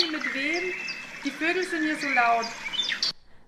Sorry, 0.00 0.12
mit 0.12 0.34
wem? 0.34 0.72
Die 1.24 1.30
Vögel 1.30 1.62
sind 1.64 1.82
hier 1.82 1.96
so 1.96 2.06
laut. 2.08 2.46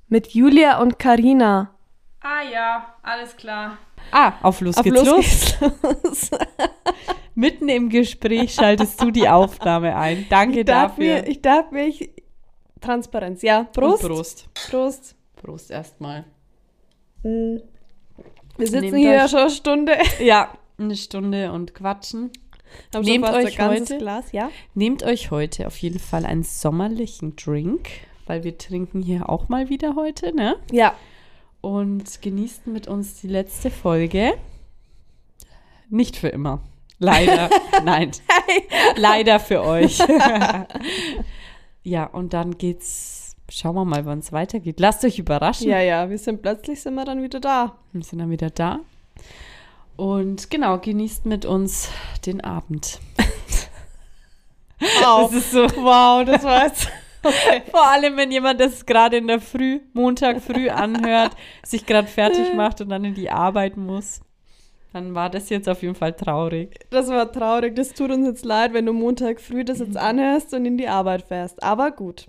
Mit 0.08 0.28
Julia 0.28 0.80
und 0.80 0.98
Karina. 0.98 1.74
Ah 2.20 2.42
ja, 2.42 2.94
alles 3.02 3.36
klar. 3.36 3.78
Ah, 4.10 4.34
auf 4.42 4.60
los 4.60 4.76
Auf 4.76 4.84
geht's 4.84 4.96
los 4.96 5.08
los. 5.08 5.58
geht's 5.60 6.30
los. 6.30 6.30
Mitten 7.34 7.68
im 7.68 7.88
Gespräch 7.88 8.54
schaltest 8.54 9.00
du 9.00 9.10
die 9.10 9.28
Aufnahme 9.28 9.96
ein. 9.96 10.26
Danke 10.28 10.60
Ich 10.60 10.66
darf, 10.66 10.92
dafür. 10.92 11.04
mir, 11.22 11.26
ich 11.26 11.40
darf 11.40 11.70
mich. 11.70 12.10
Transparenz, 12.80 13.42
ja. 13.42 13.64
Prost. 13.64 14.04
Und 14.04 14.10
Prost. 14.10 14.48
Prost. 14.70 15.16
Prost 15.36 15.70
erstmal. 15.70 16.24
Wir 17.22 17.62
sitzen 18.58 18.80
Nehmt 18.80 18.96
hier 18.96 19.12
ja 19.12 19.28
schon 19.28 19.38
eine 19.40 19.50
Stunde. 19.50 19.96
Ja, 20.20 20.52
eine 20.78 20.96
Stunde 20.96 21.52
und 21.52 21.74
quatschen. 21.74 22.30
Haben 22.94 23.04
Nehmt 23.04 23.28
euch 23.28 23.58
heute- 23.60 23.98
Glas, 23.98 24.32
ja? 24.32 24.50
Nehmt 24.74 25.02
euch 25.02 25.30
heute 25.30 25.66
auf 25.66 25.76
jeden 25.78 25.98
Fall 25.98 26.24
einen 26.26 26.42
sommerlichen 26.42 27.36
Drink, 27.36 27.88
weil 28.26 28.44
wir 28.44 28.56
trinken 28.58 29.02
hier 29.02 29.28
auch 29.28 29.48
mal 29.48 29.68
wieder 29.68 29.94
heute, 29.96 30.34
ne? 30.34 30.56
Ja. 30.70 30.94
Und 31.60 32.22
genießt 32.22 32.66
mit 32.66 32.88
uns 32.88 33.20
die 33.20 33.28
letzte 33.28 33.70
Folge. 33.70 34.34
Nicht 35.88 36.16
für 36.16 36.28
immer. 36.28 36.62
Leider. 36.98 37.50
Nein. 37.84 38.12
Leider 38.96 39.40
für 39.40 39.62
euch. 39.62 39.98
ja, 41.82 42.04
und 42.06 42.32
dann 42.32 42.58
geht's. 42.58 43.36
Schauen 43.48 43.74
wir 43.74 43.84
mal, 43.84 44.06
wann 44.06 44.20
es 44.20 44.32
weitergeht. 44.32 44.80
Lasst 44.80 45.04
euch 45.04 45.18
überraschen. 45.18 45.68
Ja, 45.68 45.80
ja, 45.80 46.08
wir 46.08 46.16
sind 46.16 46.40
plötzlich 46.40 46.80
sind 46.80 46.94
wir 46.94 47.04
dann 47.04 47.22
wieder 47.22 47.38
da. 47.40 47.76
Wir 47.92 48.02
sind 48.02 48.20
dann 48.20 48.30
wieder 48.30 48.48
da. 48.50 48.80
Und 49.96 50.50
genau, 50.50 50.78
genießt 50.78 51.26
mit 51.26 51.44
uns 51.44 51.88
den 52.26 52.40
Abend. 52.40 53.00
Wow. 54.80 55.30
Das 55.32 55.44
ist 55.44 55.52
so. 55.52 55.62
wow, 55.76 56.24
das 56.24 56.42
war 56.42 56.66
jetzt. 56.66 56.88
Vor 57.70 57.88
allem, 57.88 58.16
wenn 58.16 58.32
jemand 58.32 58.60
das 58.60 58.84
gerade 58.84 59.16
in 59.16 59.28
der 59.28 59.40
Früh, 59.40 59.80
Montag 59.92 60.42
früh 60.42 60.68
anhört, 60.68 61.36
sich 61.62 61.86
gerade 61.86 62.08
fertig 62.08 62.52
macht 62.54 62.80
und 62.80 62.88
dann 62.88 63.04
in 63.04 63.14
die 63.14 63.30
Arbeit 63.30 63.76
muss. 63.76 64.22
Dann 64.92 65.14
war 65.14 65.30
das 65.30 65.48
jetzt 65.48 65.68
auf 65.68 65.82
jeden 65.82 65.94
Fall 65.94 66.12
traurig. 66.14 66.74
Das 66.90 67.08
war 67.08 67.30
traurig. 67.30 67.76
Das 67.76 67.94
tut 67.94 68.10
uns 68.10 68.26
jetzt 68.26 68.44
leid, 68.44 68.72
wenn 68.74 68.84
du 68.84 68.92
Montag 68.92 69.40
früh 69.40 69.64
das 69.64 69.78
jetzt 69.78 69.96
anhörst 69.96 70.52
und 70.52 70.66
in 70.66 70.76
die 70.76 70.88
Arbeit 70.88 71.22
fährst. 71.22 71.62
Aber 71.62 71.92
gut. 71.92 72.26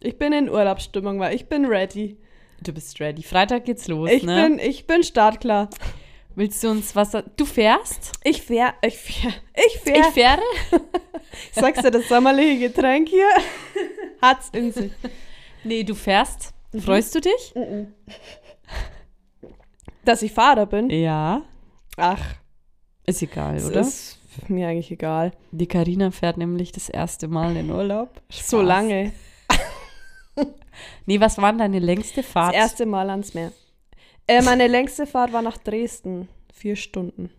Ich 0.00 0.18
bin 0.18 0.32
in 0.32 0.50
Urlaubsstimmung, 0.50 1.20
weil 1.20 1.34
ich 1.34 1.46
bin 1.46 1.64
ready. 1.64 2.18
Du 2.62 2.72
bist 2.72 3.00
ready. 3.00 3.22
Freitag 3.22 3.64
geht's 3.64 3.88
los, 3.88 4.10
Ich 4.10 4.24
ne? 4.24 4.42
bin, 4.42 4.58
ich 4.58 4.86
bin 4.86 5.04
startklar. 5.04 5.70
Willst 6.36 6.62
du 6.64 6.70
uns 6.70 6.94
was... 6.96 7.12
Du 7.36 7.44
fährst? 7.44 8.12
Ich 8.24 8.42
fähr, 8.42 8.74
ich 8.82 8.96
fähr, 8.98 9.32
ich 9.54 9.78
fähr. 9.80 9.96
Ich 9.96 10.06
fähre? 10.06 10.40
Ich 11.52 11.60
sag's 11.60 11.82
dir, 11.82 11.90
das 11.90 12.06
sommerliche 12.08 12.68
Getränk 12.68 13.08
hier 13.08 13.26
hat's 14.22 14.50
in 14.52 14.70
sich. 14.70 14.92
Nee, 15.64 15.82
du 15.82 15.96
fährst. 15.96 16.52
Mhm. 16.72 16.80
Freust 16.80 17.12
du 17.12 17.20
dich? 17.20 17.52
Dass 20.04 20.22
ich 20.22 20.30
Fahrer 20.32 20.66
bin? 20.66 20.90
Ja. 20.90 21.42
Ach, 21.96 22.22
Ist 23.04 23.20
egal, 23.22 23.54
das 23.56 23.66
oder? 23.66 23.80
ist 23.80 24.18
mir 24.48 24.68
eigentlich 24.68 24.92
egal. 24.92 25.32
Die 25.50 25.66
Karina 25.66 26.12
fährt 26.12 26.36
nämlich 26.36 26.70
das 26.70 26.88
erste 26.88 27.26
Mal 27.26 27.56
in 27.56 27.68
Urlaub. 27.70 28.20
So 28.30 28.58
Spaß. 28.58 28.66
lange. 28.68 29.12
Nee, 31.06 31.20
was 31.20 31.38
war 31.38 31.52
deine 31.52 31.78
längste 31.78 32.22
Das 32.22 32.30
Fahrt? 32.30 32.54
erste 32.54 32.84
Mal 32.86 33.08
ans 33.10 33.34
Meer. 33.34 33.52
Äh, 34.26 34.42
meine 34.42 34.66
längste 34.68 35.06
Fahrt 35.06 35.32
war 35.32 35.42
nach 35.42 35.58
Dresden. 35.58 36.28
Vier 36.52 36.76
Stunden. 36.76 37.30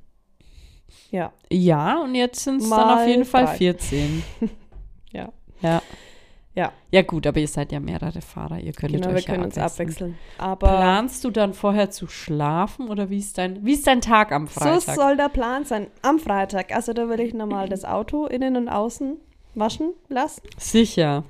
Ja. 1.11 1.31
Ja, 1.52 2.00
und 2.02 2.16
jetzt 2.16 2.44
sind 2.44 2.61
es 2.61 2.69
dann 2.69 3.00
auf 3.00 3.08
jeden 3.08 3.25
Fall 3.25 3.45
drei. 3.45 3.58
14. 3.58 4.23
Ja. 5.11 5.31
Ja. 5.62 5.81
Ja. 6.53 6.72
Ja 6.91 7.01
gut, 7.03 7.25
aber 7.25 7.40
ihr 7.40 7.47
seid 7.47 7.72
ja 7.72 7.79
mehrere 7.79 8.22
Fahrer, 8.22 8.59
ihr 8.59 8.74
könnt 8.74 8.91
Genau, 8.94 9.07
euch 9.09 9.13
wir 9.16 9.22
ja 9.22 9.25
können 9.28 9.44
uns 9.45 9.57
abwechseln. 9.57 10.16
abwechseln. 10.16 10.18
Aber 10.38 10.68
Planst 10.68 11.24
du 11.24 11.31
dann 11.31 11.53
vorher 11.53 11.90
zu 11.90 12.07
schlafen 12.07 12.90
oder 12.90 13.09
wie 13.09 13.19
ist 13.19 13.38
dein, 13.38 13.66
wie 13.66 13.74
ist 13.74 13.88
dein 13.88 14.01
Tag 14.01 14.31
am 14.34 14.47
Freitag? 14.47 14.81
so 14.81 14.94
soll 15.01 15.16
der 15.18 15.29
Plan 15.29 15.63
sein. 15.66 15.88
Am 16.01 16.19
Freitag. 16.19 16.74
Also 16.75 16.91
da 16.94 17.07
will 17.09 17.19
ich 17.22 17.34
nochmal 17.34 17.69
das 17.69 17.85
Auto 17.85 18.25
innen 18.25 18.57
und 18.57 18.68
außen 18.69 19.18
waschen 19.53 19.94
lassen. 20.09 20.41
Sicher. 20.57 21.24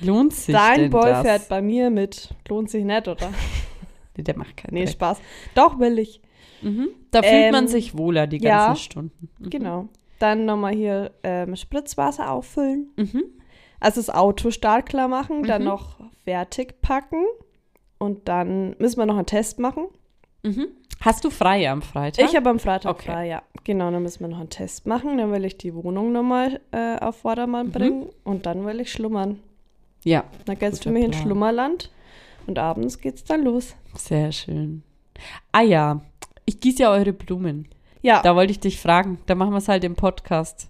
Lohnt 0.00 0.32
sich 0.34 0.54
Dein 0.54 0.80
denn 0.82 0.90
Boy 0.90 1.10
das? 1.10 1.22
fährt 1.22 1.48
bei 1.48 1.62
mir 1.62 1.90
mit. 1.90 2.30
Lohnt 2.48 2.70
sich 2.70 2.84
nicht, 2.84 3.08
oder? 3.08 3.32
Nee, 4.16 4.22
der 4.24 4.36
macht 4.38 4.56
keinen 4.56 4.74
Nee, 4.74 4.84
Dreck. 4.84 4.92
Spaß. 4.94 5.20
Doch, 5.54 5.78
will 5.78 5.98
ich. 5.98 6.20
Mhm. 6.62 6.88
Da 7.10 7.22
fühlt 7.22 7.52
man 7.52 7.64
Ähm, 7.64 7.68
sich 7.68 7.96
wohler 7.98 8.26
die 8.26 8.38
ja. 8.38 8.66
ganzen 8.68 8.82
Stunden. 8.82 9.28
Mhm. 9.38 9.50
Genau. 9.50 9.88
Dann 10.18 10.44
nochmal 10.46 10.74
hier 10.74 11.10
ähm, 11.22 11.56
Spritzwasser 11.56 12.30
auffüllen. 12.30 12.90
Mhm. 12.96 13.24
Also 13.80 14.00
das 14.00 14.08
Auto 14.10 14.50
startklar 14.50 15.08
machen, 15.08 15.42
dann 15.42 15.62
Mhm. 15.62 15.68
noch 15.68 15.98
fertig 16.24 16.80
packen. 16.80 17.24
Und 17.98 18.28
dann 18.28 18.76
müssen 18.78 18.98
wir 18.98 19.06
noch 19.06 19.16
einen 19.16 19.26
Test 19.26 19.58
machen. 19.58 19.84
Mhm. 20.42 20.68
Hast 21.00 21.24
du 21.24 21.30
frei 21.30 21.68
am 21.70 21.82
Freitag? 21.82 22.24
Ich 22.26 22.36
habe 22.36 22.48
am 22.50 22.58
Freitag 22.58 22.92
Okay. 22.92 23.10
frei, 23.10 23.28
ja. 23.28 23.42
Genau, 23.64 23.90
dann 23.90 24.02
müssen 24.02 24.20
wir 24.20 24.28
noch 24.28 24.40
einen 24.40 24.48
Test 24.50 24.86
machen. 24.86 25.18
Dann 25.18 25.32
will 25.32 25.44
ich 25.44 25.58
die 25.58 25.74
Wohnung 25.74 26.12
nochmal 26.12 26.60
äh, 26.70 26.98
auf 26.98 27.16
Vordermann 27.16 27.66
Mhm. 27.68 27.72
bringen. 27.72 28.06
Und 28.24 28.46
dann 28.46 28.64
will 28.64 28.80
ich 28.80 28.90
schlummern. 28.92 29.40
ja, 30.04 30.24
Dann 30.46 30.58
geht's 30.58 30.80
für 30.80 30.90
mich 30.90 31.04
in 31.04 31.10
Plan. 31.10 31.22
Schlummerland. 31.22 31.90
Und 32.46 32.58
abends 32.58 32.98
geht's 33.00 33.24
dann 33.24 33.42
los. 33.44 33.74
sehr 33.96 34.32
schön. 34.32 34.82
Ah 35.52 35.62
ja, 35.62 36.00
ich 36.44 36.60
gieße 36.60 36.82
ja 36.82 36.90
eure 36.90 37.12
Blumen. 37.12 37.68
Ja, 38.02 38.20
Da 38.22 38.34
wollte 38.36 38.50
ich 38.52 38.60
dich 38.60 38.78
fragen. 38.80 39.18
Da 39.26 39.34
machen 39.34 39.52
wir 39.52 39.58
es 39.58 39.68
halt 39.68 39.82
im 39.84 39.94
Podcast. 39.94 40.68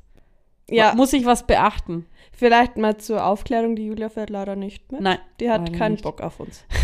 ja. 0.71 0.95
Muss 0.95 1.13
ich 1.13 1.25
was 1.27 1.47
beachten? 1.47 2.07
vielleicht 2.37 2.77
mal 2.77 2.97
zur 2.97 3.25
Aufklärung, 3.25 3.77
die 3.77 3.87
Julia 3.87 4.09
fährt 4.09 4.29
leider 4.31 4.57
nicht 4.57 4.91
mit. 4.91 5.01
Nein. 5.01 5.19
Die 5.39 5.49
hat 5.51 5.73
keinen 5.73 5.93
nicht. 5.93 6.03
Bock 6.05 6.21
auf 6.21 6.41
uns. 6.41 6.65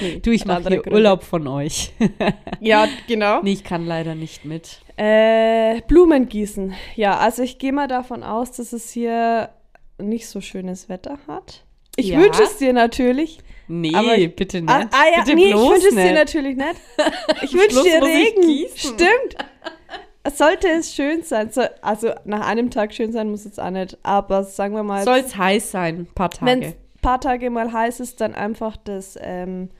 Nee, 0.00 0.18
Du, 0.18 0.30
ich 0.30 0.44
mache 0.44 0.68
hier 0.68 0.82
Gründe. 0.82 0.92
Urlaub 0.92 1.22
von 1.22 1.46
euch. 1.46 1.92
Ja, 2.60 2.86
genau. 3.06 3.40
nee, 3.42 3.52
ich 3.52 3.64
kann 3.64 3.86
leider 3.86 4.14
nicht 4.14 4.44
mit. 4.44 4.80
Äh, 4.96 5.80
Blumen 5.82 6.28
gießen. 6.28 6.74
Ja, 6.96 7.16
also 7.18 7.42
ich 7.42 7.58
gehe 7.58 7.72
mal 7.72 7.88
davon 7.88 8.22
aus, 8.22 8.52
dass 8.52 8.72
es 8.74 8.90
hier 8.90 9.50
nicht 9.98 10.28
so 10.28 10.40
schönes 10.42 10.88
Wetter 10.90 11.18
hat. 11.28 11.64
Ich 11.96 12.08
Ja. 12.08 12.18
wünsche 12.18 12.42
es 12.42 12.58
dir 12.58 12.72
natürlich. 12.74 13.38
Nee, 13.68 14.14
ich- 14.16 14.36
bitte 14.36 14.60
nicht. 14.60 14.70
Ah, 14.70 14.88
ah 14.92 15.04
ja, 15.16 15.22
bitte 15.24 15.34
nee, 15.36 15.48
ich 15.48 15.54
wünsche 15.54 15.88
es 15.88 15.94
dir 15.94 16.12
natürlich 16.12 16.56
nicht. 16.56 16.76
Ich 17.42 17.52
wünsche 17.52 17.82
dir 17.82 18.02
Regen. 18.02 18.66
Stimmt. 18.74 19.36
Sollte 20.34 20.68
es 20.68 20.92
schön 20.94 21.22
sein. 21.22 21.50
So, 21.52 21.62
also 21.82 22.10
nach 22.24 22.46
einem 22.46 22.70
Tag 22.70 22.92
schön 22.94 23.12
sein 23.12 23.30
muss 23.30 23.44
es 23.44 23.58
auch 23.58 23.70
nicht. 23.70 23.96
Aber 24.02 24.42
sagen 24.44 24.74
wir 24.74 24.82
mal, 24.82 25.04
Soll 25.04 25.18
es 25.18 25.36
heiß 25.36 25.70
sein, 25.70 26.00
ein 26.00 26.06
paar 26.06 26.30
wenn 26.40 26.62
es 26.62 26.68
Tage. 26.70 26.76
ein 26.76 27.00
paar 27.00 27.20
Tage 27.20 27.50
mal 27.50 27.72
heiß 27.72 28.00
ist, 28.00 28.20
dann 28.20 28.34
einfach 28.34 28.76
das, 28.76 29.16
ähm, 29.20 29.70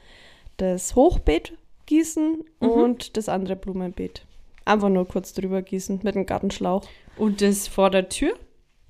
das 0.57 0.95
Hochbeet 0.95 1.53
gießen 1.87 2.45
Mhm. 2.61 2.69
und 2.69 3.17
das 3.17 3.29
andere 3.29 3.57
Blumenbeet. 3.57 4.25
Einfach 4.65 4.89
nur 4.89 5.07
kurz 5.07 5.33
drüber 5.33 5.63
gießen 5.63 6.01
mit 6.03 6.15
einem 6.17 6.27
Gartenschlauch. 6.27 6.85
Und 7.17 7.41
das 7.43 7.67
vor 7.69 7.91
der 7.91 8.09
Tür? 8.09 8.35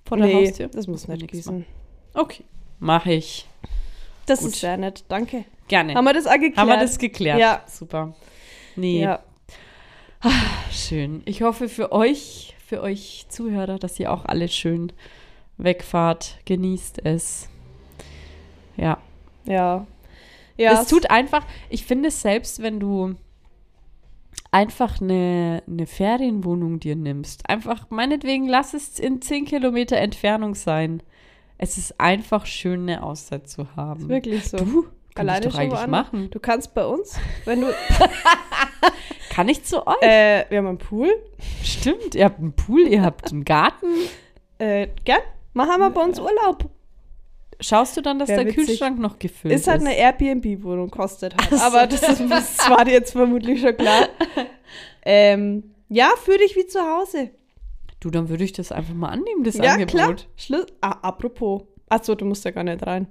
Vor 0.07 0.17
der 0.19 0.27
nee, 0.27 0.47
Haustür? 0.49 0.69
das 0.69 0.87
muss 0.87 1.09
nicht 1.09 1.27
gießen. 1.29 1.59
machen. 1.61 1.67
Okay, 2.15 2.45
mache 2.79 3.13
ich. 3.13 3.47
Das 4.27 4.41
Gut. 4.41 4.49
ist 4.51 4.61
sehr 4.61 4.77
nett, 4.77 5.05
danke. 5.09 5.45
Gerne. 5.69 5.95
Haben 5.95 6.05
wir 6.05 6.13
das 6.13 6.25
geklärt? 6.25 6.57
Haben 6.57 6.69
wir 6.69 6.77
das 6.79 6.99
geklärt? 6.99 7.39
Ja. 7.39 7.63
Super. 7.67 8.15
Nee, 8.77 9.03
Ja. 9.03 9.21
schön. 10.71 11.23
Ich 11.25 11.43
hoffe 11.43 11.69
für 11.69 11.93
euch, 11.93 12.55
für 12.67 12.83
euch 12.83 13.27
Zuhörer, 13.29 13.79
dass 13.79 13.99
ihr 14.01 14.13
auch 14.13 14.25
alle 14.25 14.49
schön 14.49 14.93
wegfahrt. 15.57 16.39
Genießt 16.45 17.05
es. 17.05 17.49
Ja. 18.77 18.99
Ja. 19.45 19.87
Ja. 20.59 20.73
es 20.81 20.89
tut 20.89 21.11
einfach, 21.11 21.45
ich 21.69 21.85
finde 21.85 22.09
es 22.09 22.23
selbst, 22.23 22.63
wenn 22.63 22.81
du 22.81 23.15
einfach 24.51 25.01
eine, 25.03 25.63
eine 25.67 25.87
Ferienwohnung 25.87 26.81
dir 26.81 26.97
nimmst, 26.97 27.49
einfach 27.49 27.91
meinetwegen 27.91 28.49
lass 28.49 28.73
es 28.73 28.99
in 28.99 29.21
10 29.21 29.45
Kilometer 29.45 29.99
Entfernung 29.99 30.55
sein. 30.55 31.03
Es 31.59 31.79
ist 31.79 32.01
einfach 32.01 32.47
schön, 32.47 32.83
eine 32.83 33.03
Auszeit 33.03 33.49
zu 33.49 33.75
haben. 33.77 34.03
ist 34.03 34.09
wirklich 34.09 34.45
so. 34.49 34.59
Du, 34.59 34.83
kann 35.15 35.29
Alleine 35.29 35.47
ich 35.47 35.53
doch 35.53 35.61
schon 35.61 35.73
eigentlich 35.73 35.87
machen. 35.87 36.31
Du 36.31 36.39
kannst 36.39 36.75
bei 36.75 36.85
uns, 36.85 37.19
wenn 37.47 37.63
du. 37.63 37.69
Kann 39.31 39.49
ich 39.49 39.65
zu 39.65 39.87
euch? 39.87 40.03
äh, 40.03 40.45
wir 40.49 40.59
haben 40.59 40.67
einen 40.67 40.79
Pool. 40.79 41.09
Stimmt, 41.63 42.15
ihr 42.15 42.25
habt 42.25 42.39
einen 42.39 42.55
Pool, 42.55 42.81
ihr 42.87 43.03
habt 43.03 43.31
einen 43.31 43.45
Garten. 43.45 43.87
Äh, 44.59 44.89
gern. 45.05 45.21
Machen 45.53 45.79
wir 45.79 45.91
bei 45.91 46.03
uns 46.03 46.19
Urlaub. 46.19 46.71
Schaust 47.61 47.97
du 47.97 48.03
dann, 48.03 48.19
dass 48.19 48.29
Wär 48.29 48.39
der 48.39 48.47
witzig. 48.47 48.67
Kühlschrank 48.67 48.99
noch 48.99 49.19
gefüllt 49.19 49.55
ist? 49.55 49.63
Ist 49.63 49.69
halt 49.69 49.81
eine 49.81 49.95
Airbnb-Wohnung, 49.97 50.91
kostet 50.91 51.35
halt. 51.39 51.61
Aber 51.63 51.87
das, 51.87 52.03
ist, 52.07 52.31
das 52.31 52.71
war 52.71 52.85
dir 52.85 52.93
jetzt 52.93 53.13
vermutlich 53.13 53.61
schon 53.61 53.77
klar. 53.77 54.09
Ähm, 55.09 55.73
ja, 55.89 56.11
fühl 56.25 56.37
dich 56.39 56.57
wie 56.57 56.67
zu 56.67 56.81
Hause. 56.81 57.31
Du, 58.07 58.11
dann 58.11 58.29
würde 58.29 58.45
ich 58.45 58.53
das 58.53 58.71
einfach 58.71 58.95
mal 58.95 59.09
annehmen, 59.09 59.43
das 59.43 59.57
ja, 59.57 59.73
Angebot. 59.73 59.91
klar. 59.91 60.15
Schluss. 60.37 60.67
Ah, 60.81 60.93
apropos. 61.03 61.63
Achso, 61.89 62.15
du 62.15 62.25
musst 62.25 62.45
ja 62.45 62.53
gar 62.53 62.63
nicht 62.63 62.87
rein. 62.87 63.09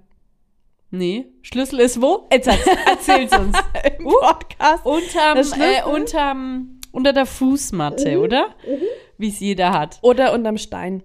Nee, 0.90 1.26
Schlüssel 1.42 1.82
ist 1.82 2.02
wo? 2.02 2.30
Jetzt 2.32 2.48
erzähl's 2.48 3.38
uns. 3.38 3.58
Im 4.00 4.06
Podcast. 4.06 4.86
Unterm, 4.86 5.34
Schlüssel? 5.34 5.62
äh, 5.62 5.84
unterm, 5.84 6.80
unter 6.94 7.12
der 7.12 7.26
Fußmatte, 7.26 8.22
oder? 8.22 8.56
Wie 9.18 9.28
es 9.28 9.42
jeder 9.42 9.74
hat. 9.74 10.00
Oder 10.02 10.32
unterm 10.32 10.58
Stein. 10.58 11.04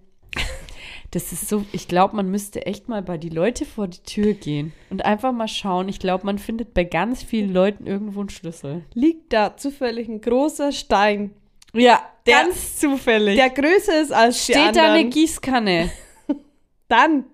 Das 1.10 1.32
ist 1.32 1.48
so, 1.48 1.64
ich 1.72 1.88
glaube, 1.88 2.14
man 2.14 2.31
müsste 2.31 2.66
echt 2.66 2.88
mal 2.88 3.02
bei 3.02 3.19
die 3.19 3.28
Leute 3.28 3.64
vor 3.64 3.88
die 3.88 4.04
Tür 4.04 4.34
gehen 4.34 4.72
und 4.90 5.04
einfach 5.04 5.32
mal 5.32 5.48
schauen. 5.48 5.88
Ich 5.88 5.98
glaube, 5.98 6.25
man 6.26 6.38
findet 6.38 6.75
bei 6.75 6.84
ganz 6.84 7.25
vielen 7.25 7.52
Leuten 7.52 7.88
irgendwo 7.88 8.20
einen 8.20 8.28
Schlüssel. 8.28 8.84
Liegt 8.94 9.32
da 9.32 9.56
zufällig 9.56 10.06
ein 10.06 10.20
großer 10.20 10.70
Stein, 10.70 11.32
Ja, 11.72 12.00
Der- 12.30 12.44
ganz 12.44 12.78
zufällig. 12.78 13.36
der 13.36 13.50
größer 13.50 14.00
ist 14.00 14.12
als 14.12 14.46
die 14.46 14.52
Steht 14.52 14.76
da 14.76 14.92
eine 14.92 15.08
Gießkanne. 15.08 15.90
Dann 16.88 17.24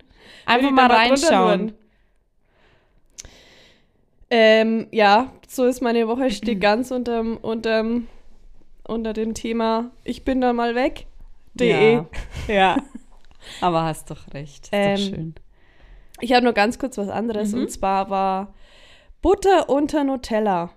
Einfach 0.45 0.69
ich 0.69 0.75
mal 0.75 0.91
reinschauen. 0.91 1.73
Ähm, 4.31 4.89
ja, 4.91 5.33
so 5.47 5.65
ist 5.65 5.81
meine 5.83 6.09
Woche, 6.09 6.31
steht 6.31 6.61
ganz 6.61 6.91
unterm, 6.91 7.37
unterm, 7.37 8.09
unter 8.87 9.13
dem 9.13 9.35
Thema 9.35 9.91
Ich 10.05 10.25
bin 10.25 10.41
da 10.41 10.53
mal 10.53 10.75
weg. 10.75 11.07
De. 11.55 11.95
Ja. 11.95 12.07
ja. 12.49 12.77
Aber 13.61 13.85
hast 13.85 14.11
doch 14.11 14.33
recht. 14.35 14.65
Ist 14.67 14.71
Ähm, 14.73 14.95
doch 14.97 15.03
schön. 15.03 15.35
Ich 16.21 16.33
habe 16.33 16.45
nur 16.45 16.53
ganz 16.55 16.79
kurz 16.79 16.99
was 16.99 17.09
anderes 17.09 17.53
Mhm. 17.53 17.63
und 17.63 17.71
zwar 17.71 18.11
war 18.11 18.55
Butter 19.23 19.69
unter 19.69 20.03
Nutella 20.05 20.71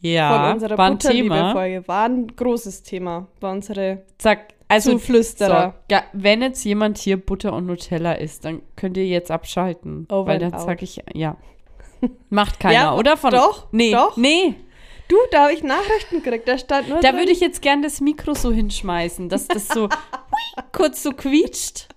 von 0.00 0.10
Ja, 0.10 0.52
unserer 0.52 0.78
war 0.78 0.86
ein 0.90 0.98
Thema. 0.98 1.52
Butterliebe-Folge. 1.52 1.88
War 1.88 2.04
ein 2.08 2.26
großes 2.28 2.82
Thema. 2.82 3.26
War 3.40 3.52
unsere 3.52 4.02
Sag, 4.20 4.54
also 4.68 4.92
Zuflüsterer. 4.92 5.74
So, 5.88 5.94
ja, 5.94 6.02
wenn 6.12 6.42
jetzt 6.42 6.64
jemand 6.64 6.98
hier 6.98 7.16
Butter 7.16 7.52
und 7.52 7.66
Nutella 7.66 8.12
isst, 8.12 8.44
dann 8.44 8.62
könnt 8.76 8.96
ihr 8.96 9.06
jetzt 9.06 9.30
abschalten. 9.30 10.06
Over 10.10 10.26
weil 10.26 10.42
and 10.42 10.52
dann 10.54 10.60
out. 10.60 10.66
sag 10.66 10.82
ich, 10.82 11.02
ja. 11.14 11.36
Macht 12.30 12.60
keiner, 12.60 12.74
Ja, 12.74 12.94
oder? 12.94 13.16
Von, 13.16 13.30
doch, 13.32 13.68
nee, 13.72 13.92
doch. 13.92 14.16
Nee, 14.16 14.54
Du, 15.08 15.16
da 15.30 15.44
habe 15.44 15.54
ich 15.54 15.62
Nachrichten 15.62 16.22
gekriegt. 16.22 16.46
Da 16.46 16.58
stand 16.58 16.90
nur 16.90 17.00
da 17.00 17.14
würde 17.14 17.32
ich 17.32 17.40
jetzt 17.40 17.62
gern 17.62 17.80
das 17.80 18.02
Mikro 18.02 18.34
so 18.34 18.52
hinschmeißen, 18.52 19.30
dass 19.30 19.48
das 19.48 19.66
so 19.68 19.88
kurz 20.72 21.02
so 21.02 21.12
quietscht. 21.12 21.88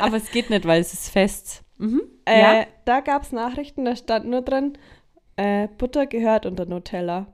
Aber 0.00 0.16
es 0.16 0.28
geht 0.32 0.50
nicht, 0.50 0.66
weil 0.66 0.80
es 0.80 0.92
ist 0.92 1.10
fest. 1.10 1.62
Mhm. 1.76 2.02
Äh, 2.24 2.40
ja? 2.60 2.66
Da 2.84 3.00
gab 3.00 3.22
es 3.22 3.30
Nachrichten, 3.30 3.84
da 3.84 3.94
stand 3.94 4.26
nur 4.26 4.42
drin, 4.42 4.76
äh, 5.38 5.68
Butter 5.78 6.06
gehört 6.06 6.46
unter 6.46 6.66
Nutella. 6.66 7.32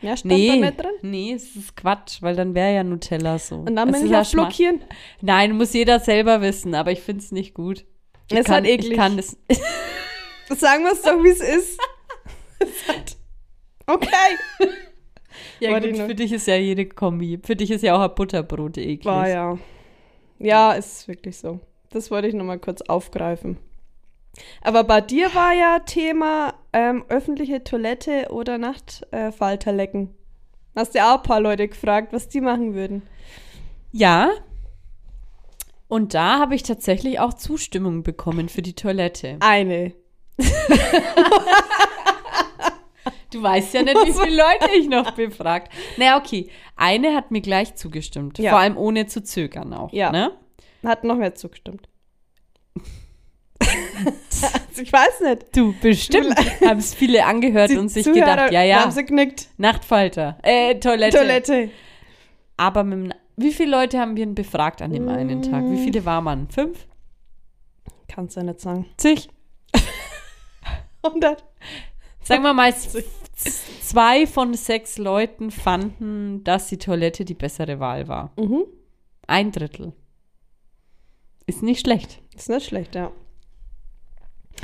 Ja, 0.00 0.16
stand 0.16 0.32
da 0.32 0.36
Nee, 0.36 0.60
nicht 0.60 0.78
drin. 0.80 0.90
nee, 1.02 1.32
es 1.32 1.56
ist 1.56 1.76
Quatsch, 1.76 2.22
weil 2.22 2.36
dann 2.36 2.54
wäre 2.54 2.72
ja 2.74 2.84
Nutella 2.84 3.38
so. 3.38 3.56
Und 3.56 3.74
dann 3.74 3.90
bin 3.90 4.04
ich 4.04 4.10
ja 4.12 4.22
Blockieren. 4.22 4.82
Nein, 5.22 5.56
muss 5.56 5.72
jeder 5.72 5.98
selber 5.98 6.40
wissen, 6.40 6.74
aber 6.74 6.92
ich 6.92 7.00
finde 7.00 7.24
es 7.24 7.32
nicht 7.32 7.54
gut. 7.54 7.84
Ich 8.30 8.38
Es 8.38 8.46
kann, 8.46 8.54
halt 8.56 8.66
eklig. 8.66 8.92
Ich 8.92 8.96
kann 8.96 9.16
das. 9.16 9.36
Sagen 10.60 10.84
wir 10.84 10.92
es 10.92 11.02
doch, 11.02 11.22
wie 11.24 11.30
es 11.30 11.40
ist. 11.40 11.80
Hat- 12.88 13.16
okay. 13.86 14.08
Ja, 15.60 15.76
gut, 15.78 15.96
für 15.96 16.14
dich 16.14 16.32
ist 16.32 16.46
ja 16.46 16.54
jede 16.56 16.86
Kombi. 16.86 17.40
Für 17.44 17.56
dich 17.56 17.70
ist 17.72 17.82
ja 17.82 17.96
auch 17.96 18.00
ein 18.08 18.14
Butterbrot 18.14 18.78
eklig. 18.78 19.04
War 19.04 19.28
ja. 19.28 19.58
Ja, 20.38 20.72
ist 20.72 21.08
wirklich 21.08 21.36
so. 21.36 21.58
Das 21.90 22.12
wollte 22.12 22.28
ich 22.28 22.34
nochmal 22.34 22.60
kurz 22.60 22.80
aufgreifen. 22.82 23.56
Aber 24.62 24.84
bei 24.84 25.00
dir 25.00 25.34
war 25.34 25.52
ja 25.54 25.80
Thema 25.80 26.54
ähm, 26.72 27.04
öffentliche 27.08 27.64
Toilette 27.64 28.28
oder 28.30 28.58
Nachtfalter 28.58 29.72
lecken. 29.72 30.14
Hast 30.76 30.94
ja 30.94 31.12
auch 31.12 31.18
ein 31.18 31.22
paar 31.22 31.40
Leute 31.40 31.68
gefragt, 31.68 32.12
was 32.12 32.28
die 32.28 32.40
machen 32.40 32.74
würden. 32.74 33.02
Ja. 33.92 34.30
Und 35.88 36.14
da 36.14 36.38
habe 36.38 36.54
ich 36.54 36.62
tatsächlich 36.62 37.18
auch 37.18 37.34
Zustimmung 37.34 38.02
bekommen 38.02 38.48
für 38.48 38.62
die 38.62 38.74
Toilette. 38.74 39.38
Eine. 39.40 39.94
Du 43.30 43.42
weißt 43.42 43.74
ja 43.74 43.82
nicht, 43.82 43.96
wie 44.06 44.12
viele 44.12 44.36
Leute 44.36 44.70
ich 44.74 44.88
noch 44.88 45.10
befragt. 45.10 45.72
Na 45.98 46.16
okay, 46.16 46.48
eine 46.76 47.14
hat 47.14 47.30
mir 47.30 47.42
gleich 47.42 47.74
zugestimmt. 47.74 48.38
Ja. 48.38 48.50
Vor 48.52 48.58
allem 48.60 48.78
ohne 48.78 49.06
zu 49.06 49.22
zögern 49.22 49.74
auch. 49.74 49.92
Ja. 49.92 50.10
Ne? 50.10 50.32
Hat 50.82 51.04
noch 51.04 51.16
mehr 51.16 51.34
zugestimmt. 51.34 51.88
Ich 54.78 54.92
weiß 54.92 55.20
nicht. 55.22 55.56
Du, 55.56 55.74
bestimmt. 55.80 56.34
Haben 56.64 56.78
es 56.78 56.94
viele 56.94 57.24
angehört 57.24 57.70
und 57.70 57.88
sich 57.88 58.04
Zuhörer 58.04 58.30
gedacht, 58.30 58.52
ja, 58.52 58.62
ja, 58.62 58.80
Haben 58.80 58.92
sie 58.92 59.04
genickt. 59.04 59.48
Nachtfalter. 59.56 60.38
Äh, 60.42 60.76
Toilette. 60.76 61.18
Toilette. 61.18 61.70
Aber 62.56 62.84
mit, 62.84 63.14
wie 63.36 63.52
viele 63.52 63.70
Leute 63.70 63.98
haben 63.98 64.16
wir 64.16 64.24
denn 64.24 64.34
befragt 64.34 64.82
an 64.82 64.92
dem 64.92 65.08
einen 65.08 65.42
Tag? 65.42 65.62
Mm. 65.62 65.72
Wie 65.72 65.84
viele 65.84 66.04
war 66.04 66.20
man? 66.20 66.48
Fünf? 66.48 66.86
Kannst 68.08 68.36
du 68.36 68.40
ja 68.40 68.46
nicht 68.46 68.60
sagen. 68.60 68.86
Zig? 68.96 69.28
100. 71.02 71.44
Sagen 72.22 72.42
wir 72.42 72.52
mal, 72.52 72.74
zwei 72.74 74.26
von 74.26 74.54
sechs 74.54 74.98
Leuten 74.98 75.50
fanden, 75.50 76.42
dass 76.44 76.68
die 76.68 76.78
Toilette 76.78 77.24
die 77.24 77.34
bessere 77.34 77.80
Wahl 77.80 78.08
war. 78.08 78.32
Mhm. 78.36 78.64
Ein 79.26 79.52
Drittel. 79.52 79.92
Ist 81.46 81.62
nicht 81.62 81.80
schlecht. 81.80 82.20
Ist 82.34 82.50
nicht 82.50 82.66
schlecht, 82.66 82.94
ja. 82.94 83.12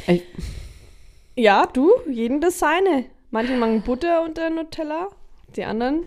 Ey. 0.06 0.22
Ja, 1.36 1.66
du, 1.66 1.90
jeden 2.10 2.40
das 2.40 2.58
seine. 2.58 3.06
Manche 3.30 3.56
machen 3.56 3.82
Butter 3.82 4.22
unter 4.22 4.50
Nutella, 4.50 5.08
die 5.56 5.64
anderen 5.64 6.06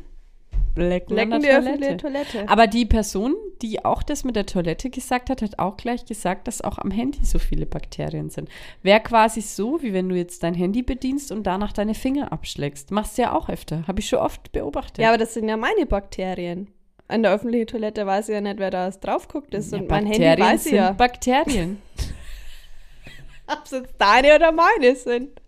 Lecken, 0.77 1.15
lecken 1.15 1.41
die 1.41 1.47
Toilette. 1.47 1.97
Toilette. 1.97 2.49
Aber 2.49 2.67
die 2.67 2.85
Person, 2.85 3.35
die 3.61 3.83
auch 3.83 4.03
das 4.03 4.23
mit 4.23 4.35
der 4.35 4.45
Toilette 4.45 4.89
gesagt 4.89 5.29
hat, 5.29 5.41
hat 5.41 5.59
auch 5.59 5.77
gleich 5.77 6.05
gesagt, 6.05 6.47
dass 6.47 6.61
auch 6.61 6.77
am 6.77 6.91
Handy 6.91 7.25
so 7.25 7.39
viele 7.39 7.65
Bakterien 7.65 8.29
sind. 8.29 8.49
Wäre 8.83 8.99
quasi 8.99 9.41
so, 9.41 9.81
wie 9.81 9.93
wenn 9.93 10.07
du 10.07 10.15
jetzt 10.15 10.43
dein 10.43 10.53
Handy 10.53 10.83
bedienst 10.83 11.31
und 11.31 11.43
danach 11.43 11.73
deine 11.73 11.95
Finger 11.95 12.31
abschlägst. 12.31 12.91
Machst 12.91 13.17
du 13.17 13.23
ja 13.23 13.33
auch 13.33 13.49
öfter. 13.49 13.87
Habe 13.87 13.99
ich 13.99 14.07
schon 14.07 14.19
oft 14.19 14.51
beobachtet. 14.51 14.99
Ja, 14.99 15.09
aber 15.09 15.17
das 15.17 15.33
sind 15.33 15.49
ja 15.49 15.57
meine 15.57 15.85
Bakterien. 15.85 16.67
An 17.07 17.23
der 17.23 17.33
öffentlichen 17.33 17.67
Toilette 17.67 18.05
weiß 18.05 18.29
ich 18.29 18.35
ja 18.35 18.41
nicht, 18.41 18.59
wer 18.59 18.69
da 18.69 18.89
drauf 18.89 19.27
guckt 19.27 19.53
ist. 19.53 19.71
Ja, 19.71 19.79
und 19.79 19.89
mein 19.89 20.05
Handy 20.05 20.41
weiß 20.41 20.65
ich 20.65 20.71
sind 20.71 20.75
ja, 20.75 20.91
Bakterien. 20.91 21.81
ob 23.51 23.63
es 23.65 23.71
jetzt 23.71 23.95
deine 23.97 24.35
oder 24.35 24.51
meine 24.51 24.95
sind. 24.95 25.41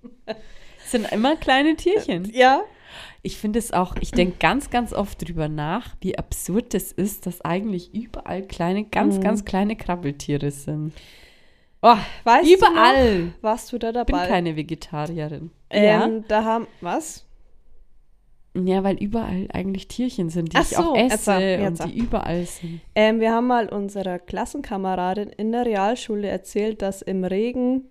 sind 0.86 1.12
immer 1.12 1.36
kleine 1.36 1.76
Tierchen. 1.76 2.30
Ja. 2.34 2.62
Ich 3.22 3.38
finde 3.38 3.60
es 3.60 3.72
auch, 3.74 3.96
ich 4.00 4.12
denke 4.12 4.38
ganz, 4.40 4.70
ganz 4.70 4.94
oft 4.94 5.28
drüber 5.28 5.50
nach, 5.50 5.96
wie 6.00 6.18
absurd 6.18 6.74
das 6.74 6.92
ist, 6.94 7.26
dass 7.26 7.42
eigentlich 7.42 7.94
überall 7.94 8.42
kleine, 8.44 8.86
ganz, 8.86 9.18
Mhm. 9.18 9.22
ganz 9.22 9.44
kleine 9.46 9.76
Krabbeltiere 9.76 10.52
sind. 10.52 10.94
Oh, 11.82 11.96
Weißt 12.24 12.50
überall. 12.50 13.18
Du 13.20 13.26
noch, 13.26 13.34
warst 13.42 13.72
du 13.74 13.78
da 13.78 13.90
Ich 13.90 13.94
bin 14.06 14.06
dabei? 14.16 14.28
keine 14.28 14.56
Vegetarierin. 14.56 15.52
Ähm, 15.70 16.24
Da 16.28 16.44
haben, 16.44 16.68
was? 16.82 17.26
Ja, 18.56 18.84
weil 18.84 18.98
überall 18.98 19.48
eigentlich 19.54 19.88
Tierchen 19.88 20.30
sind, 20.30 20.54
die 20.54 20.58
Ach 20.58 20.64
ich 20.64 20.76
so, 20.76 20.94
auch 20.94 20.98
esse 20.98 21.34
jetzt 21.34 21.82
und 21.82 21.94
die 21.94 22.00
überall 22.00 22.46
sind. 22.46 22.82
Ähm, 22.96 23.20
wir 23.20 23.32
haben 23.32 23.46
mal 23.48 23.70
unserer 23.70 24.18
Klassenkameradin 24.20 25.30
in 25.30 25.52
der 25.52 25.66
Realschule 25.66 26.28
erzählt, 26.28 26.82
dass 26.82 27.02
im 27.04 27.24
Regen 27.24 27.84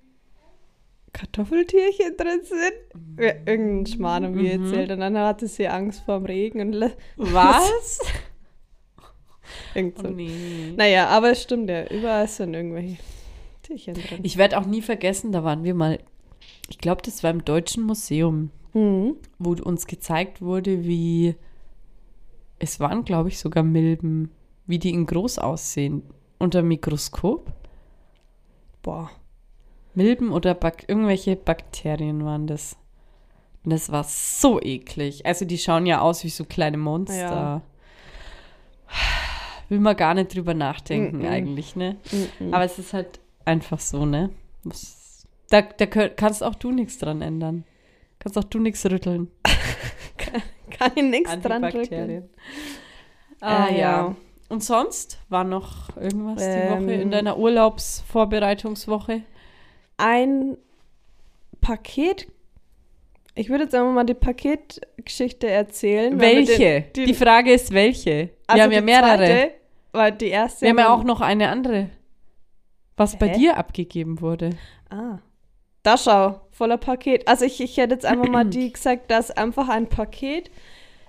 Kartoffeltierchen 1.13 2.17
drin 2.17 2.41
sind. 2.43 3.25
Ja, 3.25 3.33
irgendein 3.47 3.87
Schmarrn 3.87 4.25
haben 4.25 4.37
wir 4.39 4.59
Mhm. 4.59 4.65
erzählt. 4.65 4.91
Und 4.91 5.01
dann 5.01 5.17
hatte 5.17 5.47
sie 5.49 5.69
Angst 5.69 6.03
vor 6.05 6.19
dem 6.19 6.27
Regen 6.27 6.61
und 6.61 6.93
Was? 7.17 7.99
irgend 9.75 9.99
so. 9.99 10.09
Oh, 10.09 10.11
nee. 10.11 10.73
Naja, 10.77 11.07
aber 11.09 11.31
es 11.31 11.43
stimmt 11.43 11.71
ja. 11.71 11.87
Überall 11.87 12.29
sind 12.29 12.55
irgendwelche 12.55 12.99
Tierchen 13.63 13.95
drin. 13.95 14.21
Ich 14.23 14.37
werde 14.37 14.59
auch 14.59 14.67
nie 14.67 14.83
vergessen, 14.83 15.33
da 15.33 15.45
waren 15.45 15.65
wir 15.65 15.75
mal, 15.75 15.99
ich 16.69 16.79
glaube, 16.79 17.03
das 17.03 17.23
war 17.23 17.31
im 17.31 17.45
Deutschen 17.45 17.85
Museum, 17.85 18.51
Mhm. 18.73 19.17
wo 19.39 19.53
uns 19.53 19.87
gezeigt 19.87 20.43
wurde, 20.43 20.85
wie, 20.85 21.35
es 22.59 22.81
waren, 22.81 23.05
glaube 23.05 23.29
ich, 23.29 23.39
sogar 23.39 23.63
Milben, 23.63 24.31
wie 24.67 24.79
die 24.79 24.91
in 24.91 25.07
groß 25.07 25.39
aussehen. 25.39 26.03
Unter 26.39 26.63
Mikroskop. 26.63 27.53
Boah. 28.83 29.11
Milben 29.95 30.31
oder 30.31 30.55
Bak 30.55 30.85
irgendwelche 30.89 31.35
Bakterien 31.35 32.25
waren 32.25 32.47
das. 32.47 32.77
Und 33.65 33.73
das 33.73 33.91
war 33.91 34.05
so 34.05 34.61
eklig. 34.61 35.27
Also 35.27 35.45
die 35.45 35.59
schauen 35.59 35.87
ja 35.87 36.01
aus 36.01 36.23
wie 36.23 36.29
so 36.29 36.45
kleine 36.45 36.77
Monster. 36.77 37.17
Ja. 37.17 37.63
Will 39.69 39.81
man 39.81 39.97
gar 39.97 40.15
nicht 40.15 40.35
drüber 40.35 40.55
nachdenken 40.55 41.23
Mm-mm. 41.23 41.29
eigentlich, 41.29 41.77
ne? 41.77 41.97
Mhm. 42.39 42.55
Aber 42.55 42.65
es 42.65 42.79
ist 42.79 42.93
halt 42.93 43.21
einfach 43.45 43.81
so, 43.81 44.07
ne? 44.07 44.31
Da, 45.51 45.63
da 45.63 45.87
kannst 45.87 46.43
auch 46.43 46.55
du 46.55 46.71
nichts 46.71 46.99
dran 46.99 47.21
ändern. 47.21 47.65
Kannst 48.19 48.37
auch 48.39 48.45
du 48.45 48.59
nichts 48.59 48.85
rütteln. 48.87 49.31
Kann 50.71 50.93
ich 50.97 51.03
nichts 51.03 51.31
an 51.31 51.41
die 51.41 51.49
dran 51.49 51.63
drücken. 51.63 52.29
Ah, 53.41 53.67
Äh, 53.69 53.73
ja. 53.73 53.79
ja. 53.79 54.17
Und 54.49 54.65
sonst 54.65 55.19
war 55.29 55.45
noch 55.45 55.95
irgendwas 55.97 56.43
die 56.43 56.49
Ähm, 56.49 56.85
Woche 56.87 56.93
in 56.95 57.11
deiner 57.11 57.37
Urlaubsvorbereitungswoche? 57.39 59.23
Ein 59.97 60.57
Paket. 61.61 62.29
Ich 63.35 63.49
würde 63.51 63.65
jetzt 63.65 63.75
einfach 63.75 63.93
mal 63.93 64.05
die 64.05 64.15
Paketgeschichte 64.15 65.49
erzählen. 65.49 66.19
Welche? 66.19 66.83
den- 66.97 67.07
die 67.07 67.15
Frage 67.15 67.53
ist 67.53 67.73
welche. 67.73 68.31
Also 68.47 68.57
Wir 68.57 68.65
haben 68.65 68.73
ja 68.73 68.81
die 68.81 68.85
mehrere. 68.85 69.17
Zweite, 69.27 69.51
weil 69.93 70.13
die 70.13 70.29
erste. 70.29 70.63
Wir 70.63 70.71
haben 70.71 70.79
ja 70.79 70.93
auch 70.95 71.05
noch 71.05 71.21
eine 71.21 71.49
andere, 71.51 71.91
was 72.97 73.17
bei 73.19 73.29
Hä? 73.29 73.39
dir 73.39 73.57
abgegeben 73.59 74.21
wurde. 74.21 74.51
Ah. 74.91 75.19
Da 75.85 75.97
schau, 75.97 76.41
voller 76.59 76.77
Paket. 76.77 77.27
Also 77.27 77.45
ich, 77.45 77.61
ich 77.61 77.77
hätte 77.79 77.95
jetzt 77.95 78.05
einfach 78.05 78.29
mal 78.29 78.45
die 78.45 78.73
gesagt, 78.73 79.11
dass 79.11 79.31
einfach 79.31 79.69
ein 79.69 79.89
Paket 79.89 80.51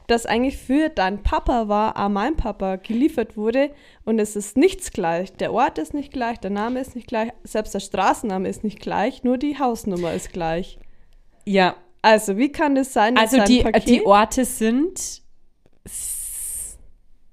dass 0.10 0.26
eigentlich 0.26 0.58
für 0.58 0.90
dein 0.90 1.22
Papa 1.22 1.68
war, 1.68 1.96
auch 1.96 2.10
mein 2.10 2.36
Papa, 2.36 2.78
geliefert 2.78 3.38
wurde 3.38 3.70
und 4.06 4.18
es 4.18 4.36
ist 4.36 4.58
nichts 4.58 4.92
gleich. 4.92 5.32
Der 5.34 5.54
Ort 5.54 5.78
ist 5.78 5.94
nicht 5.94 6.12
gleich, 6.12 6.40
der 6.40 6.50
Name 6.50 6.80
ist 6.80 6.96
nicht 6.96 7.08
gleich, 7.08 7.32
selbst 7.44 7.76
der 7.76 7.80
Straßenname 7.80 8.50
ist 8.50 8.64
nicht 8.64 8.80
gleich, 8.80 9.24
nur 9.24 9.38
die 9.38 9.60
Hausnummer 9.60 10.14
ist 10.14 10.34
gleich. 10.34 10.80
Ja, 11.46 11.76
Also, 12.02 12.38
wie 12.38 12.52
kann 12.52 12.76
es 12.78 12.92
sein, 12.94 13.16
dass 13.16 13.34
also 13.34 13.46
die, 13.46 13.62
Paket... 13.62 13.88
die 13.88 14.06
Orte 14.06 14.46
sind 14.46 15.22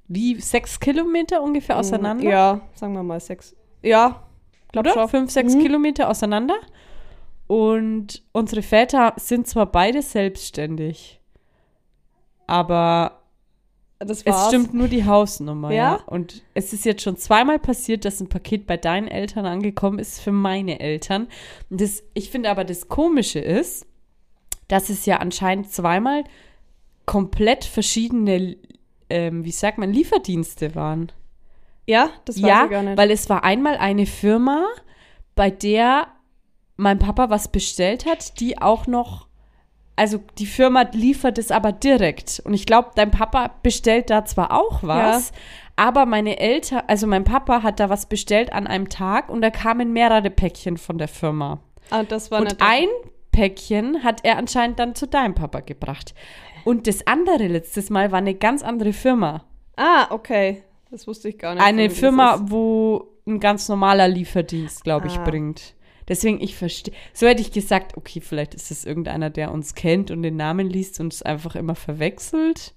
wie 0.09 0.41
sechs 0.41 0.79
Kilometer 0.79 1.43
ungefähr 1.43 1.79
auseinander. 1.79 2.29
Ja, 2.29 2.61
sagen 2.75 2.93
wir 2.93 3.03
mal 3.03 3.21
sechs. 3.21 3.57
Ja, 3.83 4.23
glaub 4.73 4.85
oder? 4.85 4.95
schon. 4.95 5.09
Fünf, 5.09 5.31
sechs 5.31 5.55
Mhm. 5.55 5.63
Kilometer 5.63 6.09
auseinander. 6.11 6.57
Und 7.47 8.23
unsere 8.33 8.63
Väter 8.63 9.15
sind 9.17 9.47
zwar 9.47 9.67
beide 9.67 10.03
selbstständig, 10.03 11.21
aber 12.47 13.23
es 13.99 14.25
stimmt 14.49 14.75
nur 14.75 14.89
die 14.89 15.05
Hausnummer. 15.05 15.71
Ja? 15.71 15.97
Ja? 15.97 16.03
Und 16.07 16.43
es 16.55 16.73
ist 16.73 16.85
jetzt 16.85 17.03
schon 17.03 17.17
zweimal 17.17 17.59
passiert, 17.59 18.05
dass 18.05 18.21
ein 18.21 18.29
Paket 18.29 18.67
bei 18.67 18.77
deinen 18.77 19.09
Eltern 19.09 19.47
angekommen 19.47 19.99
ist 19.99 20.21
für 20.21 20.33
meine 20.33 20.81
Eltern. 20.81 21.29
Und 21.71 21.81
das, 21.81 22.03
ich 22.13 22.31
finde 22.31 22.51
aber 22.51 22.65
das 22.65 22.89
Komische 22.89 23.39
ist, 23.39 23.87
dass 24.69 24.91
es 24.91 25.07
ja 25.07 25.19
anscheinend 25.19 25.71
zweimal 25.71 26.25
komplett 27.07 27.65
verschiedene, 27.65 28.57
ähm, 29.09 29.45
wie 29.45 29.53
sagt 29.53 29.79
man, 29.79 29.93
Lieferdienste 29.93 30.75
waren. 30.75 31.13
Ja, 31.87 32.11
das 32.25 32.43
weiß 32.43 32.49
ja, 32.49 32.65
ich 32.65 32.71
gar 32.71 32.83
nicht. 32.83 32.99
weil 32.99 33.11
es 33.13 33.31
war 33.31 33.45
einmal 33.45 33.77
eine 33.77 34.07
Firma, 34.07 34.67
bei 35.37 35.51
der 35.51 36.09
mein 36.77 36.99
Papa 36.99 37.31
was 37.31 37.49
bestellt 37.49 38.07
hat, 38.07 38.39
die 38.41 38.61
auch 38.61 38.87
noch, 38.87 39.27
also 39.97 40.19
die 40.39 40.47
Firma 40.47 40.83
liefert 40.93 41.39
es 41.39 41.51
aber 41.51 41.73
direkt. 41.73 42.41
Und 42.45 42.55
ich 42.55 42.67
glaube, 42.67 42.91
dein 42.95 43.11
Papa 43.11 43.51
bestellt 43.63 44.11
da 44.11 44.25
zwar 44.25 44.53
auch 44.53 44.83
was, 44.83 45.33
aber 45.77 46.07
meine 46.07 46.39
Eltern, 46.39 46.83
also 46.87 47.07
mein 47.07 47.25
Papa 47.25 47.63
hat 47.63 47.81
da 47.81 47.89
was 47.89 48.07
bestellt 48.07 48.53
an 48.53 48.67
einem 48.67 48.89
Tag 48.89 49.29
und 49.31 49.41
da 49.43 49.51
kamen 49.51 49.93
mehrere 49.93 50.31
Päckchen 50.31 50.77
von 50.77 50.99
der 50.99 51.09
Firma. 51.09 51.61
ah, 51.91 52.03
das 52.03 52.31
war 52.31 52.41
Und 52.41 52.57
ein 52.61 52.89
Päckchen 53.33 54.03
hat 54.03 54.21
er 54.25 54.39
anscheinend 54.39 54.79
dann 54.79 54.95
zu 54.95 55.07
deinem 55.07 55.35
Papa 55.35 55.61
gebracht. 55.61 56.15
Und 56.65 56.87
das 56.87 57.07
andere 57.07 57.47
letztes 57.47 57.91
Mal 57.91 58.11
war 58.11 58.19
eine 58.19 58.35
ganz 58.35 58.63
andere 58.63 58.93
Firma. 58.93 59.45
Ah, 59.77 60.07
okay. 60.11 60.63
Das 60.91 61.07
wusste 61.07 61.29
ich 61.29 61.39
gar 61.39 61.55
nicht. 61.55 61.63
Eine 61.65 61.91
Firma, 61.91 62.39
wo 62.43 63.09
ein 63.27 63.39
ganz 63.41 63.69
normaler 63.69 64.09
Lieferdienst, 64.09 64.83
glaube 64.85 65.07
ich, 65.09 65.19
Ah. 65.19 65.25
bringt. 65.25 65.75
Deswegen, 66.09 66.41
ich 66.41 66.55
verstehe. 66.55 66.95
So 67.13 67.27
hätte 67.27 67.43
ich 67.43 67.53
gesagt, 67.53 67.97
okay, 67.97 68.21
vielleicht 68.21 68.55
ist 68.55 68.71
es 68.71 68.85
irgendeiner, 68.85 69.31
der 69.31 69.53
uns 69.53 69.75
kennt 69.75 70.11
und 70.11 70.23
den 70.23 70.37
Namen 70.37 70.69
liest 70.69 71.01
und 71.01 71.13
es 71.13 71.23
einfach 71.23 71.57
immer 71.57 71.75
verwechselt. 71.75 72.75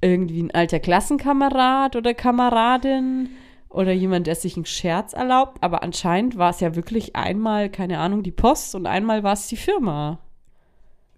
Irgendwie 0.00 0.42
ein 0.42 0.50
alter 0.50 0.80
Klassenkamerad 0.80 1.94
oder 1.94 2.14
Kameradin 2.14 3.30
oder 3.68 3.92
jemand, 3.92 4.26
der 4.26 4.34
sich 4.34 4.56
einen 4.56 4.64
Scherz 4.64 5.12
erlaubt. 5.12 5.62
Aber 5.62 5.82
anscheinend 5.82 6.36
war 6.36 6.50
es 6.50 6.60
ja 6.60 6.74
wirklich 6.74 7.14
einmal, 7.16 7.70
keine 7.70 7.98
Ahnung, 7.98 8.22
die 8.22 8.32
Post 8.32 8.74
und 8.74 8.86
einmal 8.86 9.22
war 9.22 9.34
es 9.34 9.46
die 9.48 9.56
Firma. 9.56 10.18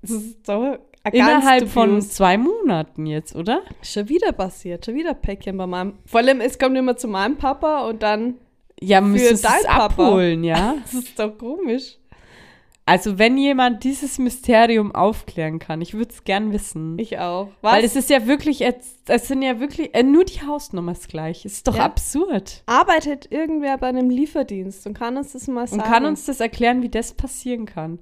Das 0.02 0.10
ist 0.10 0.46
so 0.46 0.76
Innerhalb 1.12 1.68
von 1.68 2.00
zwei 2.00 2.38
Monaten 2.38 3.04
jetzt, 3.04 3.36
oder? 3.36 3.62
Schon 3.82 4.08
wieder 4.08 4.32
passiert, 4.32 4.86
schon 4.86 4.94
wieder 4.94 5.12
Päckchen 5.12 5.56
bei 5.56 5.66
meinem. 5.66 5.98
Vor 6.06 6.20
allem, 6.20 6.40
es 6.40 6.58
kommt 6.58 6.76
immer 6.78 6.96
zu 6.96 7.08
meinem 7.08 7.36
Papa 7.36 7.86
und 7.88 8.02
dann. 8.02 8.36
Ja, 8.80 9.00
müssen 9.00 9.40
dein 9.42 9.52
es 9.60 9.66
Papa. 9.66 9.84
abholen, 9.84 10.44
ja. 10.44 10.74
Das 10.84 10.94
ist 10.94 11.18
doch 11.18 11.36
komisch. 11.38 11.98
Also, 12.86 13.18
wenn 13.18 13.38
jemand 13.38 13.82
dieses 13.82 14.18
Mysterium 14.18 14.94
aufklären 14.94 15.58
kann, 15.58 15.80
ich 15.80 15.94
würde 15.94 16.10
es 16.12 16.22
gern 16.24 16.52
wissen. 16.52 16.98
Ich 16.98 17.18
auch. 17.18 17.48
Was? 17.62 17.72
Weil 17.72 17.84
es 17.84 17.96
ist 17.96 18.10
ja 18.10 18.26
wirklich, 18.26 18.60
es, 18.60 18.96
es 19.06 19.26
sind 19.26 19.40
ja 19.40 19.58
wirklich, 19.58 19.94
äh, 19.94 20.02
nur 20.02 20.24
die 20.26 20.42
Hausnummer 20.42 20.92
ist 20.92 21.08
gleich. 21.08 21.46
Es 21.46 21.54
ist 21.54 21.66
doch 21.66 21.76
Ja. 21.76 21.84
absurd. 21.86 22.62
arbeitet 22.66 23.32
irgendwer 23.32 23.78
bei 23.78 23.86
einem 23.88 24.10
Lieferdienst 24.10 24.86
und 24.86 24.92
kann 24.92 25.16
uns 25.16 25.32
das 25.32 25.46
mal 25.48 25.66
sagen. 25.66 25.80
Und 25.80 25.88
kann 25.88 26.04
uns 26.04 26.26
das 26.26 26.40
erklären, 26.40 26.82
wie 26.82 26.90
das 26.90 27.14
passieren 27.14 27.64
kann. 27.64 28.00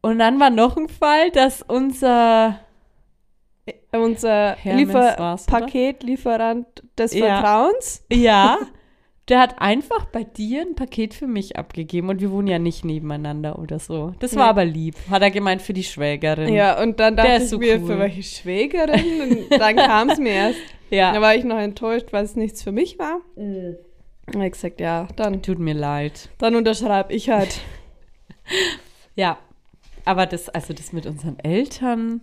Und 0.00 0.18
dann 0.18 0.40
war 0.40 0.50
noch 0.50 0.76
ein 0.76 0.88
Fall, 0.88 1.30
dass 1.30 1.62
unser, 1.62 2.58
unser 3.92 4.56
Hermes 4.56 4.92
war's, 4.94 5.46
oder? 5.46 5.60
Lieferpaketlieferant 5.60 6.66
des 6.98 7.14
Ja. 7.14 7.26
Vertrauens. 7.40 8.04
ja, 8.12 8.58
der 9.28 9.40
hat 9.40 9.60
einfach 9.60 10.06
bei 10.06 10.24
dir 10.24 10.62
ein 10.62 10.74
Paket 10.74 11.14
für 11.14 11.26
mich 11.26 11.56
abgegeben 11.56 12.08
und 12.08 12.20
wir 12.20 12.30
wohnen 12.30 12.48
ja 12.48 12.58
nicht 12.58 12.84
nebeneinander 12.84 13.58
oder 13.58 13.78
so. 13.78 14.14
Das 14.20 14.34
war 14.36 14.44
Nee. 14.44 14.50
aber 14.50 14.64
lieb. 14.64 14.94
Hat 15.10 15.22
er 15.22 15.30
gemeint 15.30 15.60
für 15.62 15.72
die 15.74 15.84
Schwägerin. 15.84 16.52
Ja, 16.54 16.80
und 16.82 16.98
dann 17.00 17.16
dachte 17.16 17.42
ich 17.42 17.48
so 17.48 17.58
mir, 17.58 17.80
cool. 17.80 17.86
für 17.86 17.98
welche 17.98 18.22
Schwägerin? 18.22 19.20
Und 19.50 19.60
dann 19.60 19.76
kam 19.76 20.10
es 20.10 20.18
mir 20.18 20.32
erst. 20.32 20.60
ja. 20.90 21.12
Da 21.12 21.20
war 21.20 21.34
ich 21.34 21.44
noch 21.44 21.58
enttäuscht, 21.58 22.06
weil 22.12 22.24
es 22.24 22.36
nichts 22.36 22.62
für 22.62 22.72
mich 22.72 22.98
war. 22.98 23.20
Und 23.36 23.76
hab 24.34 24.42
ich 24.42 24.52
gesagt, 24.52 24.80
ja, 24.80 25.08
dann, 25.16 25.42
Tut 25.42 25.58
mir 25.58 25.74
leid. 25.74 26.28
dann 26.38 26.54
unterschreibe 26.56 27.12
ich 27.12 27.30
halt. 27.30 27.60
Ja. 29.14 29.38
Aber 30.04 30.24
das, 30.26 30.48
also 30.48 30.72
das 30.72 30.92
mit 30.92 31.04
unseren 31.04 31.38
Eltern, 31.40 32.22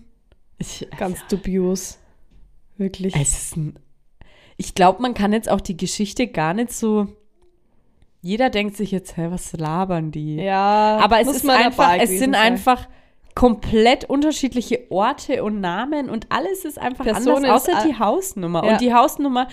ich, 0.58 0.88
Ganz 0.98 1.20
dubios. 1.28 2.00
Wirklich. 2.78 3.14
Es 3.16 3.34
ist 3.34 3.58
ein, 3.58 3.78
ich 4.58 4.76
glaube, 4.76 5.02
man 5.02 5.14
kann 5.14 5.34
jetzt 5.34 5.50
auch 5.50 5.62
die 5.62 5.78
Geschichte 5.78 6.28
gar 6.28 6.54
nicht 6.54 6.72
so. 6.72 7.08
Jeder 8.22 8.50
denkt 8.50 8.76
sich 8.76 8.92
jetzt, 8.92 9.18
hä, 9.18 9.28
was 9.30 9.54
labern 9.54 10.12
die? 10.12 10.38
Ja, 10.38 10.98
Aber 11.04 11.20
es 11.20 11.28
muss 11.28 11.36
ist 11.38 11.44
man 11.44 11.58
einfach, 11.58 11.98
es 12.00 12.10
sind 12.10 12.34
sein. 12.34 12.54
einfach 12.54 12.88
komplett 13.36 14.06
unterschiedliche 14.06 14.88
Orte 14.90 15.44
und 15.44 15.60
Namen 15.62 16.10
und 16.10 16.28
alles 16.32 16.66
ist 16.66 16.80
einfach 16.80 17.04
Personen 17.04 17.46
anders, 17.46 17.68
außer 17.70 17.86
die 17.88 18.00
Hausnummer. 18.00 18.66
Ja. 18.66 18.72
Und 18.72 18.82
die 18.82 18.94
Hausnummer, 18.94 19.48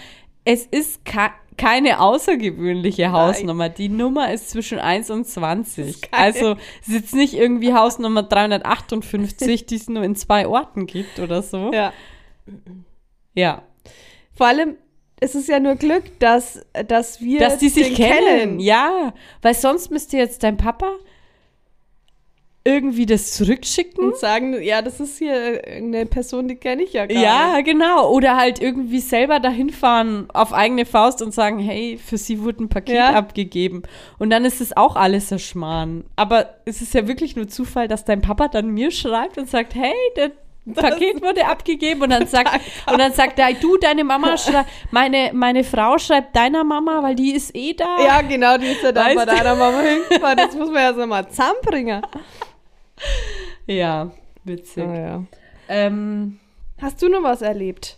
es 0.44 0.64
ist 0.66 1.00
keine 1.04 2.00
außergewöhnliche 2.00 3.10
Hausnummer. 3.12 3.68
Die 3.68 3.88
Nummer 3.88 4.32
ist 4.32 4.50
zwischen 4.50 4.78
1 4.78 5.10
und 5.10 5.26
20. 5.26 5.88
ist 5.88 6.10
keine- 6.12 6.24
Also 6.24 6.56
es 6.80 6.88
ist 6.88 6.94
jetzt 6.94 7.14
nicht 7.14 7.34
irgendwie 7.34 7.74
Hausnummer 7.74 8.22
358, 8.22 9.66
die 9.66 9.74
es 9.76 9.88
nur 9.88 10.02
in 10.04 10.14
zwei 10.16 10.46
Orten 10.46 10.86
gibt 10.86 11.18
oder 11.18 11.42
so. 11.42 11.72
Ja. 11.74 11.92
ja. 13.34 13.62
Vor 14.34 14.46
allem, 14.46 14.76
es 15.22 15.34
ist 15.34 15.48
ja 15.48 15.60
nur 15.60 15.76
Glück, 15.76 16.18
dass, 16.18 16.60
dass 16.88 17.20
wir 17.20 17.38
dass 17.40 17.58
die 17.58 17.68
sich 17.68 17.94
den 17.94 17.96
kennen. 17.96 18.60
Ja, 18.60 19.14
weil 19.40 19.54
sonst 19.54 19.90
müsste 19.90 20.16
jetzt 20.16 20.42
dein 20.42 20.56
Papa 20.56 20.90
irgendwie 22.64 23.06
das 23.06 23.32
zurückschicken. 23.32 24.04
Und 24.04 24.16
sagen, 24.16 24.62
ja, 24.62 24.82
das 24.82 25.00
ist 25.00 25.18
hier 25.18 25.62
eine 25.66 26.06
Person, 26.06 26.46
die 26.46 26.54
kenne 26.54 26.82
ich 26.84 26.92
ja 26.92 27.06
gar 27.06 27.20
Ja, 27.20 27.56
nicht. 27.56 27.64
genau. 27.66 28.08
Oder 28.12 28.36
halt 28.36 28.60
irgendwie 28.62 29.00
selber 29.00 29.40
dahin 29.40 29.70
fahren 29.70 30.28
auf 30.32 30.52
eigene 30.52 30.86
Faust 30.86 31.22
und 31.22 31.34
sagen, 31.34 31.58
hey, 31.58 31.98
für 31.98 32.18
sie 32.18 32.40
wurde 32.40 32.62
ein 32.64 32.68
Paket 32.68 32.94
Ja. 32.94 33.14
abgegeben. 33.14 33.82
Und 34.20 34.30
dann 34.30 34.44
ist 34.44 34.60
es 34.60 34.76
auch 34.76 34.94
alles 34.94 35.32
ein 35.32 35.40
Schmarrn. 35.40 36.04
Aber 36.14 36.54
es 36.64 36.82
ist 36.82 36.94
ja 36.94 37.08
wirklich 37.08 37.34
nur 37.34 37.48
Zufall, 37.48 37.88
dass 37.88 38.04
dein 38.04 38.22
Papa 38.22 38.46
dann 38.46 38.68
mir 38.70 38.92
schreibt 38.92 39.38
und 39.38 39.50
sagt, 39.50 39.74
hey, 39.74 39.94
der 40.16 40.30
Paket 40.74 41.22
wurde 41.22 41.46
abgegeben 41.46 42.02
und 42.02 42.10
dann 42.10 42.26
sagt 42.26 42.60
und 42.90 42.98
dann 42.98 43.12
sagt 43.12 43.38
er, 43.38 43.52
du, 43.54 43.76
deine 43.76 44.04
Mama 44.04 44.36
schreibt, 44.36 44.70
meine, 44.90 45.30
meine 45.32 45.64
Frau 45.64 45.98
schreibt 45.98 46.36
deiner 46.36 46.64
Mama, 46.64 47.02
weil 47.02 47.14
die 47.14 47.32
ist 47.32 47.54
eh 47.54 47.74
da. 47.74 47.98
Ja, 48.04 48.22
genau, 48.22 48.58
die 48.58 48.66
ist 48.66 48.82
ja 48.82 48.94
Weißt 48.94 49.16
bei 49.16 49.24
deiner 49.24 49.54
Mama 49.54 49.80
hingefahren. 49.80 50.36
Das 50.42 50.54
muss 50.54 50.70
man 50.70 50.82
ja 50.82 50.94
so 50.94 51.06
mal 51.06 51.28
zusammenbringen. 51.28 52.02
Ja, 53.66 54.10
witzig. 54.44 54.84
Ah, 54.84 54.94
ja. 54.94 55.22
Ähm, 55.68 56.38
Hast 56.80 57.00
du 57.02 57.08
noch 57.08 57.22
was 57.22 57.42
erlebt? 57.42 57.96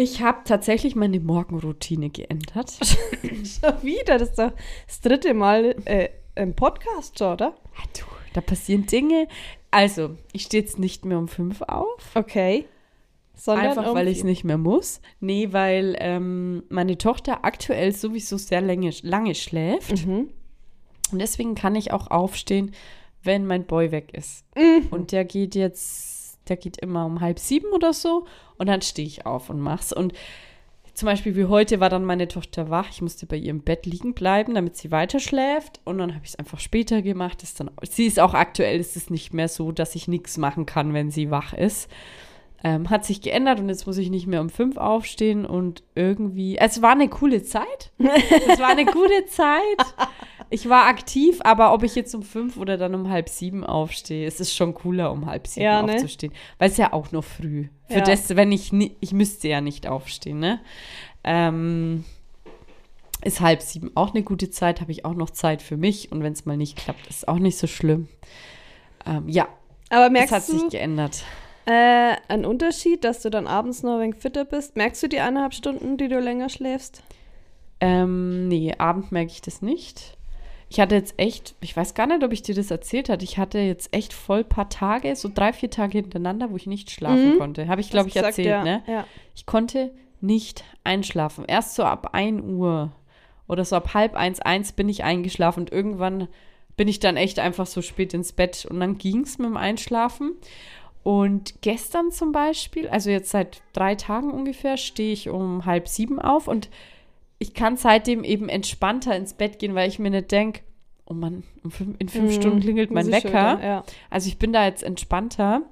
ich 0.00 0.22
habe 0.22 0.40
tatsächlich 0.44 0.96
meine 0.96 1.20
Morgenroutine 1.20 2.10
geändert. 2.10 2.72
Schon 3.22 3.82
wieder, 3.82 4.18
das 4.18 4.30
ist 4.30 4.38
doch 4.38 4.52
das 4.86 5.00
dritte 5.00 5.34
Mal 5.34 5.76
äh, 5.84 6.08
im 6.36 6.54
Podcast 6.54 7.20
oder? 7.20 7.54
Ah, 7.76 7.86
du, 7.98 8.04
da 8.32 8.40
passieren 8.40 8.86
Dinge. 8.86 9.28
Also, 9.70 10.16
ich 10.32 10.42
stehe 10.42 10.62
jetzt 10.62 10.78
nicht 10.78 11.04
mehr 11.04 11.18
um 11.18 11.28
fünf 11.28 11.62
auf. 11.62 12.10
Okay. 12.14 12.66
Sondern 13.34 13.68
Einfach, 13.68 13.88
um 13.88 13.94
weil 13.94 14.08
ich 14.08 14.18
es 14.18 14.24
nicht 14.24 14.44
mehr 14.44 14.58
muss. 14.58 15.00
Nee, 15.20 15.52
weil 15.52 15.96
ähm, 15.98 16.64
meine 16.68 16.98
Tochter 16.98 17.44
aktuell 17.44 17.92
sowieso 17.92 18.36
sehr 18.36 18.60
lange, 18.60 18.90
lange 19.02 19.34
schläft. 19.34 20.06
Mhm. 20.06 20.28
Und 21.12 21.18
deswegen 21.18 21.54
kann 21.54 21.74
ich 21.74 21.92
auch 21.92 22.10
aufstehen, 22.10 22.72
wenn 23.22 23.46
mein 23.46 23.66
Boy 23.66 23.92
weg 23.92 24.12
ist. 24.12 24.44
Mhm. 24.56 24.88
Und 24.90 25.12
der 25.12 25.24
geht 25.24 25.54
jetzt, 25.54 26.38
der 26.48 26.56
geht 26.56 26.78
immer 26.78 27.06
um 27.06 27.20
halb 27.20 27.38
sieben 27.38 27.72
oder 27.72 27.92
so. 27.92 28.26
Und 28.58 28.68
dann 28.68 28.82
stehe 28.82 29.08
ich 29.08 29.24
auf 29.24 29.48
und 29.50 29.60
mach's. 29.60 29.92
Und 29.92 30.12
zum 31.00 31.06
Beispiel 31.06 31.34
wie 31.34 31.46
heute 31.46 31.80
war 31.80 31.88
dann 31.88 32.04
meine 32.04 32.28
Tochter 32.28 32.68
wach. 32.68 32.90
Ich 32.90 33.00
musste 33.00 33.24
bei 33.24 33.36
ihr 33.36 33.48
im 33.48 33.62
Bett 33.62 33.86
liegen 33.86 34.12
bleiben, 34.12 34.54
damit 34.54 34.76
sie 34.76 34.90
weiter 34.90 35.18
schläft. 35.18 35.80
Und 35.84 35.96
dann 35.96 36.14
habe 36.14 36.26
ich 36.26 36.32
es 36.32 36.38
einfach 36.38 36.60
später 36.60 37.00
gemacht. 37.00 37.42
Ist 37.42 37.58
dann, 37.58 37.70
sie 37.88 38.04
ist 38.04 38.20
auch 38.20 38.34
aktuell, 38.34 38.78
ist 38.78 38.96
es 38.96 39.08
nicht 39.08 39.32
mehr 39.32 39.48
so, 39.48 39.72
dass 39.72 39.94
ich 39.94 40.08
nichts 40.08 40.36
machen 40.36 40.66
kann, 40.66 40.92
wenn 40.92 41.10
sie 41.10 41.30
wach 41.30 41.54
ist. 41.54 41.88
Ähm, 42.62 42.90
hat 42.90 43.06
sich 43.06 43.22
geändert 43.22 43.60
und 43.60 43.70
jetzt 43.70 43.86
muss 43.86 43.96
ich 43.96 44.10
nicht 44.10 44.26
mehr 44.26 44.42
um 44.42 44.50
fünf 44.50 44.76
aufstehen 44.76 45.46
und 45.46 45.82
irgendwie. 45.94 46.58
Es 46.58 46.82
war 46.82 46.92
eine 46.92 47.08
coole 47.08 47.42
Zeit. 47.42 47.92
Es 47.98 48.58
war 48.58 48.68
eine 48.68 48.84
gute 48.84 49.24
Zeit. 49.24 49.94
Ich 50.50 50.68
war 50.68 50.86
aktiv, 50.86 51.38
aber 51.44 51.72
ob 51.72 51.82
ich 51.84 51.94
jetzt 51.94 52.14
um 52.14 52.22
fünf 52.22 52.56
oder 52.56 52.76
dann 52.76 52.94
um 52.94 53.08
halb 53.08 53.28
sieben 53.28 53.64
aufstehe, 53.64 54.26
es 54.26 54.40
ist 54.40 54.54
schon 54.54 54.74
cooler, 54.74 55.12
um 55.12 55.26
halb 55.26 55.46
sieben 55.46 55.64
Ja, 55.64 55.82
ne? 55.82 55.94
aufzustehen. 55.94 56.32
Weil 56.58 56.70
es 56.70 56.76
ja 56.76 56.92
auch 56.92 57.12
noch 57.12 57.24
früh. 57.24 57.68
Für 57.86 57.98
Ja. 57.98 58.04
das, 58.04 58.28
wenn 58.36 58.52
ich, 58.52 58.72
ich 59.00 59.12
müsste 59.12 59.48
ja 59.48 59.60
nicht 59.60 59.86
aufstehen, 59.86 60.38
ne? 60.40 60.60
Ähm, 61.24 62.04
ist 63.24 63.40
halb 63.40 63.60
sieben 63.62 63.90
auch 63.94 64.14
eine 64.14 64.22
gute 64.22 64.50
Zeit, 64.50 64.80
habe 64.80 64.92
ich 64.92 65.04
auch 65.04 65.14
noch 65.14 65.30
Zeit 65.30 65.60
für 65.62 65.76
mich 65.76 66.10
und 66.10 66.22
wenn 66.22 66.32
es 66.32 66.46
mal 66.46 66.56
nicht 66.56 66.76
klappt, 66.76 67.06
ist 67.08 67.28
auch 67.28 67.38
nicht 67.38 67.58
so 67.58 67.66
schlimm. 67.66 68.08
Ähm, 69.06 69.28
ja, 69.28 69.46
Aber 69.90 70.04
das 70.04 70.12
merkst 70.12 70.32
hat 70.34 70.42
sich 70.44 70.60
du 70.62 70.68
geändert. 70.70 71.22
äh, 71.66 72.14
einen 72.28 72.44
Unterschied, 72.46 73.04
dass 73.04 73.20
du 73.22 73.28
dann 73.30 73.46
abends 73.46 73.82
noch 73.82 73.94
ein 73.96 74.00
wenig 74.00 74.16
fitter 74.16 74.44
bist? 74.46 74.76
Merkst 74.76 75.02
du 75.02 75.08
die 75.08 75.20
eineinhalb 75.20 75.52
Stunden, 75.54 75.96
die 75.98 76.08
du 76.08 76.18
länger 76.18 76.48
schläfst? 76.48 77.02
Ähm, 77.80 78.48
nee, 78.48 78.74
Abend 78.78 79.12
merke 79.12 79.32
ich 79.32 79.42
das 79.42 79.60
nicht. 79.62 80.16
Ich 80.72 80.78
hatte 80.78 80.94
jetzt 80.94 81.14
echt, 81.18 81.56
ich 81.60 81.76
weiß 81.76 81.94
gar 81.94 82.06
nicht, 82.06 82.22
ob 82.22 82.32
ich 82.32 82.42
dir 82.42 82.54
das 82.54 82.70
erzählt 82.70 83.08
hatte. 83.08 83.24
Ich 83.24 83.38
hatte 83.38 83.58
jetzt 83.58 83.92
echt 83.92 84.12
voll 84.12 84.44
paar 84.44 84.68
Tage, 84.68 85.16
so 85.16 85.28
drei, 85.32 85.52
vier 85.52 85.68
Tage 85.68 85.98
hintereinander, 85.98 86.50
wo 86.52 86.56
ich 86.56 86.68
nicht 86.68 86.92
schlafen 86.92 87.34
Mhm. 87.34 87.38
konnte. 87.38 87.66
Habe 87.66 87.80
ich, 87.80 87.90
glaube 87.90 88.08
ich, 88.08 88.14
Hast 88.16 88.22
gesagt, 88.36 88.38
erzählt, 88.38 88.46
ja. 88.48 88.62
ne? 88.64 88.82
Ja. 88.86 89.04
Ich 89.34 89.46
konnte 89.46 89.90
nicht 90.20 90.62
einschlafen. 90.84 91.44
Erst 91.44 91.74
so 91.74 91.82
ab 91.82 92.10
1 92.14 92.40
Uhr 92.42 92.92
oder 93.48 93.64
so 93.64 93.74
ab 93.74 93.94
halb 93.94 94.14
eins, 94.14 94.38
eins 94.38 94.70
bin 94.70 94.88
ich 94.88 95.02
eingeschlafen 95.02 95.60
und 95.64 95.72
irgendwann 95.72 96.28
bin 96.76 96.86
ich 96.86 97.00
dann 97.00 97.16
echt 97.16 97.40
einfach 97.40 97.66
so 97.66 97.82
spät 97.82 98.14
ins 98.14 98.32
Bett 98.32 98.64
und 98.70 98.78
dann 98.78 98.96
ging 98.96 99.22
es 99.22 99.38
mit 99.38 99.48
dem 99.48 99.56
Einschlafen. 99.56 100.36
Und 101.02 101.62
gestern 101.62 102.12
zum 102.12 102.30
Beispiel, 102.30 102.88
also 102.88 103.10
jetzt 103.10 103.30
seit 103.30 103.60
drei 103.72 103.96
Tagen 103.96 104.30
ungefähr, 104.30 104.76
stehe 104.76 105.12
ich 105.12 105.30
um 105.30 105.64
halb 105.66 105.88
sieben 105.88 106.20
auf 106.20 106.46
und 106.46 106.68
ich 107.40 107.54
kann 107.54 107.76
seitdem 107.76 108.22
eben 108.22 108.48
entspannter 108.48 109.16
ins 109.16 109.34
Bett 109.34 109.58
gehen, 109.58 109.74
weil 109.74 109.88
ich 109.88 109.98
mir 109.98 110.10
nicht 110.10 110.30
denke, 110.30 110.60
oh 111.06 111.14
Mann, 111.14 111.42
um 111.64 111.70
fünf, 111.72 111.96
in 111.98 112.08
fünf 112.08 112.30
Mhm. 112.36 112.40
Stunden 112.40 112.60
klingelt 112.60 112.90
mein 112.92 113.10
Wecker. 113.10 113.58
wieder, 113.58 113.64
Ja. 113.66 113.84
Also 114.10 114.28
ich 114.28 114.38
bin 114.38 114.52
da 114.52 114.64
jetzt 114.66 114.82
entspannter. 114.84 115.62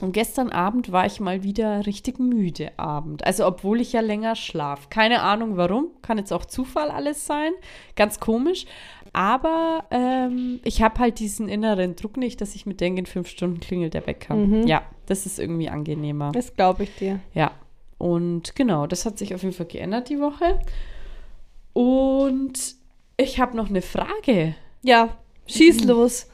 Und 0.00 0.12
gestern 0.12 0.50
Abend 0.50 0.90
war 0.90 1.06
ich 1.06 1.20
mal 1.20 1.42
wieder 1.44 1.86
richtig 1.86 2.18
müde 2.18 2.72
Abend. 2.78 3.24
Also 3.24 3.46
obwohl 3.46 3.80
ich 3.80 3.92
ja 3.92 4.00
länger 4.00 4.34
schlaf. 4.34 4.88
Keine 4.88 5.20
Ahnung 5.22 5.56
warum. 5.58 5.88
Kann 6.00 6.18
jetzt 6.18 6.32
auch 6.32 6.44
Zufall 6.46 6.90
alles 6.90 7.26
sein. 7.26 7.52
Ganz 7.94 8.18
komisch. 8.18 8.64
Aber 9.12 9.84
ähm, 9.90 10.58
ich 10.64 10.82
habe 10.82 10.98
halt 10.98 11.18
diesen 11.20 11.48
inneren 11.48 11.94
Druck 11.94 12.16
nicht, 12.16 12.40
dass 12.40 12.54
ich 12.56 12.64
mir 12.66 12.74
denke, 12.74 13.00
in 13.00 13.06
fünf 13.06 13.28
Stunden 13.28 13.60
klingelt 13.60 13.92
der 13.94 14.06
Wecker. 14.06 14.34
Mhm. 14.34 14.66
Ja, 14.66 14.82
das 15.06 15.26
ist 15.26 15.38
irgendwie 15.38 15.68
angenehmer. 15.68 16.32
Das 16.32 16.56
glaube 16.56 16.84
ich 16.84 16.96
dir. 16.96 17.20
Ja. 17.34 17.52
Und 18.02 18.56
genau, 18.56 18.88
das 18.88 19.06
hat 19.06 19.16
sich 19.16 19.32
auf 19.32 19.44
jeden 19.44 19.54
Fall 19.54 19.66
geändert 19.66 20.08
die 20.08 20.18
Woche. 20.18 20.58
Und 21.72 22.74
ich 23.16 23.38
habe 23.38 23.56
noch 23.56 23.68
eine 23.70 23.80
Frage. 23.80 24.56
Ja, 24.82 25.16
schieß 25.46 25.84
los. 25.84 26.26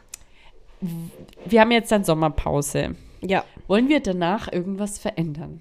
Wir 1.44 1.60
haben 1.60 1.70
jetzt 1.70 1.92
dann 1.92 2.04
Sommerpause. 2.04 2.96
Ja. 3.20 3.44
Wollen 3.66 3.90
wir 3.90 4.00
danach 4.00 4.50
irgendwas 4.50 4.98
verändern? 4.98 5.60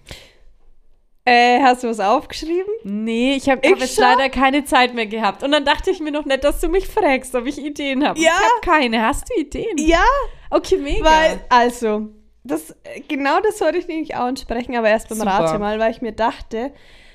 Äh, 1.26 1.60
hast 1.62 1.84
du 1.84 1.90
was 1.90 2.00
aufgeschrieben? 2.00 2.72
Nee, 2.86 3.36
ich 3.36 3.50
habe 3.50 3.68
hab 3.70 3.78
jetzt 3.78 3.98
leider 3.98 4.30
keine 4.30 4.64
Zeit 4.64 4.94
mehr 4.94 5.08
gehabt. 5.08 5.44
Und 5.44 5.52
dann 5.52 5.66
dachte 5.66 5.92
ich 5.92 6.00
mir 6.00 6.12
noch 6.12 6.24
nicht, 6.24 6.42
dass 6.46 6.62
du 6.62 6.70
mich 6.70 6.88
fragst, 6.88 7.36
ob 7.36 7.48
ich 7.48 7.58
Ideen 7.58 8.08
habe. 8.08 8.18
Ja. 8.18 8.30
Ich 8.30 8.32
habe 8.32 8.80
keine. 8.80 9.06
Hast 9.06 9.30
du 9.30 9.42
Ideen? 9.42 9.78
Ja, 9.78 10.06
Okay, 10.50 10.78
mega. 10.78 11.04
weil, 11.04 11.42
also, 11.50 12.08
das, 12.48 12.72
äh, 12.84 13.02
genau 13.08 13.40
das 13.42 13.62
wollte 13.62 13.78
ich 13.78 13.88
nämlich 13.88 14.16
auch 14.16 14.22
ansprechen, 14.22 14.76
aber 14.76 14.90
erst 14.90 15.10
beim 15.10 15.20
Super. 15.20 15.32
Rate 15.32 15.60
mal, 15.60 15.80
weil 15.80 15.92
ich 15.92 16.02
mir 16.02 16.14
dachte, 16.14 16.72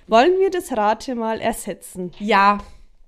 wollen 0.06 0.38
wir 0.38 0.50
das 0.50 0.76
Rate 0.76 1.14
mal 1.14 1.40
ersetzen? 1.40 2.12
ja, 2.18 2.58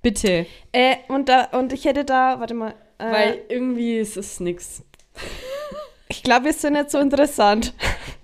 bitte. 0.02 0.46
Äh, 0.72 0.96
und, 1.08 1.28
da, 1.28 1.44
und 1.52 1.72
ich 1.72 1.84
hätte 1.84 2.04
da, 2.04 2.40
warte 2.40 2.54
mal, 2.54 2.74
äh, 2.98 3.10
Weil 3.10 3.42
irgendwie 3.48 3.98
ist 3.98 4.16
es 4.16 4.40
nix. 4.40 4.82
Ich 6.16 6.22
glaube, 6.22 6.46
wir 6.46 6.52
sind 6.52 6.72
nicht 6.74 6.90
so 6.90 6.98
interessant. 6.98 7.74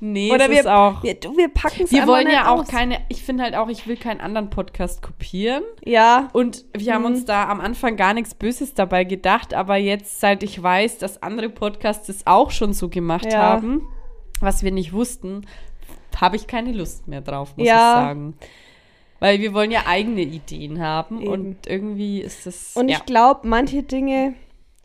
Nee, 0.01 0.33
Oder 0.33 0.45
es 0.45 0.51
wir, 0.51 0.61
ist 0.61 0.67
auch. 0.67 1.03
wir, 1.03 1.17
wir 1.37 1.49
packen 1.49 1.83
es 1.85 1.93
Wir 1.93 2.07
wollen 2.07 2.29
ja 2.31 2.51
auch 2.53 2.61
aus. 2.61 2.69
keine, 2.69 2.99
ich 3.09 3.23
finde 3.23 3.45
halt 3.45 3.55
auch, 3.55 3.69
ich 3.69 3.87
will 3.87 3.97
keinen 3.97 4.21
anderen 4.21 4.49
Podcast 4.51 5.03
kopieren. 5.03 5.63
Ja, 5.85 6.29
Und 6.33 6.65
wir 6.77 6.95
haben 6.95 7.03
Mhm. 7.03 7.07
uns 7.09 7.25
da 7.27 7.49
am 7.49 7.61
Anfang 7.61 7.97
gar 7.97 8.15
nichts 8.15 8.35
Böses 8.35 8.75
dabei 8.75 9.05
gedacht, 9.05 9.53
aber 9.55 9.77
jetzt, 9.77 10.21
seit 10.21 10.43
ich 10.43 10.63
weiß, 10.63 10.99
dass 10.99 11.23
andere 11.23 11.49
Podcasts 11.51 12.07
das 12.07 12.27
auch 12.27 12.51
schon 12.51 12.73
so 12.73 12.89
gemacht 12.89 13.31
Ja. 13.33 13.39
haben, 13.41 13.83
was 14.41 14.63
wir 14.63 14.73
nicht 14.73 14.93
wussten, 14.93 15.47
habe 16.19 16.37
ich 16.37 16.47
keine 16.47 16.73
Lust 16.73 17.07
mehr 17.09 17.21
drauf, 17.21 17.57
muss 17.57 17.67
Ja. 17.67 17.75
ich 17.75 18.07
sagen. 18.07 18.35
Weil 19.19 19.41
wir 19.41 19.53
wollen 19.53 19.71
ja 19.71 19.83
eigene 19.87 20.23
Ideen 20.23 20.81
haben 20.83 21.21
Eben. 21.21 21.31
und 21.31 21.67
irgendwie 21.67 22.21
ist 22.23 22.47
das. 22.47 22.75
und 22.75 22.89
ja. 22.89 22.97
ich 22.97 23.05
glaube, 23.05 23.47
manche 23.47 23.83
Dinge, 23.83 24.35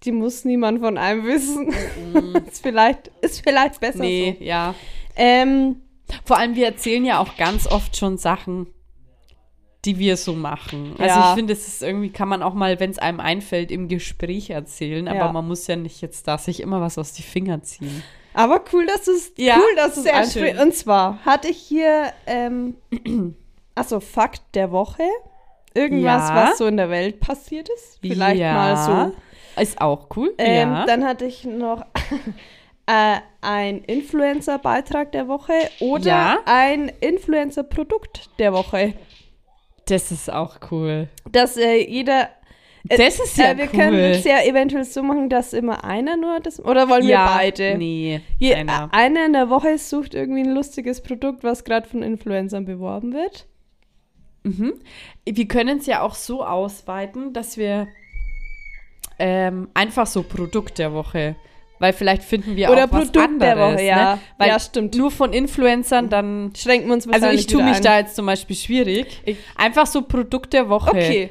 die 0.06 0.12
muss 0.12 0.46
niemand 0.46 0.80
von 0.80 0.98
einem 0.98 1.26
wissen. 1.26 1.74
ist, 2.48 2.62
vielleicht, 2.62 3.10
ist 3.22 3.42
vielleicht 3.44 3.80
besser. 3.80 4.00
Nee, 4.00 4.36
so. 4.40 4.44
ja. 4.46 4.76
Ähm, 5.16 5.82
Vor 6.26 6.38
allem, 6.38 6.56
wir 6.56 6.66
erzählen 6.68 7.04
ja 7.06 7.20
auch 7.20 7.36
ganz 7.38 7.68
oft 7.68 7.96
schon 7.98 8.18
Sachen, 8.18 8.68
die 9.86 10.00
wir 10.00 10.18
so 10.18 10.34
machen. 10.34 10.96
Also 10.98 11.20
Ja. 11.20 11.30
ich 11.30 11.36
finde, 11.36 11.54
es 11.54 11.68
ist 11.68 11.84
irgendwie, 11.84 12.10
kann 12.10 12.28
man 12.28 12.42
auch 12.44 12.54
mal, 12.54 12.80
wenn 12.80 12.90
es 12.92 12.98
einem 13.00 13.20
einfällt, 13.20 13.72
im 13.72 13.88
Gespräch 13.88 14.50
erzählen, 14.50 15.08
aber 15.08 15.18
Ja. 15.20 15.32
man 15.32 15.48
muss 15.48 15.68
ja 15.68 15.76
nicht 15.76 16.02
jetzt 16.02 16.28
da 16.28 16.38
sich 16.38 16.60
immer 16.60 16.82
was 16.82 16.98
aus 16.98 17.14
die 17.14 17.22
Finger 17.24 17.62
ziehen. 17.64 18.04
aber 18.34 18.64
cool, 18.74 18.86
dass 18.88 19.08
es 19.08 19.32
Ja, 19.38 19.58
cool, 19.58 19.76
dass 19.76 19.96
es 19.98 20.04
sehr 20.04 20.16
ansprichst. 20.16 20.56
schön. 20.58 20.60
Und 20.68 20.74
zwar 20.76 21.20
hatte 21.26 21.48
ich 21.50 21.58
hier, 21.58 22.12
ähm, 22.26 22.76
also 23.76 24.00
Fakt 24.00 24.42
der 24.56 24.72
Woche. 24.72 25.04
Irgendwas, 25.78 26.30
Ja. 26.30 26.36
was 26.50 26.58
so 26.58 26.66
in 26.68 26.78
der 26.78 26.90
Welt 26.90 27.20
passiert 27.20 27.68
ist. 27.70 28.00
Vielleicht 28.02 28.42
mal 28.42 28.78
so. 29.12 29.16
Ist 29.60 29.80
auch 29.82 30.08
cool. 30.16 30.34
Ähm, 30.38 30.70
ja. 30.72 30.86
Dann 30.86 31.06
hatte 31.06 31.26
ich 31.26 31.44
noch 31.46 31.82
äh, 32.88 33.18
ein 33.42 33.80
Influencer-Beitrag 33.84 35.12
der 35.12 35.28
Woche 35.28 35.54
oder 35.80 36.06
Ja. 36.06 36.38
ein 36.46 36.92
Influencer-Produkt 37.00 38.30
der 38.40 38.54
Woche. 38.54 38.94
das 39.88 40.12
ist 40.12 40.32
auch 40.32 40.58
cool. 40.72 41.08
Dass 41.32 41.58
äh, 41.58 41.78
jeder. 41.90 42.30
Äh, 42.90 42.98
Das 42.98 43.20
ist 43.20 43.38
ja 43.38 43.52
äh, 43.52 43.58
wir 43.58 43.66
cool. 43.66 43.80
können 43.80 44.00
es 44.00 44.24
ja 44.24 44.44
eventuell 44.44 44.84
so 44.84 45.02
machen, 45.04 45.30
dass 45.30 45.54
immer 45.54 45.84
einer 45.84 46.18
nur 46.18 46.40
das. 46.40 46.64
Oder 46.64 46.88
wollen 46.90 47.08
wir 47.08 47.18
beide? 47.18 47.78
Nee, 47.78 48.22
Je, 48.40 48.54
einer. 48.56 48.90
äh, 48.94 48.96
einer 48.98 49.26
in 49.26 49.34
der 49.34 49.50
Woche 49.50 49.78
sucht 49.78 50.14
irgendwie 50.14 50.42
ein 50.42 50.54
lustiges 50.54 51.02
Produkt, 51.02 51.44
was 51.44 51.64
gerade 51.64 51.88
von 51.88 52.04
Influencern 52.04 52.66
beworben 52.66 53.14
wird. 53.14 53.48
Mhm. 54.44 54.74
Wir 55.28 55.48
können 55.48 55.80
es 55.80 55.88
ja 55.88 56.02
auch 56.02 56.14
so 56.14 56.46
ausweiten, 56.46 57.34
dass 57.34 57.58
wir 57.58 57.88
ähm, 59.20 59.70
einfach 59.74 60.08
so 60.08 60.24
Produkt 60.24 60.78
der 60.80 60.94
Woche, 60.94 61.36
weil 61.80 61.94
vielleicht 61.94 62.24
finden 62.24 62.56
wir 62.56 62.70
Oder 62.70 62.86
auch 62.86 62.92
was 62.92 63.12
Produkt 63.12 63.16
der 63.42 63.52
anderes, 63.52 63.74
Woche, 63.76 63.84
ja. 63.84 64.16
Ne? 64.16 64.22
Weil 64.38 64.48
Ja, 64.50 64.60
stimmt. 64.60 64.96
Nur 64.96 65.12
von 65.12 65.34
Influencern 65.34 66.10
dann. 66.10 66.54
Schränken 66.56 66.88
wir 66.88 66.94
uns 66.94 67.08
Also 67.08 67.28
ich 67.28 67.48
tue 67.48 67.64
mich 67.64 67.78
ein. 67.78 67.84
da 67.84 67.98
jetzt 68.00 68.16
zum 68.16 68.26
Beispiel 68.26 68.56
schwierig. 68.56 69.22
Ich- 69.26 69.38
Einfach 69.56 69.86
so 69.86 70.02
Produkt 70.02 70.54
der 70.54 70.70
Woche. 70.70 70.90
Okay. 70.92 71.30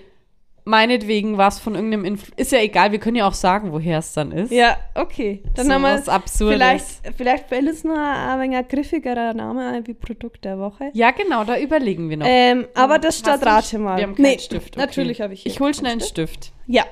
Meinetwegen 0.67 1.37
war 1.37 1.49
es 1.49 1.59
von 1.59 1.75
irgendeinem 1.75 2.07
Influ 2.07 2.33
Ist 2.39 2.51
ja 2.51 2.59
egal, 2.61 2.91
wir 2.91 2.99
können 2.99 3.17
ja 3.17 3.29
auch 3.29 3.35
sagen, 3.35 3.71
woher 3.73 3.99
es 3.99 4.15
dann 4.15 4.33
ist. 4.33 4.51
Ja, 4.51 4.79
okay. 4.95 5.43
Dann 5.57 5.67
so 5.67 5.73
haben 5.75 5.83
wir 5.83 5.93
was 5.93 6.09
Absurdes. 6.09 6.55
Vielleicht, 6.57 7.17
vielleicht 7.19 7.49
fällt 7.51 7.69
uns 7.69 7.85
noch 7.85 7.95
ein 7.99 8.41
wenig 8.41 8.57
ein 8.57 8.67
griffigerer 8.69 9.35
Name 9.35 9.69
ein 9.69 9.87
wie 9.87 9.93
Produkt 9.93 10.43
der 10.47 10.59
Woche. 10.59 10.89
Ja, 10.95 11.11
genau, 11.11 11.45
da 11.45 11.59
überlegen 11.59 12.09
wir 12.09 12.17
noch. 12.17 12.27
Ähm, 12.27 12.67
aber 12.75 12.99
das 12.99 13.19
statt 13.19 13.45
Rate 13.45 13.79
mal. 13.79 13.99
Wir 13.99 14.05
haben 14.05 14.15
keinen 14.15 14.39
Stift. 14.39 14.77
Okay. 14.79 14.87
Natürlich 14.87 15.21
habe 15.21 15.35
ich 15.35 15.43
hier 15.43 15.53
Ich 15.53 15.61
hol 15.61 15.67
keinen 15.67 15.75
schnell 15.75 15.93
einen 15.93 16.01
Stift. 16.01 16.45
Stift. 16.47 16.53
Ja. 16.67 16.85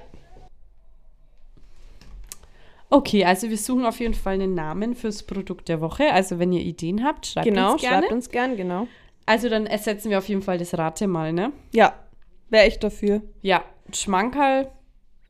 Okay, 2.92 3.24
also 3.24 3.48
wir 3.48 3.56
suchen 3.56 3.86
auf 3.86 4.00
jeden 4.00 4.12
Fall 4.12 4.34
einen 4.34 4.54
Namen 4.54 4.94
fürs 4.94 5.22
Produkt 5.22 5.70
der 5.70 5.80
Woche. 5.80 6.12
Also 6.12 6.38
wenn 6.38 6.52
ihr 6.52 6.60
Ideen 6.60 7.02
habt, 7.02 7.26
schreibt 7.26 7.46
Genau, 7.46 7.72
uns 7.72 7.80
gerne. 7.80 8.00
schreibt 8.02 8.12
uns 8.12 8.28
gern, 8.28 8.54
genau. 8.58 8.86
Also 9.24 9.48
dann 9.48 9.66
ersetzen 9.66 10.10
wir 10.10 10.18
auf 10.18 10.28
jeden 10.28 10.42
Fall 10.42 10.58
das 10.58 10.76
Rate 10.76 11.06
mal, 11.06 11.32
ne? 11.32 11.52
Ja, 11.72 11.94
wäre 12.50 12.66
ich 12.68 12.78
dafür. 12.80 13.22
Ja, 13.40 13.64
Schmankerl, 13.94 14.70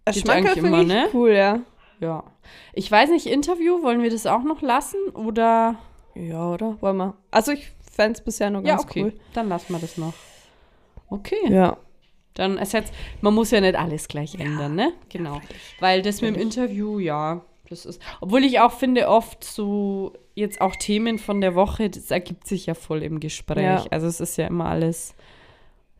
Geht 0.06 0.16
Schmankerl 0.16 0.54
finde 0.54 0.80
ich 0.82 0.88
ne? 0.88 1.08
cool, 1.14 1.30
ja. 1.30 1.60
ja. 2.00 2.24
Ich 2.72 2.90
weiß 2.90 3.10
nicht, 3.10 3.26
Interview, 3.26 3.80
wollen 3.84 4.02
wir 4.02 4.10
das 4.10 4.26
auch 4.26 4.42
noch 4.42 4.60
lassen? 4.60 4.98
Oder? 5.14 5.76
Ja, 6.16 6.50
oder? 6.50 6.82
Wollen 6.82 6.96
wir. 6.96 7.16
Also 7.30 7.52
ich 7.52 7.70
fände 7.88 8.18
es 8.18 8.24
bisher 8.24 8.50
noch 8.50 8.64
Ja, 8.64 8.70
ganz 8.74 8.82
okay. 8.82 9.04
cool. 9.04 9.12
Dann 9.34 9.48
lassen 9.48 9.72
wir 9.72 9.78
das 9.78 9.96
noch. 9.98 10.14
Okay. 11.08 11.48
Ja. 11.48 11.76
Dann 12.34 12.58
ersetzt. 12.58 12.92
Man 13.20 13.34
muss 13.34 13.52
ja 13.52 13.60
nicht 13.60 13.76
alles 13.76 14.08
gleich 14.08 14.34
ändern, 14.34 14.74
ne? 14.74 14.92
Genau. 15.10 15.40
Weil 15.78 16.02
das 16.02 16.22
mit 16.22 16.34
dem 16.34 16.42
Interview, 16.42 16.98
ja, 16.98 17.42
das 17.72 17.84
ist. 17.86 18.00
Obwohl 18.20 18.44
ich 18.44 18.60
auch 18.60 18.72
finde, 18.72 19.08
oft 19.08 19.42
so 19.42 20.12
jetzt 20.34 20.60
auch 20.60 20.76
Themen 20.76 21.18
von 21.18 21.40
der 21.40 21.54
Woche, 21.54 21.90
das 21.90 22.10
ergibt 22.10 22.46
sich 22.46 22.66
ja 22.66 22.74
voll 22.74 23.02
im 23.02 23.20
Gespräch. 23.20 23.84
Ja. 23.84 23.86
Also 23.90 24.06
es 24.06 24.20
ist 24.20 24.36
ja 24.36 24.46
immer 24.46 24.66
alles 24.66 25.14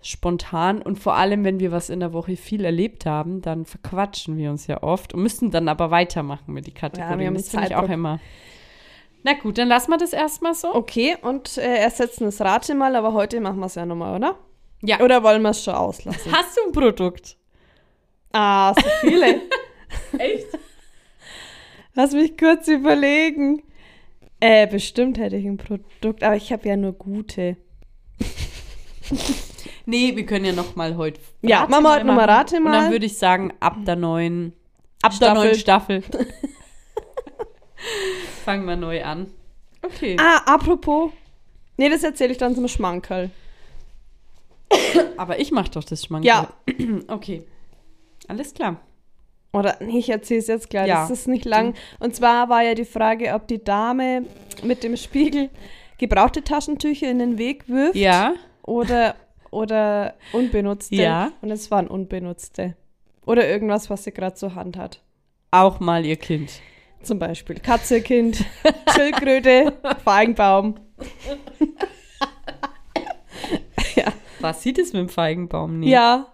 spontan 0.02 0.82
und 0.82 0.98
vor 0.98 1.14
allem, 1.14 1.44
wenn 1.44 1.61
wir 1.61 1.70
was 1.70 1.88
in 1.88 2.00
der 2.00 2.12
Woche 2.12 2.37
viel 2.37 2.64
erlebt 2.64 3.06
haben, 3.06 3.40
dann 3.40 3.64
verquatschen 3.64 4.37
wir 4.37 4.50
uns 4.50 4.66
ja 4.66 4.82
oft 4.82 5.14
und 5.14 5.22
müssen 5.22 5.50
dann 5.50 5.68
aber 5.68 5.90
weitermachen 5.90 6.52
mit 6.52 6.66
die 6.66 6.72
Kategorien. 6.74 7.20
wir 7.20 7.26
haben 7.28 7.35
das 7.35 7.50
finde 7.50 7.68
ich 7.68 7.76
auch 7.76 7.88
immer. 7.88 8.18
Na 9.22 9.35
gut, 9.35 9.58
dann 9.58 9.68
lassen 9.68 9.90
wir 9.90 9.98
das 9.98 10.12
erstmal 10.12 10.54
so. 10.54 10.74
Okay, 10.74 11.16
und 11.22 11.56
äh, 11.56 11.76
ersetzen 11.76 12.24
das 12.24 12.40
Rate 12.40 12.74
mal, 12.74 12.96
aber 12.96 13.12
heute 13.12 13.40
machen 13.40 13.61
wir 13.61 13.66
es 13.66 13.76
ja 13.76 13.87
nochmal, 13.87 14.16
oder? 14.16 14.37
Ja. 14.82 15.00
Oder 15.00 15.22
wollen 15.22 15.42
wir 15.42 15.50
es 15.50 15.62
schon 15.62 15.74
auslassen? 15.74 16.32
Hast 16.32 16.56
du 16.56 16.62
ein 16.66 16.72
Produkt? 16.72 17.37
Ah, 18.32 18.74
so 18.74 18.88
viele. 19.00 19.42
Echt? 20.18 20.46
Lass 21.94 22.12
mich 22.12 22.37
kurz 22.38 22.68
überlegen. 22.68 23.62
Äh, 24.40 24.66
bestimmt 24.66 25.18
hätte 25.18 25.37
ich 25.37 25.46
ein 25.46 25.57
Produkt, 25.57 26.22
aber 26.22 26.37
ich 26.37 26.52
habe 26.52 26.68
ja 26.68 26.76
nur 26.76 26.92
gute. 26.92 27.57
Nee, 29.85 30.14
wir 30.14 30.24
können 30.26 30.44
ja 30.44 30.52
noch 30.52 30.76
mal 30.76 30.96
heute. 30.96 31.20
Ja, 31.42 31.66
machen 31.66 31.83
wir 31.83 31.92
heute 31.94 32.05
noch 32.05 32.14
mal 32.14 32.26
machen. 32.26 32.31
Rate 32.37 32.57
Und 32.59 32.64
mal. 32.64 32.72
dann 32.72 32.92
würde 32.92 33.07
ich 33.07 33.18
sagen, 33.18 33.52
ab 33.61 33.76
der 33.85 33.96
neuen, 33.96 34.52
ab 35.02 35.11
der 35.11 35.16
Staffel. 35.16 35.35
neuen 35.35 35.55
Staffel. 35.57 36.02
Fangen 38.44 38.64
wir 38.66 38.76
neu 38.76 39.02
an. 39.02 39.26
Okay. 39.83 40.16
Ah, 40.20 40.38
apropos. 40.46 41.11
Nee, 41.76 41.88
das 41.88 42.05
erzähle 42.05 42.33
ich 42.33 42.38
dann 42.38 42.55
zum 42.55 42.68
Schmankerl. 42.68 43.31
Aber 45.16 45.40
ich 45.40 45.50
mache 45.50 45.70
doch 45.70 45.85
das 45.85 46.05
Schmankerl. 46.05 46.28
Ja. 46.28 46.52
Okay. 47.09 47.44
Alles 48.28 48.55
klar. 48.55 48.81
Oder 49.52 49.76
nee, 49.80 49.98
ich 49.98 50.08
erzähle 50.08 50.40
es 50.40 50.46
jetzt 50.46 50.70
gleich, 50.70 50.88
Ja. 50.88 51.02
das 51.02 51.10
ist 51.10 51.28
nicht 51.28 51.44
lang. 51.44 51.74
Und 52.00 52.16
zwar 52.16 52.48
war 52.48 52.62
ja 52.62 52.74
die 52.74 52.84
Frage, 52.86 53.34
ob 53.34 53.46
die 53.48 53.62
Dame 53.62 54.24
mit 54.62 54.82
dem 54.82 54.96
Spiegel 54.96 55.50
gebrauchte 55.98 56.42
Taschentücher 56.42 57.10
in 57.10 57.18
den 57.18 57.38
Weg 57.38 57.68
wirft 57.68 57.94
Ja. 57.96 58.32
oder, 58.62 59.14
oder 59.50 60.14
unbenutzte. 60.32 60.94
Ja. 60.96 61.32
Und 61.42 61.50
es 61.50 61.70
waren 61.70 61.86
unbenutzte. 61.86 62.74
Oder 63.26 63.46
irgendwas, 63.46 63.90
was 63.90 64.04
sie 64.04 64.12
gerade 64.12 64.34
zur 64.34 64.54
Hand 64.54 64.76
hat. 64.76 65.02
Auch 65.50 65.80
mal 65.80 66.04
ihr 66.06 66.16
Kind. 66.16 66.50
Zum 67.02 67.18
Beispiel 67.18 67.56
Katze, 67.60 68.00
Kind, 68.00 68.44
Schildkröte, 68.94 69.74
Feigenbaum. 70.04 70.76
Was 74.40 74.62
sieht 74.62 74.78
es 74.78 74.92
mit 74.92 75.00
dem 75.02 75.08
Feigenbaum 75.08 75.78
nicht? 75.80 75.90
Ja, 75.90 76.26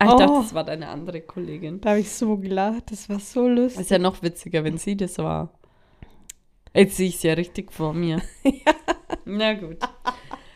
Ah, 0.00 0.04
ich 0.06 0.10
dachte, 0.12 0.32
Oh. 0.32 0.42
das 0.42 0.54
war 0.54 0.64
deine 0.64 0.88
andere 0.88 1.20
Kollegin. 1.22 1.80
da 1.80 1.90
habe 1.90 2.00
ich 2.00 2.10
so 2.12 2.36
gelacht. 2.36 2.90
Das 2.92 3.08
war 3.08 3.18
so 3.18 3.48
lustig. 3.48 3.80
Ist 3.80 3.90
ja 3.90 3.98
noch 3.98 4.22
witziger, 4.22 4.62
wenn 4.64 4.78
sie 4.78 4.96
das 4.96 5.18
war. 5.18 5.52
Jetzt 6.74 6.96
sehe 6.96 7.08
ich 7.08 7.16
es 7.16 7.22
ja 7.24 7.32
richtig 7.32 7.72
vor 7.72 7.92
mir. 7.94 8.22
Na 9.24 9.54
gut. 9.54 9.78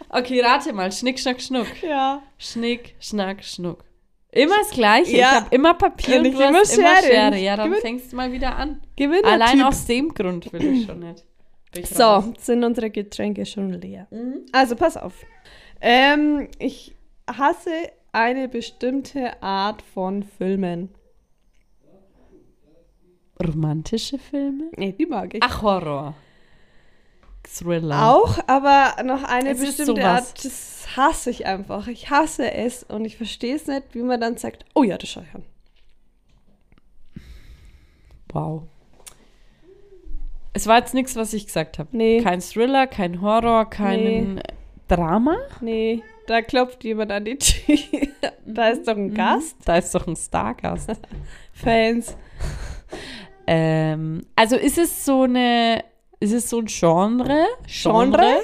Okay, 0.08 0.40
rate 0.40 0.72
mal. 0.72 0.92
Schnick, 0.92 1.18
schnack, 1.18 1.40
schnuck. 1.40 1.66
Ja. 1.82 2.22
Schnick, 2.38 2.94
schnack, 3.00 3.42
schnuck. 3.42 3.82
Immer 4.30 4.56
das 4.58 4.70
Gleiche. 4.70 5.16
Ja. 5.16 5.28
Ich 5.30 5.34
habe 5.40 5.54
immer 5.54 5.74
Papier 5.74 6.20
Und 6.20 6.26
und 6.26 6.32
du 6.34 6.40
immer 6.48 6.58
hast 6.60 6.76
immer 6.78 6.96
Schere. 6.98 7.12
Schere. 7.32 7.38
Ja, 7.38 7.56
dann 7.56 7.70
Gewinn- 7.70 7.80
fängst 7.80 8.12
du 8.12 8.16
mal 8.16 8.30
wieder 8.32 8.56
an. 8.56 8.80
Gewinner 8.96 9.26
Allein 9.28 9.58
typ. 9.58 9.66
aus 9.66 9.84
dem 9.86 10.08
Grund 10.14 10.52
will 10.52 10.64
ich 10.64 10.86
schon 10.86 11.00
nicht. 11.00 11.24
Ich 11.74 11.88
So, 11.88 12.02
raus. 12.04 12.24
sind 12.38 12.62
unsere 12.64 12.90
Getränke 12.90 13.46
schon 13.46 13.72
leer. 13.72 14.06
Mhm. 14.10 14.44
Also 14.52 14.76
pass 14.76 14.98
auf. 14.98 15.14
Ähm, 15.80 16.48
ich 16.58 16.94
hasse 17.26 17.70
eine 18.12 18.48
bestimmte 18.48 19.42
Art 19.42 19.82
von 19.82 20.22
Filmen. 20.22 20.90
Romantische 23.42 24.18
Filme? 24.18 24.70
Nee, 24.76 24.92
die 24.92 25.06
mag 25.06 25.34
ich. 25.34 25.42
Ach, 25.42 25.62
Horror. 25.62 26.14
Thriller. 27.42 28.14
Auch, 28.14 28.38
aber 28.46 29.02
noch 29.02 29.24
eine 29.24 29.50
Es 29.50 29.60
bestimmte. 29.60 30.06
Art, 30.06 30.44
das 30.44 30.96
hasse 30.96 31.30
ich 31.30 31.46
einfach. 31.46 31.88
Ich 31.88 32.10
hasse 32.10 32.52
es 32.52 32.84
und 32.84 33.04
ich 33.04 33.16
verstehe 33.16 33.56
es 33.56 33.66
nicht, 33.66 33.94
wie 33.94 34.02
man 34.02 34.20
dann 34.20 34.36
sagt, 34.36 34.64
oh 34.74 34.84
ja, 34.84 34.96
das 34.96 35.08
schau 35.08 35.22
ich 35.22 35.34
an. 35.34 35.44
Wow. 38.32 38.62
Es 40.52 40.66
war 40.66 40.78
jetzt 40.78 40.94
nichts, 40.94 41.16
was 41.16 41.32
ich 41.32 41.46
gesagt 41.46 41.78
habe. 41.78 41.88
Nee. 41.96 42.20
Kein 42.20 42.40
Thriller, 42.40 42.86
kein 42.86 43.20
Horror, 43.22 43.68
kein 43.68 44.40
Drama. 44.96 45.36
Nee, 45.60 46.02
da 46.26 46.42
klopft 46.42 46.84
jemand 46.84 47.10
an 47.12 47.24
die 47.24 47.38
Tür. 47.38 47.76
da 48.46 48.68
ist 48.68 48.86
doch 48.86 48.96
ein 48.96 49.14
Gast. 49.14 49.56
Da 49.64 49.76
ist 49.76 49.94
doch 49.94 50.06
ein 50.06 50.16
Stargast. 50.16 50.90
Fans. 51.52 52.16
ähm, 53.46 54.26
also 54.36 54.56
ist 54.56 54.78
es 54.78 55.04
so 55.04 55.22
eine, 55.22 55.82
ist 56.20 56.32
es 56.32 56.50
so 56.50 56.58
ein 56.60 56.66
Genre? 56.66 57.46
Genre? 57.66 58.40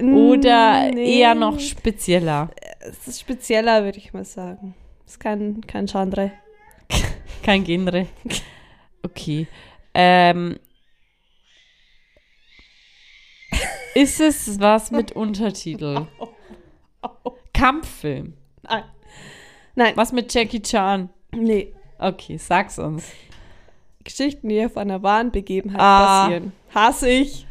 Oder 0.00 0.90
Nee. 0.92 1.20
eher 1.20 1.34
noch 1.34 1.60
spezieller? 1.60 2.50
Es 2.80 3.06
ist 3.08 3.20
spezieller, 3.20 3.84
würde 3.84 3.98
ich 3.98 4.12
mal 4.12 4.24
sagen. 4.24 4.74
Es 5.06 5.12
ist 5.12 5.20
kein, 5.20 5.60
kein 5.66 5.86
Genre. 5.86 6.32
Kein 7.42 7.64
Genre. 7.64 8.06
Okay. 9.02 9.48
Ähm, 9.94 10.58
ist 13.94 14.20
es 14.20 14.60
was 14.60 14.90
mit 14.90 15.12
Untertitel? 15.12 16.06
Kampffilm. 17.52 18.34
Nein. 18.62 18.84
Nein, 19.74 19.92
Was 19.96 20.12
mit 20.12 20.32
Jackie 20.32 20.60
Chan? 20.62 21.08
nee. 21.34 21.72
Okay, 21.98 22.36
sag's 22.36 22.78
uns. 22.78 23.04
Geschichten, 24.04 24.48
die 24.48 24.64
auf 24.64 24.76
einer 24.76 25.02
wahren 25.02 25.30
Begebenheit 25.30 25.80
Ah. 25.80 26.24
basieren. 26.24 26.52
Hasse 26.74 27.08
ich. 27.08 27.46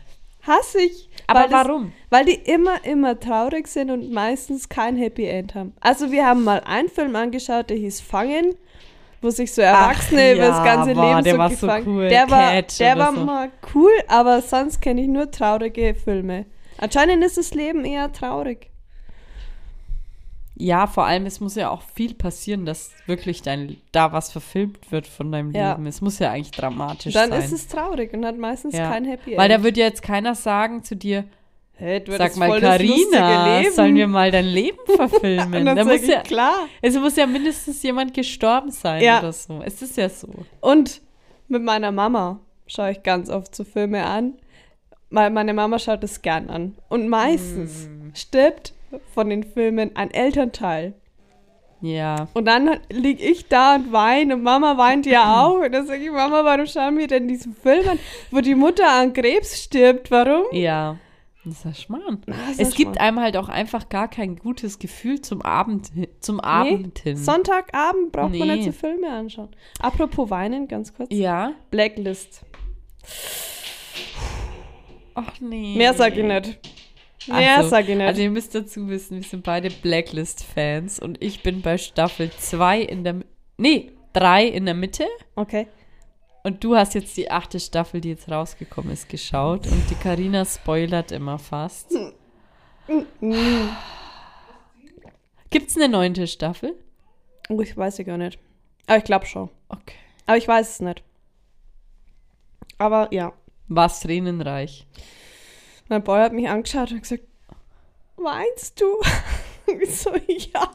Hasse 0.46 0.82
ich. 0.82 1.10
Aber 1.28 1.42
weil 1.42 1.50
das- 1.50 1.68
warum? 1.68 1.94
Weil 2.10 2.26
die 2.26 2.34
immer, 2.34 2.84
immer 2.84 3.18
traurig 3.20 3.68
sind 3.68 3.90
und 3.92 4.12
meistens 4.12 4.68
kein 4.68 4.98
Happy 4.98 5.26
End 5.26 5.56
haben. 5.56 5.74
Also 5.80 6.12
wir 6.12 6.26
haben 6.26 6.44
mal 6.44 6.60
einen 6.66 6.90
Film 6.90 7.16
angeschaut, 7.16 7.70
der 7.70 7.78
hieß 7.78 8.02
Fangen, 8.02 8.56
wo 9.22 9.30
sich 9.30 9.54
so 9.54 9.62
Erwachsene 9.62 10.22
Ach 10.32 10.36
über 10.36 10.48
das 10.48 10.58
ja, 10.58 10.64
ganze 10.64 10.94
boah, 10.96 11.06
Leben 11.10 11.24
der 11.24 11.34
so 11.34 11.38
war 11.40 11.50
so 11.50 11.56
gefangen. 11.68 11.88
cool. 11.88 12.10
Der 12.10 12.30
war, 12.30 12.52
Catch 12.52 12.78
der 12.80 12.98
war 12.98 13.14
so. 13.14 13.24
mal 13.26 13.52
cool, 13.76 13.92
aber 14.08 14.42
sonst 14.42 14.82
kenne 14.82 15.02
ich 15.02 15.08
nur 15.08 15.30
traurige 15.30 15.94
Filme. 15.96 16.46
Anscheinend 16.78 17.24
ist 17.24 17.38
das 17.38 17.54
Leben 17.54 17.86
eher 17.86 18.12
traurig. 18.12 18.70
Ja, 20.56 20.86
vor 20.86 21.06
allem, 21.06 21.26
es 21.26 21.40
muss 21.40 21.56
ja 21.56 21.70
auch 21.70 21.82
viel 21.96 22.14
passieren, 22.14 22.66
dass 22.66 22.92
wirklich 23.08 23.42
dein, 23.42 23.78
da 23.92 24.12
was 24.12 24.32
verfilmt 24.32 24.92
wird 24.92 25.08
von 25.08 25.32
deinem 25.32 25.52
Ja. 25.52 25.72
Leben. 25.72 25.88
Es 25.88 26.02
muss 26.02 26.20
ja 26.20 26.30
eigentlich 26.32 26.52
dramatisch 26.52 27.14
Dann 27.14 27.32
sein. 27.32 27.42
ist 27.42 27.52
es 27.52 27.68
traurig 27.68 28.14
und 28.14 28.26
hat 28.26 28.38
meistens 28.38 28.76
Ja. 28.76 28.90
kein 28.92 29.06
Happy 29.06 29.32
End. 29.32 29.40
Weil 29.42 29.50
da 29.50 29.64
wird 29.64 29.78
ja 29.78 29.86
jetzt 29.86 30.04
keiner 30.04 30.36
sagen 30.36 30.84
zu 30.84 30.96
dir, 30.96 31.24
hey, 31.82 32.04
du 32.04 32.12
sag 32.18 32.36
mal, 32.38 32.60
Karina, 32.62 33.64
sollen 33.72 33.96
wir 33.96 34.08
mal 34.08 34.32
dein 34.32 34.46
Leben 34.46 34.78
verfilmen? 34.96 35.66
Dann 35.66 35.76
da 35.76 35.84
muss 35.84 36.02
ich, 36.02 36.08
ja, 36.08 36.22
klar. 36.22 36.68
es 36.82 36.96
muss 36.98 37.16
ja 37.16 37.26
mindestens 37.28 37.82
jemand 37.84 38.14
gestorben 38.14 38.72
sein 38.72 39.02
Ja. 39.04 39.20
oder 39.20 39.34
so. 39.34 39.62
Es 39.66 39.82
ist 39.82 39.98
ja 39.98 40.08
so. 40.10 40.28
Und 40.62 41.02
mit 41.48 41.64
meiner 41.64 41.92
Mama 41.92 42.40
schaue 42.68 42.92
ich 42.92 43.04
ganz 43.04 43.30
oft 43.30 43.54
so 43.56 43.64
Filme 43.64 44.06
an, 44.06 44.34
meine 45.10 45.54
Mama 45.54 45.78
schaut 45.80 46.04
es 46.06 46.22
gern 46.22 46.50
an. 46.50 46.78
Und 46.88 47.10
meistens 47.10 47.88
Mm. 47.90 48.16
stirbt 48.16 48.74
von 49.14 49.30
den 49.30 49.44
Filmen 49.44 49.92
ein 49.96 50.10
Elternteil. 50.12 50.94
Ja. 51.82 52.28
Und 52.34 52.46
dann 52.46 52.78
lieg 52.90 53.20
ich 53.22 53.48
da 53.50 53.76
und 53.76 53.92
weine 53.92 54.36
und 54.36 54.44
Mama 54.44 54.78
weint 54.78 55.06
ja 55.06 55.24
auch. 55.46 55.60
Und 55.60 55.72
dann 55.74 55.86
sage 55.88 56.04
ich, 56.04 56.12
Mama, 56.12 56.46
warum 56.46 56.66
schauen 56.68 56.98
wir 56.98 57.08
denn 57.08 57.28
diesen 57.28 57.56
Film 57.56 57.90
an, 57.90 58.00
wo 58.30 58.40
die 58.40 58.56
Mutter 58.56 58.88
an 58.90 59.12
Krebs 59.12 59.64
stirbt? 59.64 60.12
Warum? 60.12 60.44
Ja. 60.54 60.96
Das 61.44 61.54
ist 61.56 61.66
ja 61.66 61.74
Schmarrn. 61.74 62.22
Ist 62.52 62.60
Es 62.60 62.76
gibt 62.76 62.96
Schmarrn. 62.96 63.08
einem 63.08 63.20
halt 63.20 63.36
auch 63.38 63.50
einfach 63.50 63.90
gar 63.90 64.08
kein 64.08 64.36
gutes 64.36 64.78
Gefühl 64.78 65.22
zum 65.22 65.42
Abend, 65.42 65.90
zum 66.20 66.40
Abend 66.40 67.00
hin. 67.00 67.18
Sonntagabend 67.18 68.12
braucht 68.12 68.30
man 68.36 68.48
Nee. 68.48 68.56
nicht 68.58 68.66
so 68.66 68.72
Filme 68.72 69.10
anschauen. 69.10 69.50
Apropos 69.80 70.30
weinen, 70.30 70.68
ganz 70.68 70.94
kurz. 70.94 71.10
Ja. 71.12 71.54
Blacklist. 71.72 72.44
Ach 75.16 75.40
nee. 75.40 75.76
Mehr 75.76 75.94
sag 75.94 76.16
ich 76.16 76.24
nicht. 76.24 76.60
Mehr 77.28 77.58
Also, 77.58 77.70
sag 77.70 77.88
ich 77.88 77.96
nicht. 77.96 78.08
Also 78.08 78.22
ihr 78.22 78.32
müsst 78.32 78.56
dazu 78.56 78.88
wissen, 78.88 79.18
wir 79.18 79.24
sind 79.24 79.44
beide 79.44 79.70
Blacklist-Fans 79.70 81.00
und 81.00 81.22
ich 81.24 81.44
bin 81.44 81.62
bei 81.62 81.78
Staffel 81.78 82.32
2 82.32 82.82
in 82.82 83.04
der, 83.04 83.16
nee, 83.58 83.92
3 84.14 84.46
in 84.48 84.66
der 84.66 84.74
Mitte 84.76 85.06
okay. 85.36 85.68
Und 86.44 86.64
du 86.64 86.76
hast 86.76 86.94
jetzt 86.96 87.16
die 87.18 87.30
achte 87.30 87.60
Staffel, 87.60 88.02
die 88.02 88.10
jetzt 88.10 88.30
rausgekommen 88.30 88.92
ist, 88.92 89.10
geschaut 89.10 89.68
und 89.68 89.90
die 89.90 89.96
Karina 89.96 90.46
spoilert 90.46 91.12
immer 91.12 91.38
fast. 91.38 91.92
Mm. 93.20 93.70
Gibt's 95.50 95.76
eine 95.76 95.90
neunte 95.90 96.28
Staffel? 96.28 96.76
Oh, 97.50 97.62
ich 97.62 97.76
weiß 97.76 98.00
ich 98.00 98.06
gar 98.06 98.18
nicht. 98.18 98.40
Aber 98.88 98.98
ich 98.98 99.04
glaube 99.04 99.26
schon. 99.26 99.50
Okay. 99.70 99.96
Aber 100.26 100.38
ich 100.38 100.48
weiß 100.48 100.70
es 100.70 100.80
nicht. 100.80 101.04
Aber 102.78 103.14
ja. 103.14 103.34
War's 103.68 104.00
tränenreich? 104.00 104.88
Mein 105.90 106.04
Boy 106.04 106.22
hat 106.22 106.34
mich 106.34 106.50
angeschaut 106.50 106.92
und 106.92 107.02
gesagt, 107.02 107.24
weinst 108.16 108.80
du? 108.82 108.86
ich 109.82 110.00
so, 110.00 110.16
ja. 110.16 110.72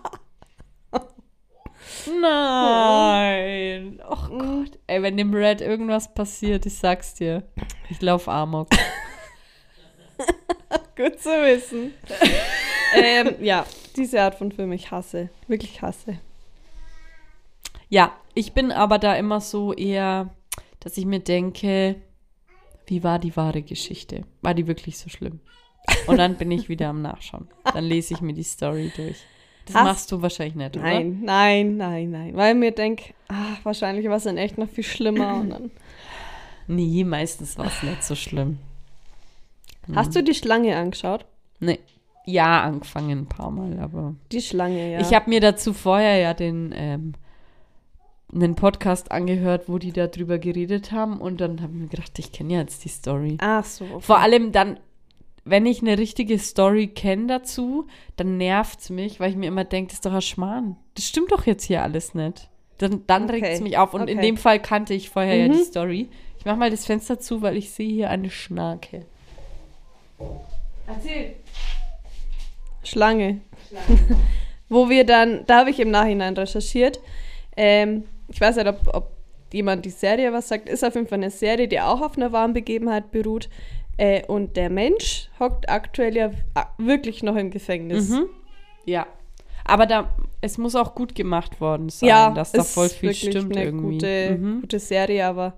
Nein. 2.21 4.01
Oh 4.09 4.17
Mm. 4.29 4.39
Gott. 4.65 4.79
Ey, 4.87 5.03
wenn 5.03 5.17
dem 5.17 5.35
Red 5.35 5.61
irgendwas 5.61 6.13
passiert, 6.13 6.67
ich 6.67 6.77
sag's 6.77 7.15
dir. 7.15 7.43
Ich 7.91 8.01
lauf 8.03 8.29
Amok. 8.29 8.69
Gut 10.97 11.21
zu 11.21 11.29
wissen. 11.31 11.93
ähm, 12.95 13.35
ja, 13.41 13.67
diese 13.97 14.21
Art 14.23 14.37
von 14.37 14.51
Film 14.53 14.73
ich 14.73 14.91
hasse. 14.91 15.29
Wirklich 15.47 15.83
hasse. 15.83 16.19
Ja, 17.89 18.13
ich 18.35 18.53
bin 18.53 18.73
aber 18.73 18.99
da 18.99 19.15
immer 19.15 19.41
so 19.41 19.73
eher, 19.73 20.35
dass 20.81 20.97
ich 20.97 21.05
mir 21.05 21.21
denke, 21.21 21.97
wie 22.87 23.05
war 23.05 23.19
die 23.19 23.37
wahre 23.37 23.63
Geschichte? 23.63 24.23
War 24.43 24.55
die 24.55 24.67
wirklich 24.67 24.99
so 24.99 25.09
schlimm? 25.09 25.41
Und 26.07 26.17
dann 26.17 26.37
bin 26.37 26.51
ich 26.51 26.69
wieder 26.69 26.89
am 26.89 27.03
Nachschauen. 27.03 27.49
Dann 27.65 27.85
lese 27.85 28.15
ich 28.15 28.21
mir 28.21 28.33
die 28.33 28.43
Story 28.43 28.93
durch. 28.97 29.19
Das 29.67 29.75
Hast- 29.75 29.85
machst 29.85 30.13
du 30.13 30.23
wahrscheinlich 30.23 30.55
nicht, 30.55 30.77
oder? 30.77 30.85
Nein, 30.85 31.21
nein, 31.23 31.77
nein, 31.77 32.11
nein. 32.11 32.37
Weil 32.37 32.55
mir 32.55 32.71
denke, 32.73 33.13
ah, 33.29 33.57
wahrscheinlich 33.63 34.09
war 34.09 34.17
es 34.17 34.25
dann 34.25 34.39
echt 34.39 34.57
noch 34.59 34.69
viel 34.69 34.85
schlimmer. 34.85 35.35
Und 35.35 35.51
dann, 35.51 35.71
Nee, 36.69 37.05
meistens 37.05 37.57
war 37.59 37.67
es 37.67 37.83
nicht 37.83 38.03
so 38.03 38.15
schlimm. 38.15 38.59
Hast 39.95 40.17
du 40.17 40.23
die 40.23 40.35
Schlange 40.35 40.77
angeschaut? 40.77 41.25
Nee. 41.61 41.79
Ja, 42.25 42.63
angefangen 42.63 43.21
ein 43.21 43.27
paar 43.27 43.53
Mal, 43.53 43.79
aber. 43.79 44.17
Die 44.33 44.41
Schlange, 44.41 44.93
ja. 44.93 45.01
Ich 45.01 45.15
habe 45.15 45.31
mir 45.31 45.41
dazu 45.41 45.73
vorher 45.73 46.17
ja 46.19 46.35
den 46.35 46.73
ähm, 46.77 47.13
einen 48.35 48.57
Podcast 48.57 49.13
angehört, 49.13 49.69
wo 49.69 49.79
die 49.79 49.93
da 49.93 50.09
drüber 50.09 50.39
geredet 50.39 50.91
haben 50.91 51.21
und 51.21 51.41
dann 51.41 51.63
habe 51.63 51.73
ich 51.75 51.79
mir 51.83 51.87
gedacht, 51.87 52.19
ich 52.19 52.33
kenne 52.33 52.55
ja 52.55 52.61
jetzt 52.61 52.85
die 52.85 52.89
Story. 52.89 53.37
Ach 53.41 53.65
so. 53.65 53.85
okay. 53.85 54.01
Vor 54.01 54.19
allem 54.19 54.51
dann, 54.51 54.81
wenn 55.49 55.65
ich 55.65 55.81
eine 55.81 55.97
richtige 55.97 56.39
Story 56.39 56.89
kenne 56.89 57.29
dazu, 57.29 57.87
dann 58.17 58.37
nervt 58.37 58.81
es 58.81 58.91
mich, 58.91 59.21
weil 59.21 59.31
ich 59.31 59.37
mir 59.37 59.47
immer 59.47 59.65
denke, 59.65 59.89
das 59.91 59.95
ist 59.99 60.07
doch 60.07 60.13
ein 60.13 60.21
Schmarrn. 60.21 60.77
Das 60.95 61.07
stimmt 61.07 61.31
doch 61.31 61.47
jetzt 61.47 61.65
hier 61.65 61.83
alles 61.83 62.15
nicht. 62.15 62.49
Dann, 62.79 63.05
dann 63.07 63.25
Okay, 63.25 63.33
regt 63.37 63.47
es 63.47 63.61
mich 63.61 63.79
auf 63.79 63.95
und 63.95 64.09
in 64.11 64.19
okay. 64.19 64.27
dem 64.27 64.37
Fall 64.37 64.61
kannte 64.61 64.93
ich 64.93 65.09
vorher 65.09 65.37
ja 65.37 65.49
Mhm. 65.49 65.53
die 65.53 65.65
Story. 65.65 66.09
Ich 66.39 66.45
mache 66.45 66.57
mal 66.57 66.71
das 66.71 66.85
Fenster 66.85 67.19
zu, 67.21 67.43
weil 67.43 67.57
ich 67.57 67.71
sehe 67.71 67.89
hier 67.91 68.11
eine 68.11 68.29
Schnarke. 68.29 69.07
Erzähl. 70.87 71.35
Schlange. 72.85 73.41
Wo 74.69 74.89
wir 74.89 75.05
dann, 75.05 75.45
da 75.47 75.61
habe 75.61 75.71
ich 75.71 75.79
im 75.81 75.91
Nachhinein 75.91 76.37
recherchiert. 76.37 77.01
Ähm, 77.57 78.05
ich 78.29 78.41
weiß 78.41 78.57
nicht, 78.57 78.67
ob, 78.67 78.81
ob 78.95 79.11
jemand 79.53 79.85
die 79.85 79.91
Serie 79.91 80.33
was 80.33 80.49
sagt. 80.49 80.69
Ist 80.69 80.85
auf 80.85 80.95
jeden 80.97 81.07
Fall 81.07 81.19
eine 81.19 81.31
Serie, 81.31 81.69
die 81.69 81.81
auch 81.81 82.01
auf 82.03 82.17
einer 82.17 82.33
wahren 82.33 82.53
Begebenheit 82.53 83.11
beruht. 83.11 83.49
Äh, 83.99 84.25
und 84.27 84.57
der 84.57 84.69
Mensch 84.71 85.31
hockt 85.41 85.69
aktuell 85.69 86.17
ja 86.17 86.31
ah, 86.55 86.67
wirklich 86.79 87.23
noch 87.23 87.37
im 87.37 87.51
Gefängnis. 87.51 88.11
Mhm. 88.11 88.27
Ja. 88.85 89.07
Aber 89.65 89.87
da, 89.87 90.15
es 90.41 90.59
muss 90.59 90.77
auch 90.77 90.95
gut 90.95 91.15
gemacht 91.15 91.61
worden 91.61 91.89
sein, 91.89 92.09
Ja, 92.09 92.31
dass 92.31 92.53
da 92.53 92.63
voll 92.63 92.89
viel 92.89 93.15
stimmt 93.15 93.57
eine 93.57 93.65
irgendwie. 93.65 93.95
Gute, 93.95 94.37
Mhm. 94.39 94.61
gute 94.61 94.79
Serie, 94.79 95.27
aber 95.27 95.55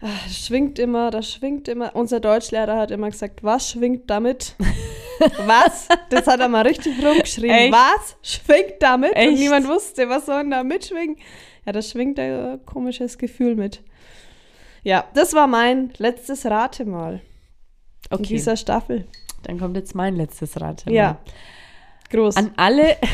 das 0.00 0.46
schwingt 0.46 0.78
immer, 0.78 1.10
das 1.10 1.30
schwingt 1.32 1.66
immer. 1.68 1.94
Unser 1.94 2.20
Deutschlehrer 2.20 2.76
hat 2.76 2.90
immer 2.90 3.10
gesagt, 3.10 3.42
was 3.42 3.70
schwingt 3.70 4.08
damit? 4.08 4.54
was? 5.46 5.88
Das 6.08 6.26
hat 6.26 6.40
er 6.40 6.48
mal 6.48 6.66
richtig 6.66 7.04
rumgeschrieben. 7.04 7.50
Echt? 7.50 7.72
Was 7.72 8.16
schwingt 8.22 8.76
damit? 8.80 9.10
Und 9.10 9.16
Echt? 9.16 9.38
niemand 9.38 9.66
wusste, 9.68 10.08
was 10.08 10.26
soll 10.26 10.42
denn 10.42 10.50
da 10.52 10.62
mitschwingen? 10.62 11.16
Ja, 11.66 11.72
da 11.72 11.82
schwingt 11.82 12.18
ein 12.18 12.64
komisches 12.64 13.18
Gefühl 13.18 13.56
mit. 13.56 13.82
Ja, 14.82 15.04
das 15.14 15.34
war 15.34 15.46
mein 15.46 15.92
letztes 15.98 16.46
Ratemal 16.46 17.20
in 18.10 18.16
Okay, 18.16 18.24
dieser 18.34 18.56
Staffel. 18.56 19.06
dann 19.44 19.58
kommt 19.58 19.76
jetzt 19.76 19.94
mein 19.94 20.16
letztes 20.16 20.60
Rat. 20.60 20.84
Ja, 20.88 21.18
groß. 22.10 22.36
An 22.36 22.52
alle. 22.56 22.96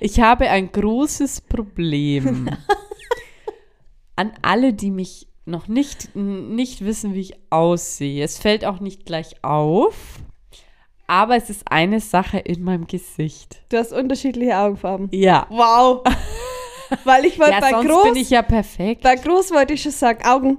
Ich 0.00 0.18
habe 0.20 0.48
ein 0.50 0.72
großes 0.72 1.42
Problem. 1.42 2.50
An 4.16 4.32
alle, 4.42 4.72
die 4.72 4.90
mich 4.90 5.28
noch 5.44 5.68
nicht, 5.68 6.14
nicht 6.16 6.84
wissen, 6.84 7.14
wie 7.14 7.20
ich 7.20 7.34
aussehe. 7.50 8.24
Es 8.24 8.38
fällt 8.38 8.64
auch 8.64 8.80
nicht 8.80 9.06
gleich 9.06 9.36
auf. 9.44 9.94
Aber 11.06 11.36
es 11.36 11.50
ist 11.50 11.70
eine 11.70 12.00
Sache 12.00 12.38
in 12.38 12.64
meinem 12.64 12.86
Gesicht. 12.86 13.62
du 13.68 13.76
hast 13.76 13.92
unterschiedliche 13.92 14.56
Augenfarben. 14.58 15.08
Ja. 15.12 15.46
Wow. 15.50 16.02
Weil 17.04 17.24
ich 17.26 17.38
wollte 17.38 17.52
Ja, 17.52 17.60
bei 17.60 17.70
sonst 17.70 17.86
groß 17.88 18.02
bin 18.04 18.16
ich 18.16 18.30
ja 18.30 18.42
perfekt. 18.42 19.02
Bei 19.02 19.14
groß 19.16 19.52
wollte 19.52 19.74
ich 19.74 19.82
schon 19.82 19.92
sagen, 19.92 20.24
Augen. 20.24 20.58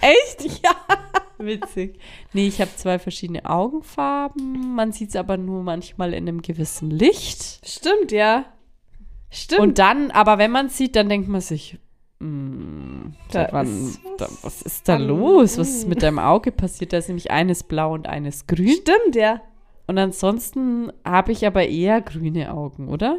Echt? 0.00 0.42
Ja. 0.62 0.70
Witzig. 1.38 1.98
Nee, 2.32 2.48
ich 2.48 2.60
habe 2.60 2.74
zwei 2.76 2.98
verschiedene 2.98 3.44
Augenfarben. 3.48 4.74
Man 4.74 4.92
sieht 4.92 5.10
es 5.10 5.16
aber 5.16 5.36
nur 5.36 5.62
manchmal 5.62 6.12
in 6.14 6.28
einem 6.28 6.42
gewissen 6.42 6.90
Licht. 6.90 7.60
Stimmt, 7.66 8.12
ja. 8.12 8.44
Stimmt. 9.30 9.60
Und 9.60 9.78
dann, 9.78 10.10
aber 10.10 10.38
wenn 10.38 10.50
man 10.50 10.66
es 10.66 10.76
sieht, 10.76 10.96
dann 10.96 11.08
denkt 11.08 11.28
man 11.28 11.40
sich, 11.40 11.78
mm, 12.18 13.10
Da 13.30 13.42
seit 13.44 13.52
wann, 13.52 13.66
ist 13.88 14.00
da, 14.16 14.28
was 14.42 14.62
ist 14.62 14.88
da 14.88 14.96
los? 14.96 15.58
Was 15.58 15.68
ist 15.68 15.88
mit 15.88 16.02
deinem 16.02 16.18
Auge 16.18 16.50
passiert? 16.50 16.92
Da 16.92 16.98
ist 16.98 17.08
nämlich 17.08 17.30
eines 17.30 17.62
blau 17.62 17.92
und 17.94 18.06
eines 18.08 18.46
grün. 18.46 18.68
Stimmt, 18.70 19.14
ja. 19.14 19.40
Und 19.86 19.98
ansonsten 19.98 20.92
habe 21.04 21.32
ich 21.32 21.46
aber 21.46 21.66
eher 21.66 22.00
grüne 22.00 22.52
Augen, 22.52 22.88
oder? 22.88 23.18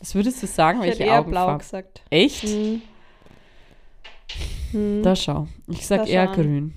Was 0.00 0.14
würdest 0.14 0.42
du 0.42 0.46
sagen, 0.46 0.80
Ich 0.80 0.86
welche 0.86 1.04
eher 1.04 1.22
blau 1.24 1.58
gesagt. 1.58 2.02
Echt? 2.10 2.44
Hm. 2.44 2.82
Hm. 4.72 5.02
Da 5.02 5.16
schau. 5.16 5.46
Ich 5.68 5.86
sag 5.86 6.02
Da 6.02 6.06
eher 6.06 6.26
schau. 6.26 6.34
grün. 6.42 6.74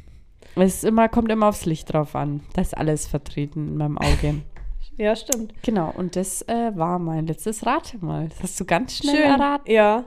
Es 0.56 0.84
immer, 0.84 1.08
kommt 1.10 1.32
immer 1.32 1.48
aufs 1.48 1.66
Licht 1.66 1.92
drauf 1.94 2.16
an. 2.16 2.42
Da 2.54 2.62
ist 2.62 2.78
alles 2.78 3.08
vertreten 3.08 3.68
in 3.70 3.78
meinem 3.78 3.98
Auge. 3.98 4.36
Ja, 4.98 5.16
stimmt. 5.16 5.54
genau, 5.64 5.92
und 5.96 6.16
das 6.16 6.44
äh, 6.44 6.72
war 6.76 7.00
mein 7.00 7.26
letztes 7.26 7.66
Ratemal. 7.66 8.28
Das 8.30 8.44
hast 8.44 8.60
du 8.60 8.66
ganz 8.66 8.98
schnell 8.98 9.16
Schön. 9.16 9.24
erraten. 9.26 9.72
Ja. 9.72 10.04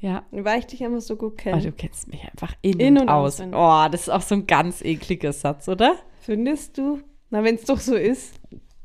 Ja. 0.00 0.24
Weil 0.32 0.58
ich 0.58 0.66
dich 0.66 0.82
immer 0.82 1.00
so 1.00 1.16
gut 1.16 1.38
kenne. 1.38 1.62
du 1.62 1.72
kennst 1.72 2.08
mich 2.08 2.22
einfach 2.28 2.52
in, 2.60 2.78
In 2.78 2.96
und, 2.96 3.02
und 3.04 3.08
aus. 3.08 3.34
auswendig. 3.34 3.58
Oh, 3.58 3.86
das 3.90 4.02
ist 4.02 4.08
auch 4.10 4.20
so 4.20 4.34
ein 4.34 4.46
ganz 4.46 4.82
ekliger 4.82 5.32
Satz, 5.32 5.66
oder? 5.68 5.94
Findest 6.20 6.76
du? 6.76 7.00
Na, 7.30 7.42
wenn 7.42 7.54
es 7.54 7.64
doch 7.64 7.78
so 7.78 7.94
ist. 7.94 8.34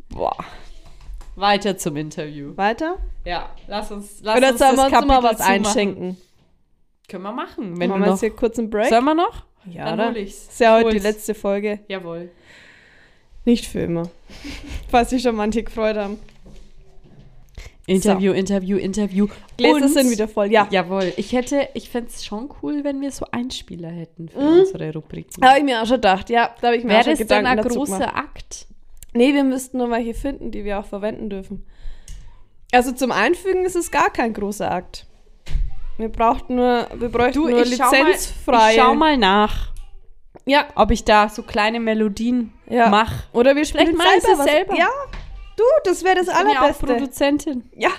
Boah. 0.09 0.37
Weiter 1.35 1.77
zum 1.77 1.97
Interview. 1.97 2.55
Weiter? 2.55 2.97
Ja, 3.25 3.49
lass 3.67 3.91
uns, 3.91 4.19
lass 4.21 4.37
Oder 4.37 4.49
uns 4.51 4.59
sollen 4.59 4.77
wir 4.77 4.89
das 4.89 4.99
uns 4.99 5.07
mal 5.07 5.23
was 5.23 5.37
zumachen. 5.37 5.53
einschenken? 5.53 6.17
Können 7.09 7.23
wir 7.23 7.33
machen, 7.33 7.79
wenn 7.79 7.89
Machen 7.89 8.01
wir 8.03 8.11
jetzt 8.11 8.19
hier 8.21 8.35
kurz 8.35 8.59
einen 8.59 8.69
Break? 8.69 8.87
Sollen 8.89 9.03
wir 9.03 9.15
noch? 9.15 9.43
Ja, 9.71 9.95
Dann 9.95 10.11
oder? 10.11 10.19
ich's. 10.19 10.47
Ist 10.49 10.59
ja 10.59 10.75
heute 10.75 10.85
Hol's. 10.85 10.95
die 10.95 11.01
letzte 11.07 11.33
Folge. 11.35 11.79
Jawohl. 11.87 12.29
Nicht 13.45 13.65
für 13.67 13.81
immer. 13.81 14.09
Falls 14.89 15.09
sich 15.09 15.21
schon 15.21 15.35
manche 15.35 15.63
gefreut 15.63 15.97
haben. 15.97 16.19
Interview, 17.85 18.31
Interview, 18.31 18.77
Interview. 18.77 19.27
Gläser 19.57 19.89
sind 19.89 20.09
wieder 20.09 20.29
voll. 20.29 20.49
Ja. 20.49 20.67
Jawohl. 20.71 21.11
Ich 21.17 21.33
hätte, 21.33 21.67
ich 21.73 21.89
fände 21.89 22.09
es 22.13 22.23
schon 22.23 22.49
cool, 22.61 22.85
wenn 22.85 23.01
wir 23.01 23.11
so 23.11 23.25
Einspieler 23.31 23.89
hätten 23.89 24.29
für 24.29 24.39
Mhm. 24.39 24.59
unsere 24.59 24.93
Rubriken. 24.93 25.45
Habe 25.45 25.57
ich 25.59 25.65
mir 25.65 25.81
auch 25.81 25.85
schon 25.85 25.97
gedacht. 25.97 26.29
Ja, 26.29 26.55
da 26.61 26.67
habe 26.67 26.77
ich 26.77 26.85
mir 26.85 26.91
auch 26.91 26.93
Wäre 26.93 27.03
schon 27.03 27.11
das 27.11 27.19
denn 27.19 27.27
Gedanken 27.27 27.47
ein 27.47 27.57
dazu 27.57 27.75
großer. 27.79 28.15
Akt? 28.15 28.67
Nee, 29.13 29.33
wir 29.33 29.43
müssten 29.43 29.77
nur 29.79 29.89
welche 29.89 30.13
finden, 30.13 30.51
die 30.51 30.63
wir 30.63 30.79
auch 30.79 30.85
verwenden 30.85 31.29
dürfen. 31.29 31.65
Also 32.71 32.93
zum 32.93 33.11
Einfügen 33.11 33.65
ist 33.65 33.75
es 33.75 33.91
gar 33.91 34.11
kein 34.11 34.33
großer 34.33 34.71
Akt. 34.71 35.05
Wir 35.97 36.09
brauchten 36.09 36.55
nur, 36.55 36.87
wir 36.95 37.09
bräuchten 37.09 37.39
nur 37.41 37.65
schau 37.65 37.83
mal, 37.91 38.03
lizenzfreie. 38.09 38.75
ich 38.75 38.81
schau 38.81 38.95
mal 38.95 39.17
nach, 39.17 39.71
Ja, 40.45 40.65
ob 40.75 40.91
ich 40.91 41.03
da 41.05 41.29
so 41.29 41.43
kleine 41.43 41.79
Melodien 41.79 42.51
ja. 42.67 42.89
mache. 42.89 43.23
Oder 43.33 43.55
wir 43.55 43.63
spielen 43.65 43.95
Vielleicht 43.95 44.23
selber 44.23 44.39
was. 44.39 44.45
selber. 44.49 44.75
Ja, 44.75 44.87
du, 45.55 45.63
das 45.85 46.03
wäre 46.03 46.15
das 46.15 46.27
Ich 46.27 46.33
bin 46.33 46.47
ja 46.49 46.53
auch 46.57 46.61
Allerbeste. 46.63 46.85
Produzentin. 46.85 47.69
Ja, 47.75 47.91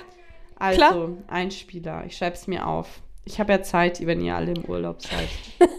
Also, 0.57 0.77
Klar. 0.77 1.07
Einspieler. 1.27 2.03
Ich 2.05 2.17
schreibe 2.17 2.35
es 2.35 2.47
mir 2.47 2.67
auf. 2.67 2.87
Ich 3.23 3.39
habe 3.39 3.53
ja 3.53 3.63
Zeit, 3.63 4.05
wenn 4.05 4.21
ihr 4.21 4.35
alle 4.35 4.51
im 4.53 4.65
Urlaub 4.65 5.01
seid. 5.01 5.29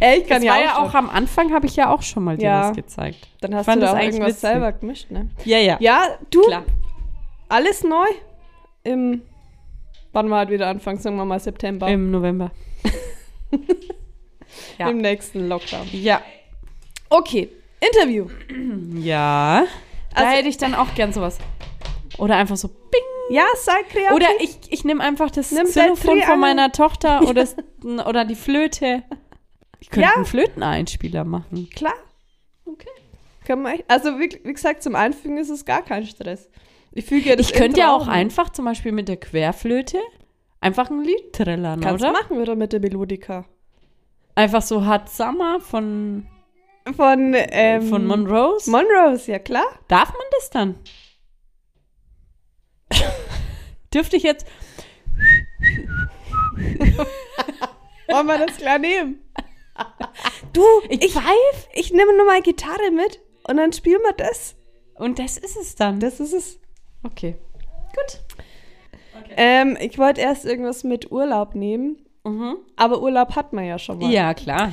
Ey, 0.00 0.20
ich 0.20 0.26
kann 0.28 0.38
Das 0.38 0.44
ja 0.44 0.52
war 0.52 0.58
auch, 0.58 0.64
ja 0.64 0.78
auch 0.90 0.94
am 0.94 1.10
Anfang, 1.10 1.52
habe 1.52 1.66
ich 1.66 1.76
ja 1.76 1.90
auch 1.92 2.02
schon 2.02 2.24
mal 2.24 2.36
dir 2.38 2.44
Ja. 2.46 2.68
was 2.68 2.76
gezeigt. 2.76 3.28
Dann 3.40 3.54
hast 3.54 3.66
fand 3.66 3.76
du 3.76 3.80
da 3.86 3.86
das 3.86 3.94
auch 3.94 3.98
eigentlich 4.02 4.14
irgendwas 4.20 4.36
witzig. 4.36 4.48
selber 4.50 4.72
gemischt, 4.72 5.10
ne? 5.10 5.28
Ja, 5.44 5.58
ja. 5.58 5.76
Ja, 5.80 6.18
du, 6.30 6.42
Klar. 6.42 6.62
alles 7.48 7.84
neu 7.84 8.06
im, 8.84 9.22
wann 10.16 10.28
wir 10.28 10.36
halt 10.36 10.50
wieder 10.50 10.66
anfangen, 10.66 10.98
sagen 10.98 11.16
wir 11.16 11.24
mal 11.26 11.38
September, 11.38 11.86
Im 11.88 12.10
November. 12.10 12.50
ja. 14.78 14.88
im 14.90 14.98
nächsten 14.98 15.46
Lockdown. 15.48 15.86
Ja. 15.92 16.22
Okay, 17.10 17.50
Interview. 17.80 18.26
Ja. 18.98 19.66
Da 20.14 20.22
Also- 20.24 20.36
hätte 20.36 20.48
ich 20.48 20.56
dann 20.56 20.74
auch 20.74 20.94
gern 20.94 21.12
sowas. 21.12 21.38
Oder 22.18 22.36
einfach 22.36 22.56
so 22.56 22.68
Bing. 22.68 23.00
Ja, 23.28 23.44
sei 23.56 23.82
kreativ. 23.90 24.12
Oder 24.12 24.28
ich, 24.40 24.58
ich 24.70 24.84
nehme 24.84 25.02
einfach 25.02 25.30
das 25.30 25.50
Nimm 25.52 25.66
Xylophon 25.66 26.22
von 26.22 26.40
meiner 26.40 26.72
Tochter 26.72 27.22
oder, 27.28 27.46
oder 28.06 28.24
die 28.24 28.36
Flöte. 28.36 29.02
Ich 29.80 29.90
könnte 29.90 30.08
Ja. 30.08 30.14
einen 30.14 30.24
Flöteneinspieler 30.24 31.24
machen. 31.24 31.68
Klar. 31.74 31.94
Okay. 32.64 32.88
Also 33.86 34.18
wie, 34.18 34.40
wie 34.44 34.52
gesagt, 34.52 34.82
zum 34.82 34.96
Einfügen 34.96 35.36
ist 35.38 35.50
es 35.50 35.64
gar 35.64 35.82
kein 35.82 36.06
Stress. 36.06 36.48
Ich 36.96 37.04
füge 37.04 37.28
ja 37.30 37.36
das 37.36 37.46
Ich 37.48 37.52
könnte 37.54 37.80
ja 37.80 37.94
auch 37.94 38.06
ein. 38.08 38.20
einfach 38.26 38.50
zum 38.50 38.64
Beispiel 38.64 38.90
mit 38.92 39.08
der 39.08 39.18
Querflöte 39.18 39.98
einfach 40.60 40.90
ein 40.90 41.02
Lied 41.04 41.32
trillern, 41.32 41.80
Kannst 41.80 42.02
oder? 42.02 42.12
machen 42.12 42.38
oder 42.38 42.56
mit 42.56 42.72
der 42.72 42.80
Melodika. 42.80 43.44
Einfach 44.34 44.62
so 44.62 44.86
Hot 44.86 45.08
Summer 45.08 45.60
von, 45.60 46.26
Von, 46.96 47.34
ähm, 47.34 47.82
von 47.88 48.06
Monrose. 48.06 48.70
Monrose, 48.70 49.30
ja 49.32 49.38
klar. 49.38 49.66
Darf 49.88 50.08
man 50.10 50.22
das 50.32 50.50
dann? 50.50 50.74
Dürfte 53.94 54.16
ich 54.16 54.22
jetzt. 54.22 54.46
Wollen 58.08 58.26
wir 58.26 58.38
das 58.46 58.56
klar 58.56 58.78
nehmen? 58.78 59.20
Du, 60.52 60.62
Ich, 60.88 61.02
ich, 61.04 61.12
pfeif? 61.12 61.68
ich 61.74 61.92
nehme 61.92 62.16
nur 62.16 62.26
meine 62.26 62.42
Gitarre 62.42 62.90
mit 62.90 63.20
und 63.48 63.56
dann 63.58 63.72
spielen 63.72 64.00
wir 64.02 64.12
das. 64.14 64.56
Und 64.94 65.18
das 65.18 65.36
ist 65.36 65.56
es 65.56 65.74
dann. 65.74 66.00
Das 66.00 66.20
ist 66.20 66.32
es. 66.32 66.58
Okay. 67.06 67.36
Gut. 67.94 68.20
Ähm, 69.36 69.76
ich 69.80 69.98
wollte 69.98 70.20
erst 70.20 70.44
irgendwas 70.44 70.84
mit 70.84 71.10
Urlaub 71.10 71.54
nehmen, 71.54 71.96
aber 72.76 73.00
Urlaub 73.02 73.36
hat 73.36 73.52
man 73.52 73.64
ja 73.64 73.78
schon 73.78 73.98
mal. 73.98 74.10
Ja, 74.10 74.34
klar. 74.34 74.72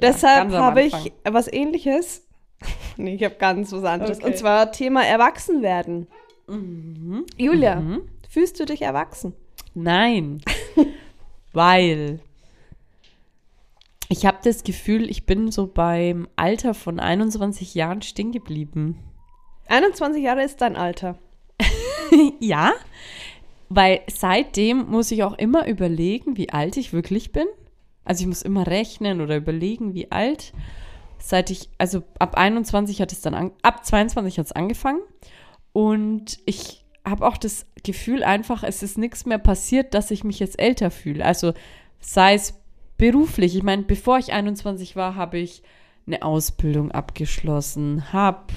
Deshalb 0.00 0.52
habe 0.52 0.82
ich 0.82 1.12
was 1.24 1.52
ähnliches, 1.52 2.22
Nee, 2.96 3.14
ich 3.14 3.24
habe 3.24 3.34
ganz 3.36 3.72
was 3.72 3.84
anderes. 3.84 4.18
Okay. 4.18 4.26
Und 4.26 4.36
zwar 4.36 4.72
Thema 4.72 5.04
Erwachsenwerden. 5.04 6.06
Mhm. 6.46 7.26
Julia, 7.36 7.76
Mhm. 7.76 8.02
fühlst 8.28 8.58
du 8.60 8.64
dich 8.64 8.82
erwachsen? 8.82 9.34
Nein. 9.74 10.42
Weil 11.52 12.20
ich 14.08 14.26
habe 14.26 14.38
das 14.44 14.64
Gefühl, 14.64 15.08
ich 15.10 15.26
bin 15.26 15.50
so 15.50 15.66
beim 15.66 16.28
Alter 16.36 16.74
von 16.74 17.00
21 17.00 17.74
Jahren 17.74 18.02
stehen 18.02 18.32
geblieben. 18.32 18.98
21 19.68 20.22
Jahre 20.22 20.42
ist 20.42 20.60
dein 20.60 20.76
Alter. 20.76 21.18
ja, 22.40 22.72
weil 23.68 24.00
seitdem 24.08 24.90
muss 24.90 25.10
ich 25.10 25.22
auch 25.22 25.38
immer 25.38 25.66
überlegen, 25.66 26.36
wie 26.36 26.50
alt 26.50 26.76
ich 26.76 26.92
wirklich 26.92 27.32
bin. 27.32 27.46
Also 28.04 28.22
ich 28.22 28.26
muss 28.26 28.42
immer 28.42 28.66
rechnen 28.66 29.20
oder 29.20 29.36
überlegen, 29.36 29.94
wie 29.94 30.10
alt. 30.10 30.52
Seit 31.18 31.50
ich, 31.50 31.70
also 31.78 32.02
ab 32.18 32.36
21 32.36 33.00
hat 33.00 33.12
es 33.12 33.20
dann, 33.20 33.34
an, 33.34 33.52
ab 33.62 33.84
22 33.84 34.38
hat 34.38 34.46
es 34.46 34.52
angefangen. 34.52 35.00
Und 35.72 36.40
ich 36.44 36.84
habe 37.04 37.26
auch 37.26 37.36
das 37.36 37.66
Gefühl 37.82 38.24
einfach, 38.24 38.62
es 38.62 38.82
ist 38.82 38.98
nichts 38.98 39.24
mehr 39.24 39.38
passiert, 39.38 39.94
dass 39.94 40.10
ich 40.10 40.24
mich 40.24 40.38
jetzt 40.38 40.60
älter 40.60 40.90
fühle. 40.90 41.24
Also 41.24 41.54
sei 42.00 42.34
es 42.34 42.54
beruflich. 42.98 43.56
Ich 43.56 43.62
meine, 43.62 43.82
bevor 43.82 44.18
ich 44.18 44.32
21 44.32 44.96
war, 44.96 45.14
habe 45.14 45.38
ich 45.38 45.62
eine 46.06 46.22
Ausbildung 46.22 46.90
abgeschlossen, 46.90 48.12
habe 48.12 48.52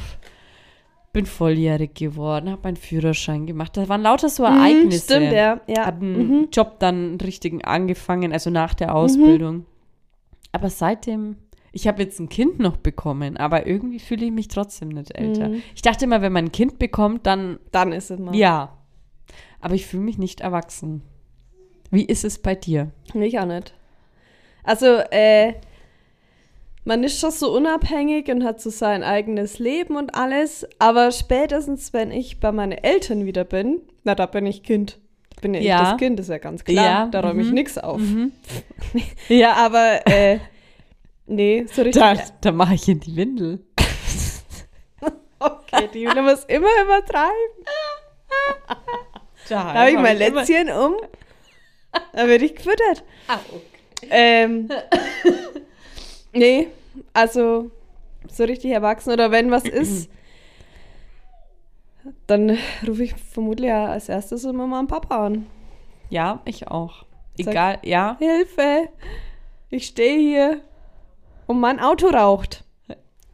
bin 1.15 1.25
volljährig 1.25 1.95
geworden, 1.95 2.49
habe 2.51 2.61
meinen 2.63 2.75
Führerschein 2.75 3.45
gemacht. 3.47 3.75
Da 3.77 3.89
waren 3.89 4.01
lauter 4.01 4.29
so 4.29 4.43
Ereignisse. 4.43 5.19
Mhm, 5.19 5.23
Stimmt, 5.23 5.33
ja. 5.33 5.61
ja. 5.67 5.85
Hab 5.87 6.01
einen 6.01 6.41
Mhm. 6.41 6.47
Job 6.51 6.79
dann 6.79 6.95
einen 6.95 7.21
richtigen 7.21 7.63
angefangen, 7.63 8.31
also 8.33 8.49
nach 8.49 8.73
der 8.73 8.93
Ausbildung. 8.95 9.65
Aber 10.51 10.69
seitdem, 10.69 11.37
ich 11.71 11.87
habe 11.87 12.03
jetzt 12.03 12.19
ein 12.19 12.29
Kind 12.29 12.59
noch 12.59 12.77
bekommen, 12.77 13.37
aber 13.37 13.65
irgendwie 13.65 13.99
fühle 13.99 14.25
ich 14.25 14.31
mich 14.31 14.47
trotzdem 14.47 14.89
nicht 14.89 15.17
älter. 15.17 15.49
Mhm. 15.49 15.61
Ich 15.73 15.81
dachte 15.81 16.05
immer, 16.05 16.21
wenn 16.21 16.31
man 16.33 16.45
ein 16.45 16.51
Kind 16.51 16.79
bekommt, 16.79 17.25
dann 17.25 17.59
Dann 17.71 17.91
ist 17.91 18.11
es 18.11 18.19
mal. 18.19 18.35
ja. 18.35 18.77
Aber 19.61 19.73
ich 19.73 19.85
fühle 19.87 20.03
mich 20.03 20.17
nicht 20.19 20.41
erwachsen. 20.41 21.01
Wie 21.89 22.05
ist 22.05 22.23
es 22.23 22.37
bei 22.39 22.53
dir? 22.55 22.91
Ich 23.15 23.39
auch 23.39 23.45
nicht. 23.47 23.73
Also, 24.63 24.85
äh, 25.11 25.53
man 26.85 27.03
ist 27.03 27.19
schon 27.19 27.31
so 27.31 27.51
unabhängig 27.53 28.29
und 28.29 28.43
hat 28.43 28.61
so 28.61 28.69
sein 28.69 29.03
eigenes 29.03 29.59
Leben 29.59 29.95
und 29.97 30.15
alles, 30.15 30.65
aber 30.79 31.11
spätestens, 31.11 31.91
wenn 31.93 32.11
ich 32.11 32.39
bei 32.39 32.51
meinen 32.51 32.71
Eltern 32.73 33.25
wieder 33.25 33.43
bin, 33.43 33.81
na, 34.03 34.15
da 34.15 34.25
bin 34.27 34.45
ich 34.45 34.63
Kind. 34.63 34.99
Bin 35.41 35.53
ja, 35.53 35.59
Ja. 35.61 35.81
ich 35.83 35.89
das 35.89 35.97
Kind, 35.97 36.19
ist 36.19 36.29
ja 36.29 36.37
ganz 36.37 36.63
klar. 36.63 36.85
Ja, 36.85 37.05
Da 37.07 37.19
räume 37.19 37.41
ich 37.41 37.49
mhm. 37.49 37.53
nichts 37.55 37.77
auf. 37.77 38.01
Ja, 39.27 39.53
Aber, 39.53 40.05
äh, 40.07 40.39
nee, 41.25 41.65
so 41.71 41.81
richtig. 41.81 42.01
da, 42.01 42.15
da 42.41 42.51
mache 42.51 42.75
ich 42.75 42.87
in 42.87 42.99
die 43.01 43.15
Windel. 43.15 43.59
Okay, 45.37 45.89
die 45.93 46.01
Julia 46.03 46.21
muss 46.21 46.45
immer 46.45 46.69
übertreiben. 46.83 47.29
Da 49.49 49.63
Da 49.63 49.73
habe 49.75 49.89
ich 49.91 49.95
mein 49.99 50.19
immer- 50.19 50.39
Lätzchen 50.41 50.69
um, 50.71 50.95
da 52.13 52.27
werde 52.27 52.45
ich 52.45 52.55
gefüttert. 52.55 53.03
Ah, 53.27 53.37
okay. 53.51 54.07
Ähm, 54.09 54.69
nee, 56.35 56.67
also 57.13 57.71
so 58.27 58.43
richtig 58.43 58.71
erwachsen 58.71 59.11
oder 59.13 59.31
wenn 59.31 59.51
was 59.51 59.63
ist, 59.65 60.09
dann 62.27 62.57
rufe 62.87 63.03
ich 63.03 63.13
vermutlich 63.15 63.69
ja 63.69 63.87
als 63.87 64.09
erstes 64.09 64.43
immer 64.43 64.53
Mama 64.67 64.79
und 64.81 64.87
Papa 64.87 65.25
an. 65.25 65.47
Ja, 66.09 66.41
ich 66.45 66.67
auch. 66.67 67.05
Sag- 67.37 67.47
Egal, 67.47 67.79
ja. 67.83 68.15
Hilfe, 68.19 68.89
ich 69.69 69.87
stehe 69.87 70.17
hier 70.19 70.61
und 71.47 71.59
mein 71.59 71.79
Auto 71.79 72.07
raucht. 72.07 72.63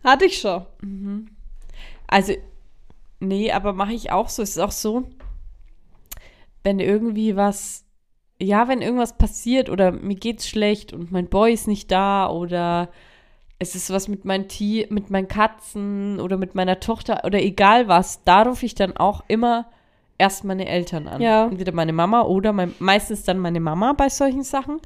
Hatte 0.04 0.26
ich 0.26 0.40
schon. 0.40 1.30
Also, 2.08 2.34
nee, 3.20 3.52
aber 3.52 3.74
mache 3.74 3.94
ich 3.94 4.12
auch 4.12 4.30
so. 4.30 4.42
Es 4.42 4.52
ist 4.52 4.60
auch 4.60 4.72
so, 4.72 5.04
wenn 6.64 6.80
irgendwie 6.80 7.36
was, 7.36 7.84
ja, 8.42 8.68
wenn 8.68 8.82
irgendwas 8.82 9.18
passiert 9.18 9.70
oder 9.70 9.92
mir 9.92 10.16
geht's 10.16 10.50
schlecht 10.50 10.94
und 10.94 11.12
mein 11.12 11.28
Boy 11.28 11.54
ist 11.54 11.68
nicht 11.68 11.92
da 11.92 12.28
oder 12.30 12.90
es 13.60 13.76
ist 13.76 13.92
was 13.92 14.08
mit 14.08 14.26
meinen 14.26 14.48
Tier, 14.48 14.88
mit 14.90 15.12
meinen 15.12 15.28
Katzen 15.28 16.20
oder 16.20 16.38
mit 16.38 16.56
meiner 16.56 16.80
Tochter 16.80 17.22
oder 17.24 17.40
egal 17.40 17.88
was, 17.88 18.24
da 18.24 18.42
rufe 18.42 18.66
ich 18.66 18.74
dann 18.74 18.98
auch 18.98 19.24
immer 19.28 19.68
erst 20.18 20.44
meine 20.44 20.68
Eltern 20.68 21.08
an. 21.08 21.22
Ja. 21.22 21.46
Entweder 21.46 21.72
meine 21.72 21.94
Mama 21.94 22.24
oder 22.24 22.52
mein, 22.54 22.74
meistens 22.80 23.24
dann 23.24 23.38
meine 23.38 23.60
Mama 23.60 23.94
bei 23.94 24.10
solchen 24.10 24.44
Sachen. 24.44 24.80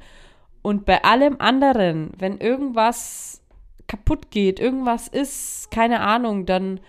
Und 0.60 0.84
bei 0.84 1.04
allem 1.04 1.36
anderen, 1.38 2.10
wenn 2.18 2.38
irgendwas 2.38 3.40
kaputt 3.86 4.30
geht, 4.30 4.60
irgendwas 4.60 5.08
ist, 5.08 5.70
keine 5.70 6.00
Ahnung, 6.00 6.44
dann 6.44 6.80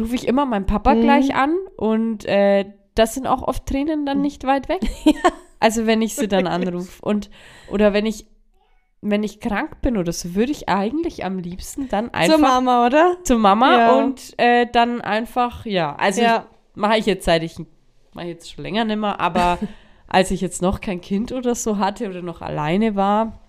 rufe 0.00 0.14
ich 0.14 0.26
immer 0.26 0.46
meinen 0.46 0.66
Papa 0.66 0.94
Mhm. 0.94 1.00
gleich 1.02 1.34
an 1.34 1.54
und 1.76 2.24
äh, 2.24 2.64
das 2.94 3.14
sind 3.14 3.26
auch 3.26 3.42
oft 3.42 3.66
Tränen 3.66 4.06
dann 4.06 4.20
nicht 4.20 4.44
weit 4.44 4.68
weg. 4.68 4.80
Also 5.60 5.86
wenn 5.86 6.02
ich 6.02 6.16
sie 6.16 6.26
dann 6.28 6.46
anrufe 6.48 7.00
und 7.02 7.30
oder 7.68 7.92
wenn 7.92 8.06
ich 8.06 8.26
wenn 9.02 9.22
ich 9.22 9.40
krank 9.40 9.80
bin 9.80 9.96
oder 9.96 10.12
so, 10.12 10.34
würde 10.34 10.52
ich 10.52 10.68
eigentlich 10.68 11.24
am 11.24 11.38
liebsten 11.38 11.88
dann 11.88 12.10
einfach 12.12 12.34
Zur 12.36 12.42
Mama, 12.46 12.86
oder? 12.86 13.16
zur 13.24 13.38
Mama 13.38 13.76
Ja. 13.78 13.96
und 13.98 14.34
äh, 14.38 14.66
dann 14.70 15.00
einfach, 15.00 15.64
ja, 15.64 15.96
also 15.96 16.20
Ja. 16.20 16.46
mache 16.74 16.98
ich 16.98 17.06
jetzt 17.06 17.24
seit 17.24 17.42
ich, 17.42 17.56
mache 18.12 18.26
ich 18.26 18.32
jetzt 18.32 18.52
schon 18.52 18.62
länger 18.64 18.84
nicht 18.84 18.98
mehr, 18.98 19.18
aber 19.18 19.58
als 20.06 20.30
ich 20.30 20.42
jetzt 20.42 20.60
noch 20.60 20.82
kein 20.82 21.00
Kind 21.00 21.32
oder 21.32 21.54
so 21.54 21.78
hatte 21.78 22.10
oder 22.10 22.20
noch 22.20 22.42
alleine 22.42 22.94
war, 22.94 23.39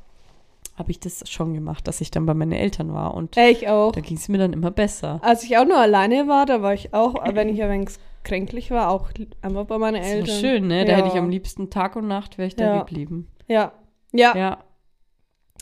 habe 0.75 0.91
ich 0.91 0.99
das 0.99 1.23
schon 1.29 1.53
gemacht, 1.53 1.87
dass 1.87 2.01
ich 2.01 2.11
dann 2.11 2.25
bei 2.25 2.33
meinen 2.33 2.53
Eltern 2.53 2.93
war 2.93 3.13
und 3.13 3.37
Äh, 3.37 3.49
Ich 3.51 3.67
auch. 3.67 3.91
da 3.91 4.01
ging 4.01 4.17
es 4.17 4.27
mir 4.29 4.37
dann 4.37 4.53
immer 4.53 4.71
besser. 4.71 5.19
Als 5.21 5.43
ich 5.43 5.57
auch 5.57 5.65
nur 5.65 5.77
alleine 5.77 6.27
war, 6.27 6.45
da 6.45 6.61
war 6.61 6.73
ich 6.73 6.93
auch, 6.93 7.15
wenn 7.35 7.49
ich 7.49 7.61
ein 7.61 7.69
wenig 7.69 7.89
kränklich 8.23 8.71
war, 8.71 8.89
auch 8.89 9.09
einfach 9.41 9.65
bei 9.65 9.77
meinen 9.77 9.95
Das 10.01 10.05
war 10.05 10.11
Eltern. 10.17 10.39
schön, 10.39 10.67
ne? 10.67 10.85
Da 10.85 10.91
Ja. 10.93 10.97
hätte 10.99 11.09
ich 11.09 11.15
am 11.17 11.29
liebsten 11.29 11.69
Tag 11.69 11.95
und 11.95 12.07
Nacht 12.07 12.37
wäre 12.37 12.47
ich 12.47 12.55
da 12.55 12.65
Ja. 12.65 12.79
geblieben. 12.79 13.27
Ja. 13.47 13.71
Ja. 14.13 14.35
Ja. 14.37 14.57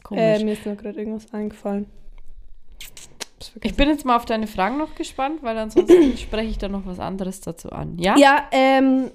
Komisch. 0.04 0.40
Äh, 0.42 0.44
mir 0.44 0.54
ist 0.54 0.66
nur 0.66 0.76
gerade 0.76 0.98
irgendwas 1.00 1.34
eingefallen. 1.34 1.88
Ich 3.64 3.76
bin 3.76 3.88
jetzt 3.90 4.06
mal 4.06 4.16
auf 4.18 4.26
deine 4.26 4.48
Fragen 4.48 4.78
noch 4.78 4.96
gespannt, 4.96 5.42
weil 5.42 5.58
ansonsten 5.58 6.18
spreche 6.18 6.50
ich 6.50 6.58
dann 6.58 6.72
noch 6.74 6.86
was 6.86 7.00
anderes 7.00 7.40
dazu 7.42 7.70
an. 7.72 7.98
Ja? 7.98 8.18
Ja, 8.18 8.44
ähm, 8.52 9.12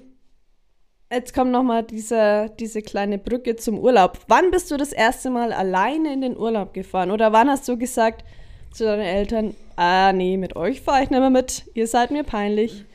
jetzt 1.11 1.33
kommt 1.33 1.51
noch 1.51 1.63
mal 1.63 1.83
diese, 1.83 2.51
diese 2.59 2.81
kleine 2.81 3.17
Brücke 3.17 3.55
zum 3.55 3.79
Urlaub. 3.79 4.19
Wann 4.27 4.51
bist 4.51 4.71
du 4.71 4.77
das 4.77 4.91
erste 4.91 5.29
Mal 5.29 5.53
alleine 5.53 6.13
in 6.13 6.21
den 6.21 6.37
Urlaub 6.37 6.73
gefahren? 6.73 7.11
Oder 7.11 7.33
wann 7.33 7.49
hast 7.49 7.67
du 7.67 7.77
gesagt 7.77 8.23
zu 8.71 8.83
deinen 8.83 9.01
Eltern, 9.01 9.55
ah 9.77 10.11
nee, 10.11 10.37
mit 10.37 10.55
euch 10.55 10.81
fahre 10.81 11.03
ich 11.03 11.09
nicht 11.09 11.19
mehr 11.19 11.29
mit, 11.29 11.63
ihr 11.73 11.87
seid 11.87 12.11
mir 12.11 12.23
peinlich. 12.23 12.85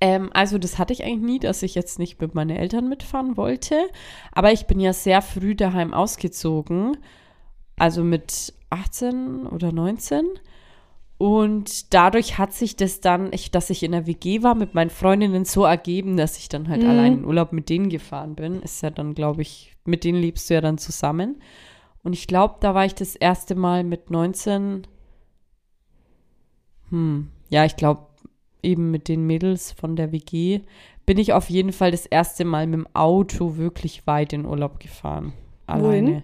Ähm, 0.00 0.30
also 0.34 0.58
das 0.58 0.78
hatte 0.78 0.92
ich 0.92 1.04
eigentlich 1.04 1.22
nie, 1.22 1.38
dass 1.38 1.62
ich 1.62 1.74
jetzt 1.74 1.98
nicht 1.98 2.20
mit 2.20 2.34
meinen 2.34 2.56
Eltern 2.56 2.88
mitfahren 2.88 3.36
wollte. 3.36 3.88
Aber 4.32 4.52
ich 4.52 4.66
bin 4.66 4.78
ja 4.78 4.92
sehr 4.92 5.22
früh 5.22 5.54
daheim 5.54 5.94
ausgezogen. 5.94 6.98
Also 7.78 8.04
mit 8.04 8.52
18 8.70 9.46
oder 9.46 9.72
19. 9.72 10.26
Und 11.18 11.94
dadurch 11.94 12.36
hat 12.36 12.52
sich 12.52 12.76
das 12.76 13.00
dann, 13.00 13.32
ich, 13.32 13.50
dass 13.50 13.70
ich 13.70 13.82
in 13.82 13.92
der 13.92 14.06
WG 14.06 14.42
war, 14.42 14.54
mit 14.54 14.74
meinen 14.74 14.90
Freundinnen 14.90 15.46
so 15.46 15.64
ergeben, 15.64 16.16
dass 16.16 16.36
ich 16.36 16.48
dann 16.48 16.68
halt 16.68 16.82
Mhm. 16.82 16.88
allein 16.88 17.12
in 17.18 17.24
Urlaub 17.24 17.52
mit 17.52 17.70
denen 17.70 17.88
gefahren 17.88 18.34
bin. 18.34 18.60
Ist 18.60 18.82
ja 18.82 18.90
dann, 18.90 19.14
glaube 19.14 19.40
ich, 19.42 19.74
mit 19.86 20.04
denen 20.04 20.20
lebst 20.20 20.50
du 20.50 20.54
ja 20.54 20.60
dann 20.60 20.76
zusammen. 20.78 21.40
Und 22.02 22.12
ich 22.12 22.26
glaube, 22.26 22.56
da 22.60 22.74
war 22.74 22.84
ich 22.84 22.94
das 22.94 23.16
erste 23.16 23.54
Mal 23.54 23.82
mit 23.82 24.10
19. 24.10 24.86
Hm, 26.90 27.28
ja, 27.48 27.64
ich 27.64 27.76
glaube, 27.76 28.06
eben 28.62 28.90
mit 28.90 29.08
den 29.08 29.26
Mädels 29.26 29.72
von 29.72 29.96
der 29.96 30.12
WG 30.12 30.60
bin 31.06 31.18
ich 31.18 31.32
auf 31.32 31.48
jeden 31.50 31.72
Fall 31.72 31.92
das 31.92 32.04
erste 32.04 32.44
Mal 32.44 32.66
mit 32.66 32.80
dem 32.80 32.88
Auto 32.94 33.56
wirklich 33.56 34.06
weit 34.06 34.32
in 34.32 34.44
Urlaub 34.44 34.80
gefahren. 34.80 35.32
Alleine. 35.66 36.08
Wohin? 36.08 36.22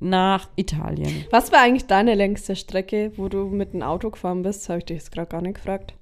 Nach 0.00 0.48
Italien. 0.56 1.24
Was 1.30 1.52
war 1.52 1.60
eigentlich 1.60 1.86
deine 1.86 2.14
längste 2.14 2.56
Strecke, 2.56 3.12
wo 3.16 3.28
du 3.28 3.44
mit 3.46 3.72
dem 3.72 3.82
Auto 3.82 4.10
gefahren 4.10 4.42
bist? 4.42 4.68
Habe 4.68 4.80
ich 4.80 4.84
dich 4.86 4.98
jetzt 4.98 5.12
gerade 5.12 5.28
gar 5.28 5.40
nicht 5.40 5.54
gefragt. 5.54 5.94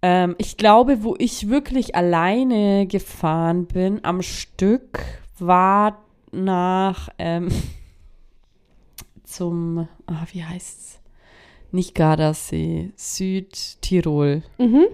Ähm, 0.00 0.36
ich 0.38 0.56
glaube, 0.56 1.02
wo 1.02 1.16
ich 1.18 1.48
wirklich 1.48 1.94
alleine 1.94 2.86
gefahren 2.86 3.66
bin 3.66 4.04
am 4.04 4.22
Stück, 4.22 5.00
war 5.38 6.02
nach 6.30 7.08
ähm, 7.18 7.48
zum, 9.24 9.88
ah, 10.06 10.24
wie 10.32 10.44
heißt's? 10.44 11.00
Nicht 11.70 11.94
Gardasee, 11.94 12.92
Südtirol. 12.96 14.42
Mhm. 14.56 14.86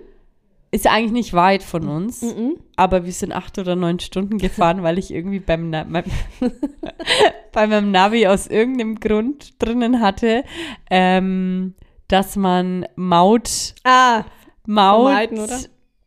Ist 0.75 0.87
ja 0.87 0.91
eigentlich 0.91 1.13
nicht 1.13 1.35
weit 1.35 1.63
von 1.63 1.87
uns, 1.89 2.23
Mhm. 2.23 2.57
aber 2.75 3.05
wir 3.05 3.13
sind 3.13 3.33
acht 3.33 3.59
oder 3.59 3.77
neun 3.77 4.01
Stunden 4.01 4.39
gefahren, 4.39 4.83
weil 4.83 4.99
ich 4.99 5.13
irgendwie 5.15 5.39
beim, 5.39 5.71
Na 5.71 5.85
beim, 5.85 6.03
bei 7.53 7.67
meinem 7.69 7.93
Navi 7.93 8.27
aus 8.27 8.49
irgendeinem 8.49 8.97
Grund 8.99 9.63
drinnen 9.63 10.01
hatte, 10.01 10.43
ähm, 10.91 11.75
dass 12.09 12.35
man 12.35 12.87
Maut 12.97 13.75
Ah, 13.85 14.25
Maut. 14.67 15.07
Vermeiden? 15.29 15.47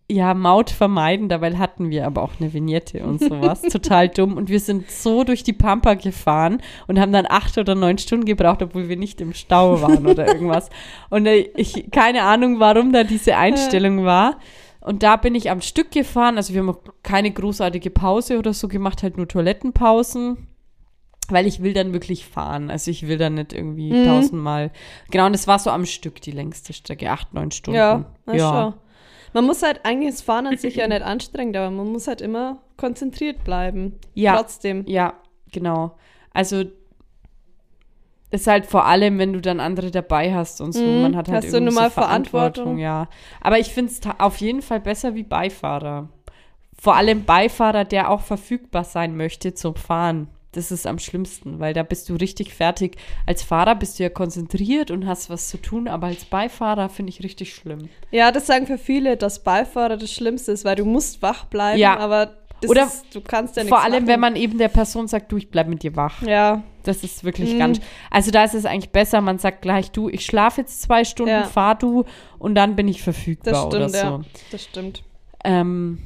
Ja, 0.10 0.34
Maut 0.34 0.70
vermeiden, 0.70 1.28
dabei 1.28 1.56
hatten 1.58 1.90
wir 1.90 2.06
aber 2.08 2.22
auch 2.24 2.32
eine 2.40 2.54
Vignette 2.54 3.04
und 3.04 3.20
sowas. 3.20 3.62
Total 3.70 4.08
dumm. 4.08 4.38
Und 4.38 4.48
wir 4.48 4.62
sind 4.62 4.90
so 4.90 5.26
durch 5.26 5.44
die 5.44 5.52
Pampa 5.54 5.96
gefahren 5.96 6.62
und 6.88 6.98
haben 6.98 7.12
dann 7.12 7.26
acht 7.28 7.58
oder 7.58 7.76
neun 7.76 7.98
Stunden 7.98 8.24
gebraucht, 8.26 8.62
obwohl 8.62 8.88
wir 8.88 8.96
nicht 8.96 9.20
im 9.20 9.34
Stau 9.34 9.82
waren 9.82 10.08
oder 10.08 10.26
irgendwas. 10.34 10.70
Und 11.10 11.26
äh, 11.26 11.50
ich, 11.58 11.92
keine 11.92 12.24
Ahnung, 12.24 12.60
warum 12.60 12.94
da 12.94 13.04
diese 13.04 13.36
Einstellung 13.36 14.06
war. 14.06 14.38
Und 14.80 15.04
da 15.04 15.18
bin 15.18 15.36
ich 15.36 15.52
am 15.52 15.60
Stück 15.60 15.92
gefahren. 15.92 16.38
Also 16.38 16.54
wir 16.54 16.62
haben 16.62 16.78
keine 17.04 17.30
großartige 17.32 17.90
Pause 17.90 18.40
oder 18.40 18.54
so 18.54 18.70
gemacht, 18.70 19.04
halt 19.04 19.18
nur 19.18 19.28
Toilettenpausen. 19.28 20.48
Weil 21.30 21.46
ich 21.46 21.62
will 21.62 21.74
dann 21.74 21.92
wirklich 21.92 22.26
fahren. 22.26 22.70
Also 22.70 22.90
ich 22.90 23.06
will 23.10 23.18
dann 23.18 23.34
nicht 23.34 23.52
irgendwie 23.52 23.92
Mhm. 23.92 24.06
tausendmal. 24.06 24.72
Genau, 25.12 25.26
und 25.26 25.34
es 25.34 25.46
war 25.46 25.60
so 25.60 25.70
am 25.72 25.86
Stück 25.86 26.22
die 26.22 26.32
längste 26.32 26.72
Strecke, 26.72 27.12
acht, 27.12 27.34
neun 27.34 27.52
Stunden. 27.52 27.76
Ja, 27.78 28.06
na 28.26 28.38
schon. 28.38 28.74
Man 29.38 29.46
muss 29.46 29.62
halt 29.62 29.82
eigentlich 29.84 30.16
das 30.16 30.24
Fahren 30.24 30.48
an 30.48 30.58
sich 30.58 30.78
ja 30.78 30.88
nicht 30.88 31.04
anstrengend, 31.04 31.56
aber 31.58 31.70
man 31.70 31.92
muss 31.92 32.08
halt 32.08 32.22
immer 32.22 32.58
konzentriert 32.76 33.44
bleiben. 33.44 33.94
Ja. 34.16 34.36
Trotzdem. 34.36 34.84
Ja, 34.88 35.14
genau. 35.52 35.96
Also 36.34 36.64
ist 38.32 38.48
halt 38.48 38.66
vor 38.66 38.88
allem, 38.88 39.20
wenn 39.20 39.34
du 39.34 39.40
dann 39.40 39.60
andere 39.60 39.92
dabei 39.92 40.34
hast 40.34 40.60
und 40.60 40.72
so. 40.72 40.82
Mhm, 40.82 41.02
Man 41.04 41.16
hat 41.16 41.28
halt 41.28 41.44
hast 41.44 41.54
du 41.54 41.62
nun 41.62 41.76
mal 41.76 41.90
so 41.90 42.02
Verantwortung. 42.02 42.32
Verantwortung. 42.32 42.78
Ja, 42.80 43.10
aber 43.40 43.60
ich 43.60 43.68
finde 43.68 43.92
es 43.92 44.02
auf 44.18 44.38
jeden 44.38 44.64
Fall 44.64 44.80
besser 44.80 45.14
wie 45.14 45.22
Beifahrer. 45.22 46.10
Vor 46.76 46.96
allem 46.96 47.24
Beifahrer, 47.24 47.86
der 47.86 48.10
auch 48.10 48.22
verfügbar 48.22 48.86
sein 48.86 49.16
möchte 49.16 49.54
zum 49.54 49.76
Fahren. 49.76 50.30
Das 50.58 50.72
ist 50.72 50.86
am 50.88 51.00
schlimmsten, 51.00 51.60
weil 51.60 51.74
da 51.74 51.84
bist 51.84 52.10
du 52.10 52.16
richtig 52.16 52.54
fertig. 52.54 52.98
Als 53.26 53.44
Fahrer 53.44 53.76
bist 53.76 54.00
du 54.00 54.04
ja 54.04 54.10
konzentriert 54.10 54.92
und 54.92 55.06
hast 55.08 55.30
was 55.30 55.48
zu 55.50 55.58
tun, 55.58 55.88
aber 55.88 56.08
als 56.08 56.26
Beifahrer 56.26 56.90
finde 56.90 57.12
ich 57.12 57.24
richtig 57.24 57.54
schlimm. 57.54 57.90
Ja, 58.12 58.32
das 58.32 58.48
sagen 58.48 58.66
für 58.68 58.78
viele, 58.78 59.18
dass 59.18 59.44
Beifahrer 59.44 59.98
das 59.98 60.12
Schlimmste 60.12 60.52
ist, 60.52 60.66
weil 60.66 60.76
du 60.76 60.86
musst 60.86 61.22
wach 61.22 61.46
bleiben, 61.46 61.80
Ja. 61.80 61.98
aber 62.00 62.34
das 62.60 62.72
Oder 62.72 62.86
ist, 62.88 63.14
du 63.14 63.22
kannst 63.22 63.56
ja 63.56 63.62
nichts 63.64 63.76
Vor 63.76 63.84
allem, 63.86 63.94
machen. 64.04 64.08
wenn 64.08 64.20
man 64.20 64.36
eben 64.36 64.58
der 64.58 64.70
Person 64.70 65.08
sagt, 65.08 65.32
du, 65.32 65.38
ich 65.38 65.52
bleib 65.52 65.68
mit 65.68 65.84
dir 65.84 65.96
wach. 65.96 66.24
Ja, 66.24 66.64
Das 66.84 67.04
ist 67.04 67.24
wirklich 67.26 67.54
Mhm. 67.54 67.60
ganz. 67.60 67.80
Also 68.10 68.32
da 68.32 68.44
ist 68.46 68.56
es 68.56 68.66
eigentlich 68.66 68.92
besser, 68.92 69.20
man 69.22 69.38
sagt 69.40 69.62
gleich, 69.62 69.92
du, 69.92 70.10
ich 70.10 70.26
schlafe 70.26 70.62
jetzt 70.62 70.82
zwei 70.82 71.04
Stunden, 71.04 71.30
Ja. 71.32 71.44
fahr 71.44 71.76
du 71.76 72.06
und 72.40 72.56
dann 72.56 72.76
bin 72.76 72.88
ich 72.88 73.04
verfügbar 73.04 73.54
das 73.54 73.66
oder 73.66 73.90
stimmt, 73.90 73.92
so. 73.92 73.98
ja. 73.98 74.22
Das 74.52 74.64
stimmt. 74.64 75.04
Ähm, 75.44 76.00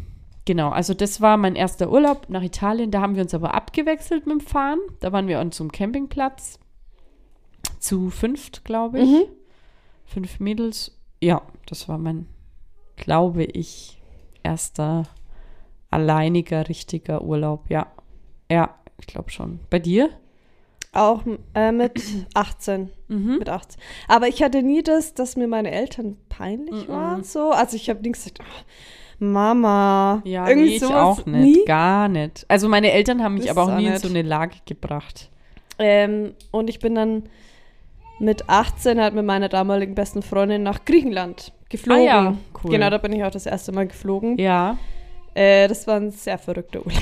genau, 0.52 0.70
also 0.70 0.94
das 0.94 1.22
war 1.22 1.38
mein 1.38 1.56
erster 1.56 1.90
Urlaub 1.90 2.28
nach 2.28 2.44
Italien. 2.44 2.92
Da 2.92 3.00
haben 3.00 3.16
wir 3.16 3.24
uns 3.24 3.34
aber 3.34 3.54
abgewechselt 3.54 4.26
mit 4.28 4.34
dem 4.42 4.46
Fahren. 4.46 4.80
Da 5.00 5.14
waren 5.14 5.28
wir 5.30 5.40
an 5.40 5.52
einem 5.58 5.72
Campingplatz. 5.72 6.60
Zu 7.80 8.10
fünft, 8.10 8.66
glaube 8.66 9.00
ich. 9.00 9.10
Mhm. 9.10 9.24
Fünf 10.06 10.40
Mädels. 10.42 10.98
Ja, 11.22 11.42
das 11.68 11.88
war 11.88 11.98
mein, 11.98 12.28
glaube 12.98 13.44
ich, 13.46 14.02
erster 14.44 15.04
alleiniger, 15.90 16.68
richtiger 16.68 17.22
Urlaub. 17.24 17.70
Ja, 17.70 17.88
ja, 18.52 18.76
ich 19.00 19.08
glaube 19.08 19.30
schon. 19.32 19.60
Bei 19.70 19.80
dir? 19.80 20.10
Auch 20.92 21.24
äh, 21.56 21.72
mit 21.72 22.02
18. 22.34 22.90
Mhm. 23.08 23.38
Mit 23.40 23.48
18. 23.48 23.80
Aber 24.10 24.28
ich 24.28 24.44
hatte 24.44 24.62
nie 24.64 24.84
das, 24.84 25.14
dass 25.14 25.38
mir 25.38 25.48
meine 25.48 25.72
Eltern 25.72 26.18
peinlich 26.28 26.88
Mhm. 26.90 26.92
waren. 26.92 27.24
So. 27.24 27.52
Also 27.52 27.78
ich 27.78 27.90
habe 27.90 28.02
nie 28.02 28.12
gesagt, 28.12 28.42
"Ah, 28.42 28.66
Mama. 29.22 30.22
Ja, 30.26 30.48
irgendwie 30.48 30.70
nee, 30.72 30.76
ich 30.78 30.84
auch 30.86 31.26
nicht. 31.26 31.58
Nie. 31.60 31.66
Gar 31.66 32.08
nicht. 32.10 32.46
Also 32.48 32.68
meine 32.68 32.92
Eltern 32.92 33.24
haben 33.24 33.36
mich 33.36 33.46
Das 33.46 33.56
aber 33.58 33.72
auch 33.72 33.78
nie 33.78 33.86
in 33.86 33.92
nicht. 33.92 34.02
so 34.02 34.10
eine 34.10 34.22
Lage 34.24 34.56
gebracht. 34.66 35.30
Ähm, 35.80 36.34
und 36.52 36.70
ich 36.70 36.80
bin 36.80 36.96
dann 36.96 37.24
mit 38.20 38.50
18 38.50 39.00
halt 39.00 39.14
mit 39.14 39.26
meiner 39.26 39.50
damaligen 39.50 39.96
besten 39.96 40.22
Freundin 40.22 40.64
nach 40.64 40.86
Griechenland 40.86 41.54
geflogen. 41.70 42.02
Ah 42.02 42.06
ja, 42.06 42.38
cool. 42.64 42.72
Genau, 42.72 42.90
da 42.90 42.98
bin 42.98 43.14
ich 43.14 43.24
auch 43.24 43.32
das 43.32 43.46
erste 43.46 43.72
Mal 43.72 43.88
geflogen. 43.88 44.38
Ja. 44.38 44.78
Äh, 45.34 45.68
das 45.68 45.88
war 45.88 45.96
ein 45.96 46.12
sehr 46.12 46.38
verrückter 46.38 46.80
Urlaub. 46.86 47.02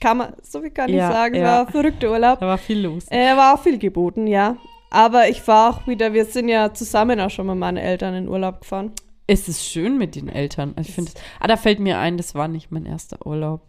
Kann 0.00 0.16
man, 0.18 0.32
so 0.42 0.60
viel 0.60 0.70
kann 0.70 0.88
ich 0.88 0.96
Ja, 0.96 1.12
sagen, 1.12 1.34
es 1.34 1.40
ja. 1.40 1.46
war 1.46 1.60
ein 1.66 1.72
verrückter 1.72 2.10
Urlaub. 2.10 2.40
Da 2.40 2.46
war 2.46 2.58
viel 2.58 2.80
los. 2.80 3.06
Äh, 3.10 3.36
war 3.36 3.54
auch 3.54 3.62
viel 3.62 3.78
geboten, 3.78 4.26
ja. 4.26 4.56
Aber 4.90 5.28
ich 5.28 5.46
war 5.46 5.70
auch 5.70 5.86
wieder, 5.86 6.12
wir 6.12 6.24
sind 6.24 6.48
ja 6.48 6.72
zusammen 6.72 7.20
auch 7.20 7.30
schon 7.30 7.46
mit 7.46 7.56
meinen 7.56 7.76
Eltern 7.76 8.14
in 8.14 8.28
Urlaub 8.28 8.60
gefahren. 8.60 8.92
Es 9.32 9.48
ist 9.48 9.64
schön 9.64 9.96
mit 9.96 10.16
den 10.16 10.28
Eltern. 10.28 10.72
Also 10.76 10.88
ich 10.88 10.94
finde, 10.94 11.12
ah, 11.38 11.46
da 11.46 11.56
fällt 11.56 11.78
mir 11.78 11.98
ein, 11.98 12.16
das 12.16 12.34
war 12.34 12.48
nicht 12.48 12.72
mein 12.72 12.84
erster 12.84 13.24
Urlaub. 13.24 13.60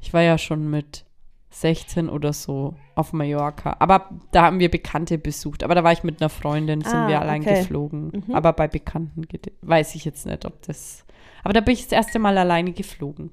Ich 0.00 0.12
war 0.12 0.20
ja 0.22 0.36
schon 0.36 0.68
mit 0.68 1.04
16 1.50 2.08
oder 2.10 2.32
so 2.32 2.74
auf 2.94 3.12
Mallorca. 3.14 3.76
Aber 3.78 4.10
da 4.30 4.42
haben 4.42 4.58
wir 4.58 4.70
Bekannte 4.70 5.16
besucht. 5.16 5.62
Aber 5.64 5.74
da 5.74 5.84
war 5.84 5.92
ich 5.92 6.02
mit 6.02 6.20
einer 6.20 6.28
Freundin, 6.28 6.82
sind 6.82 6.92
Ah, 6.94 7.08
wir 7.08 7.20
allein 7.20 7.40
okay. 7.42 7.60
geflogen. 7.60 8.24
Mhm. 8.26 8.34
Aber 8.34 8.52
bei 8.52 8.68
Bekannten 8.68 9.22
geht- 9.22 9.52
weiß 9.62 9.94
ich 9.94 10.04
jetzt 10.04 10.26
nicht, 10.26 10.44
ob 10.44 10.60
das. 10.62 11.04
Aber 11.44 11.54
da 11.54 11.60
bin 11.60 11.72
ich 11.74 11.84
das 11.84 11.92
erste 11.92 12.18
Mal 12.18 12.36
alleine 12.36 12.72
geflogen. 12.72 13.30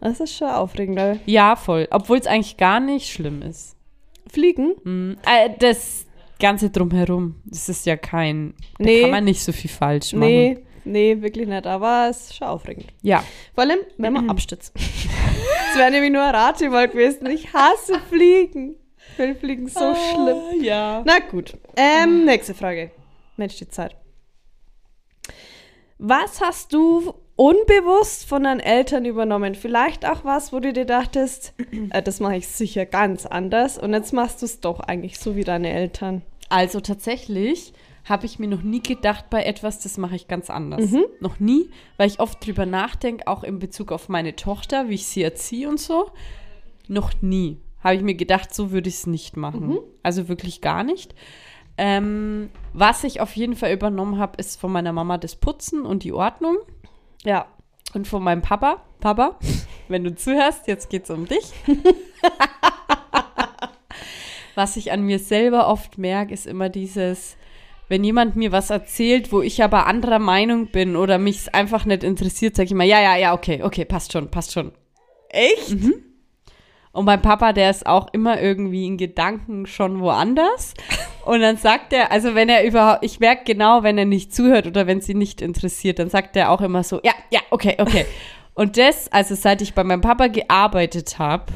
Das 0.00 0.18
ist 0.18 0.34
schon 0.36 0.48
aufregend, 0.48 1.20
Ja, 1.26 1.54
voll. 1.54 1.86
Obwohl 1.92 2.18
es 2.18 2.26
eigentlich 2.26 2.56
gar 2.56 2.80
nicht 2.80 3.08
schlimm 3.12 3.42
ist. 3.42 3.76
Fliegen? 4.26 4.72
Mm, 4.82 5.12
äh, 5.24 5.50
das 5.58 6.06
Ganze 6.42 6.70
drumherum, 6.70 7.36
das 7.44 7.68
ist 7.68 7.86
ja 7.86 7.96
kein. 7.96 8.54
Da 8.78 8.84
Nee. 8.84 9.00
kann 9.02 9.10
man 9.10 9.24
nicht 9.24 9.42
so 9.42 9.52
viel 9.52 9.70
falsch 9.70 10.12
machen. 10.12 10.28
Nee, 10.28 10.58
nee, 10.84 11.16
wirklich 11.22 11.48
nicht. 11.48 11.66
Aber 11.66 12.08
es 12.10 12.24
ist 12.30 12.36
schon 12.36 12.48
aufregend. 12.48 12.86
Ja. 13.00 13.24
Vor 13.54 13.64
allem, 13.64 13.78
wenn 13.96 14.12
man 14.12 14.28
abstützt. 14.30 14.74
Das 14.74 15.78
wäre 15.78 15.90
nämlich 15.90 16.12
nur 16.12 16.22
ein 16.22 16.34
Ratschmal 16.34 16.88
gewesen. 16.88 17.26
Ich 17.30 17.52
hasse 17.52 17.98
Fliegen. 18.10 18.74
Ich 18.96 19.16
finde 19.16 19.34
Fliegen 19.36 19.68
so 19.68 19.94
schlimm. 19.94 20.62
Ja. 20.62 21.02
Na 21.06 21.18
gut. 21.20 21.56
Ähm, 21.76 22.24
nächste 22.24 22.54
Frage. 22.54 22.90
Mensch, 23.36 23.56
die 23.56 23.68
Zeit. 23.68 23.96
Was 25.98 26.40
hast 26.40 26.72
du 26.72 27.14
unbewusst 27.36 28.24
von 28.28 28.44
deinen 28.44 28.60
Eltern 28.60 29.04
übernommen? 29.04 29.54
Vielleicht 29.54 30.04
auch 30.06 30.24
was, 30.24 30.52
wo 30.52 30.58
du 30.60 30.72
dir 30.72 30.84
dachtest, 30.84 31.54
äh, 31.90 32.02
das 32.02 32.18
mache 32.20 32.36
ich 32.36 32.48
sicher 32.48 32.86
ganz 32.86 33.26
anders 33.26 33.78
und 33.78 33.92
jetzt 33.94 34.12
machst 34.12 34.42
du 34.42 34.46
es 34.46 34.60
doch 34.60 34.80
eigentlich 34.80 35.18
so 35.18 35.36
wie 35.36 35.44
deine 35.44 35.70
Eltern. 35.70 36.22
Also 36.52 36.80
tatsächlich 36.80 37.72
habe 38.04 38.26
ich 38.26 38.38
mir 38.38 38.46
noch 38.46 38.60
nie 38.60 38.82
gedacht 38.82 39.30
bei 39.30 39.42
etwas, 39.42 39.78
das 39.78 39.96
mache 39.96 40.16
ich 40.16 40.28
ganz 40.28 40.50
anders. 40.50 40.90
Mhm. 40.90 41.04
Noch 41.18 41.40
nie, 41.40 41.70
weil 41.96 42.08
ich 42.08 42.20
oft 42.20 42.44
drüber 42.44 42.66
nachdenke, 42.66 43.26
auch 43.26 43.42
in 43.42 43.58
Bezug 43.58 43.90
auf 43.90 44.10
meine 44.10 44.36
Tochter, 44.36 44.90
wie 44.90 44.96
ich 44.96 45.06
sie 45.06 45.22
erziehe 45.22 45.66
und 45.66 45.80
so. 45.80 46.10
Noch 46.88 47.12
nie 47.22 47.58
habe 47.82 47.94
ich 47.94 48.02
mir 48.02 48.14
gedacht, 48.14 48.54
so 48.54 48.70
würde 48.70 48.90
ich 48.90 48.96
es 48.96 49.06
nicht 49.06 49.38
machen. 49.38 49.68
Mhm. 49.68 49.78
Also 50.02 50.28
wirklich 50.28 50.60
gar 50.60 50.84
nicht. 50.84 51.14
Ähm, 51.78 52.50
was 52.74 53.02
ich 53.02 53.22
auf 53.22 53.34
jeden 53.34 53.56
Fall 53.56 53.72
übernommen 53.72 54.18
habe, 54.18 54.36
ist 54.36 54.60
von 54.60 54.72
meiner 54.72 54.92
Mama 54.92 55.16
das 55.16 55.36
Putzen 55.36 55.86
und 55.86 56.04
die 56.04 56.12
Ordnung. 56.12 56.58
Ja. 57.24 57.46
Und 57.94 58.06
von 58.06 58.22
meinem 58.22 58.42
Papa, 58.42 58.82
Papa, 59.00 59.38
wenn 59.88 60.04
du 60.04 60.14
zuhörst, 60.14 60.68
jetzt 60.68 60.90
geht's 60.90 61.08
um 61.08 61.26
dich. 61.26 61.50
was 64.54 64.76
ich 64.76 64.92
an 64.92 65.02
mir 65.02 65.18
selber 65.18 65.68
oft 65.68 65.98
merke, 65.98 66.34
ist 66.34 66.46
immer 66.46 66.68
dieses, 66.68 67.36
wenn 67.88 68.04
jemand 68.04 68.36
mir 68.36 68.52
was 68.52 68.70
erzählt, 68.70 69.32
wo 69.32 69.42
ich 69.42 69.62
aber 69.62 69.86
anderer 69.86 70.18
Meinung 70.18 70.68
bin 70.68 70.96
oder 70.96 71.18
mich 71.18 71.54
einfach 71.54 71.84
nicht 71.84 72.04
interessiert, 72.04 72.56
sage 72.56 72.66
ich 72.66 72.72
immer, 72.72 72.84
ja, 72.84 73.00
ja, 73.00 73.16
ja, 73.16 73.34
okay, 73.34 73.62
okay, 73.62 73.84
passt 73.84 74.12
schon, 74.12 74.30
passt 74.30 74.52
schon. 74.52 74.72
Echt? 75.28 75.76
Und 76.92 77.06
mein 77.06 77.22
Papa, 77.22 77.52
der 77.52 77.70
ist 77.70 77.86
auch 77.86 78.08
immer 78.12 78.40
irgendwie 78.40 78.86
in 78.86 78.98
Gedanken 78.98 79.66
schon 79.66 80.00
woanders. 80.00 80.74
Und 81.24 81.40
dann 81.40 81.56
sagt 81.56 81.92
er, 81.92 82.10
also 82.10 82.34
wenn 82.34 82.48
er 82.48 82.64
überhaupt, 82.64 83.04
ich 83.04 83.20
merke 83.20 83.44
genau, 83.44 83.82
wenn 83.82 83.96
er 83.96 84.04
nicht 84.04 84.34
zuhört 84.34 84.66
oder 84.66 84.86
wenn 84.86 85.00
sie 85.00 85.14
nicht 85.14 85.40
interessiert, 85.40 85.98
dann 85.98 86.10
sagt 86.10 86.36
er 86.36 86.50
auch 86.50 86.60
immer 86.60 86.82
so, 86.82 87.00
ja, 87.02 87.12
ja, 87.30 87.40
okay, 87.50 87.76
okay. 87.78 88.06
Und 88.54 88.76
das, 88.76 89.10
also 89.10 89.34
seit 89.34 89.62
ich 89.62 89.72
bei 89.72 89.84
meinem 89.84 90.02
Papa 90.02 90.26
gearbeitet 90.26 91.18
habe 91.18 91.46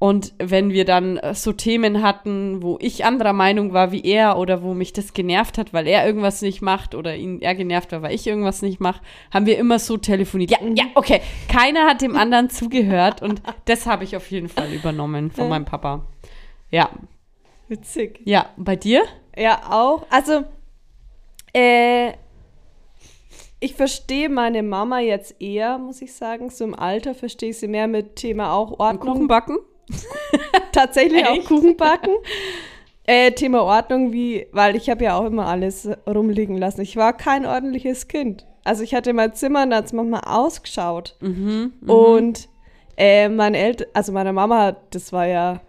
und 0.00 0.32
wenn 0.38 0.70
wir 0.70 0.84
dann 0.84 1.16
äh, 1.16 1.34
so 1.34 1.52
Themen 1.52 2.02
hatten, 2.02 2.62
wo 2.62 2.78
ich 2.80 3.04
anderer 3.04 3.32
Meinung 3.32 3.72
war 3.72 3.90
wie 3.90 4.02
er 4.02 4.38
oder 4.38 4.62
wo 4.62 4.72
mich 4.72 4.92
das 4.92 5.12
genervt 5.12 5.58
hat, 5.58 5.72
weil 5.72 5.88
er 5.88 6.06
irgendwas 6.06 6.40
nicht 6.40 6.62
macht 6.62 6.94
oder 6.94 7.16
ihn 7.16 7.40
er 7.40 7.56
genervt 7.56 7.90
war, 7.90 8.02
weil 8.02 8.14
ich 8.14 8.26
irgendwas 8.26 8.62
nicht 8.62 8.78
mache, 8.80 9.02
haben 9.32 9.46
wir 9.46 9.58
immer 9.58 9.80
so 9.80 9.96
telefoniert. 9.96 10.52
Ja, 10.52 10.58
ja, 10.62 10.84
okay. 10.94 11.20
Keiner 11.48 11.86
hat 11.86 12.00
dem 12.00 12.16
anderen 12.16 12.48
zugehört 12.50 13.22
und 13.22 13.42
das 13.64 13.86
habe 13.86 14.04
ich 14.04 14.16
auf 14.16 14.30
jeden 14.30 14.48
Fall 14.48 14.72
übernommen 14.72 15.32
von 15.32 15.48
meinem 15.48 15.64
Papa. 15.64 16.06
Ja, 16.70 16.90
Witzig. 17.66 18.20
ja. 18.24 18.46
Bei 18.56 18.76
dir? 18.76 19.02
Ja, 19.36 19.62
auch. 19.70 20.06
Also, 20.10 20.44
äh, 21.52 22.12
ich 23.58 23.74
verstehe 23.74 24.28
meine 24.28 24.62
Mama 24.62 25.00
jetzt 25.00 25.40
eher, 25.40 25.78
muss 25.78 26.02
ich 26.02 26.14
sagen. 26.14 26.50
So 26.50 26.64
im 26.64 26.74
Alter 26.74 27.14
verstehe 27.14 27.50
ich 27.50 27.58
sie 27.58 27.66
mehr 27.66 27.88
mit 27.88 28.14
Thema 28.14 28.52
auch 28.52 28.78
Ordnung. 28.78 29.14
Kuchen 29.14 29.28
backen? 29.28 29.58
Tatsächlich 30.72 31.26
auch 31.26 31.36
Echt? 31.36 31.48
Kuchen 31.48 31.76
backen. 31.76 32.14
Äh, 33.04 33.32
Thema 33.32 33.62
Ordnung, 33.62 34.12
wie, 34.12 34.46
weil 34.52 34.76
ich 34.76 34.90
habe 34.90 35.04
ja 35.04 35.16
auch 35.16 35.24
immer 35.24 35.46
alles 35.46 35.88
rumliegen 36.06 36.58
lassen. 36.58 36.82
Ich 36.82 36.96
war 36.96 37.16
kein 37.16 37.46
ordentliches 37.46 38.06
Kind. 38.06 38.46
Also 38.64 38.82
ich 38.82 38.94
hatte 38.94 39.14
mein 39.14 39.32
Zimmer 39.32 39.62
und 39.62 39.70
da 39.70 39.76
hat 39.76 39.86
es 39.86 39.92
manchmal 39.94 40.20
ausgeschaut. 40.26 41.16
Mhm. 41.20 41.72
Und 41.86 42.48
äh, 42.98 43.30
meine 43.30 43.56
Eltern, 43.56 43.86
also 43.94 44.12
meine 44.12 44.32
Mama, 44.34 44.76
das 44.90 45.10
war 45.12 45.26
ja, 45.26 45.60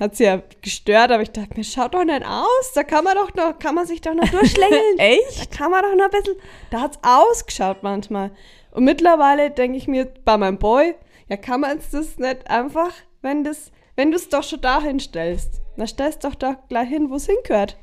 Hat 0.00 0.16
sie 0.16 0.24
ja 0.24 0.42
gestört, 0.62 1.12
aber 1.12 1.22
ich 1.22 1.30
dachte 1.30 1.54
mir, 1.56 1.62
schaut 1.62 1.94
doch 1.94 2.04
nicht 2.04 2.24
aus. 2.26 2.72
Da 2.74 2.82
kann 2.82 3.04
man 3.04 3.14
doch 3.14 3.32
noch, 3.34 3.58
kann 3.58 3.76
man 3.76 3.86
sich 3.86 4.00
doch 4.00 4.14
noch 4.14 4.28
durchschlängeln. 4.28 4.82
Echt? 4.98 5.40
Da 5.40 5.56
kann 5.56 5.70
man 5.70 5.82
doch 5.82 5.94
noch 5.94 6.06
ein 6.06 6.10
bisschen. 6.10 6.36
Da 6.70 6.80
hat's 6.80 6.98
ausgeschaut 7.02 7.82
manchmal. 7.82 8.32
Und 8.72 8.84
mittlerweile 8.84 9.50
denke 9.50 9.76
ich 9.76 9.86
mir 9.86 10.08
bei 10.24 10.36
meinem 10.36 10.58
Boy, 10.58 10.94
ja, 11.28 11.36
kann 11.36 11.60
man 11.60 11.78
das 11.92 12.18
nicht 12.18 12.50
einfach, 12.50 12.90
wenn 13.22 13.44
das, 13.44 13.70
wenn 13.96 14.10
du 14.10 14.16
es 14.16 14.28
doch 14.28 14.42
schon 14.42 14.60
dahin 14.60 15.00
stellst, 15.00 15.60
dann 15.76 15.86
stellst 15.86 16.24
doch 16.24 16.34
da 16.34 16.56
gleich 16.68 16.88
hin, 16.88 17.10
wo 17.10 17.16
es 17.16 17.26
hingehört. 17.26 17.76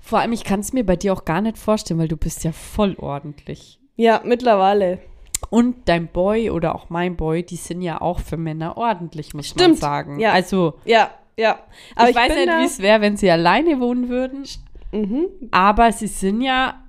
Vor 0.00 0.20
allem, 0.20 0.32
ich 0.32 0.44
kann 0.44 0.60
es 0.60 0.72
mir 0.72 0.84
bei 0.84 0.96
dir 0.96 1.12
auch 1.12 1.24
gar 1.24 1.40
nicht 1.40 1.58
vorstellen, 1.58 1.98
weil 2.00 2.08
du 2.08 2.16
bist 2.16 2.44
ja 2.44 2.52
voll 2.52 2.94
ordentlich. 2.98 3.80
Ja, 3.96 4.20
mittlerweile. 4.24 4.98
Und 5.50 5.88
dein 5.88 6.06
Boy 6.08 6.50
oder 6.50 6.74
auch 6.74 6.90
mein 6.90 7.16
Boy, 7.16 7.42
die 7.42 7.56
sind 7.56 7.82
ja 7.82 8.00
auch 8.00 8.20
für 8.20 8.36
Männer 8.36 8.76
ordentlich, 8.76 9.34
muss 9.34 9.54
man 9.54 9.64
Stimmt, 9.64 9.78
sagen. 9.78 10.18
ja. 10.20 10.32
Also, 10.32 10.74
Ja, 10.84 11.10
ja. 11.36 11.58
Aber 11.94 12.10
ich, 12.10 12.16
weiß 12.16 12.34
bin 12.34 12.44
nicht, 12.48 12.58
wie 12.58 12.64
es 12.64 12.78
wäre, 12.78 13.00
wenn 13.00 13.16
sie 13.16 13.30
alleine 13.30 13.80
wohnen 13.80 14.08
würden. 14.08 14.44
Mhm. 14.92 15.26
Aber 15.50 15.92
sie 15.92 16.06
sind 16.06 16.40
ja 16.40 16.82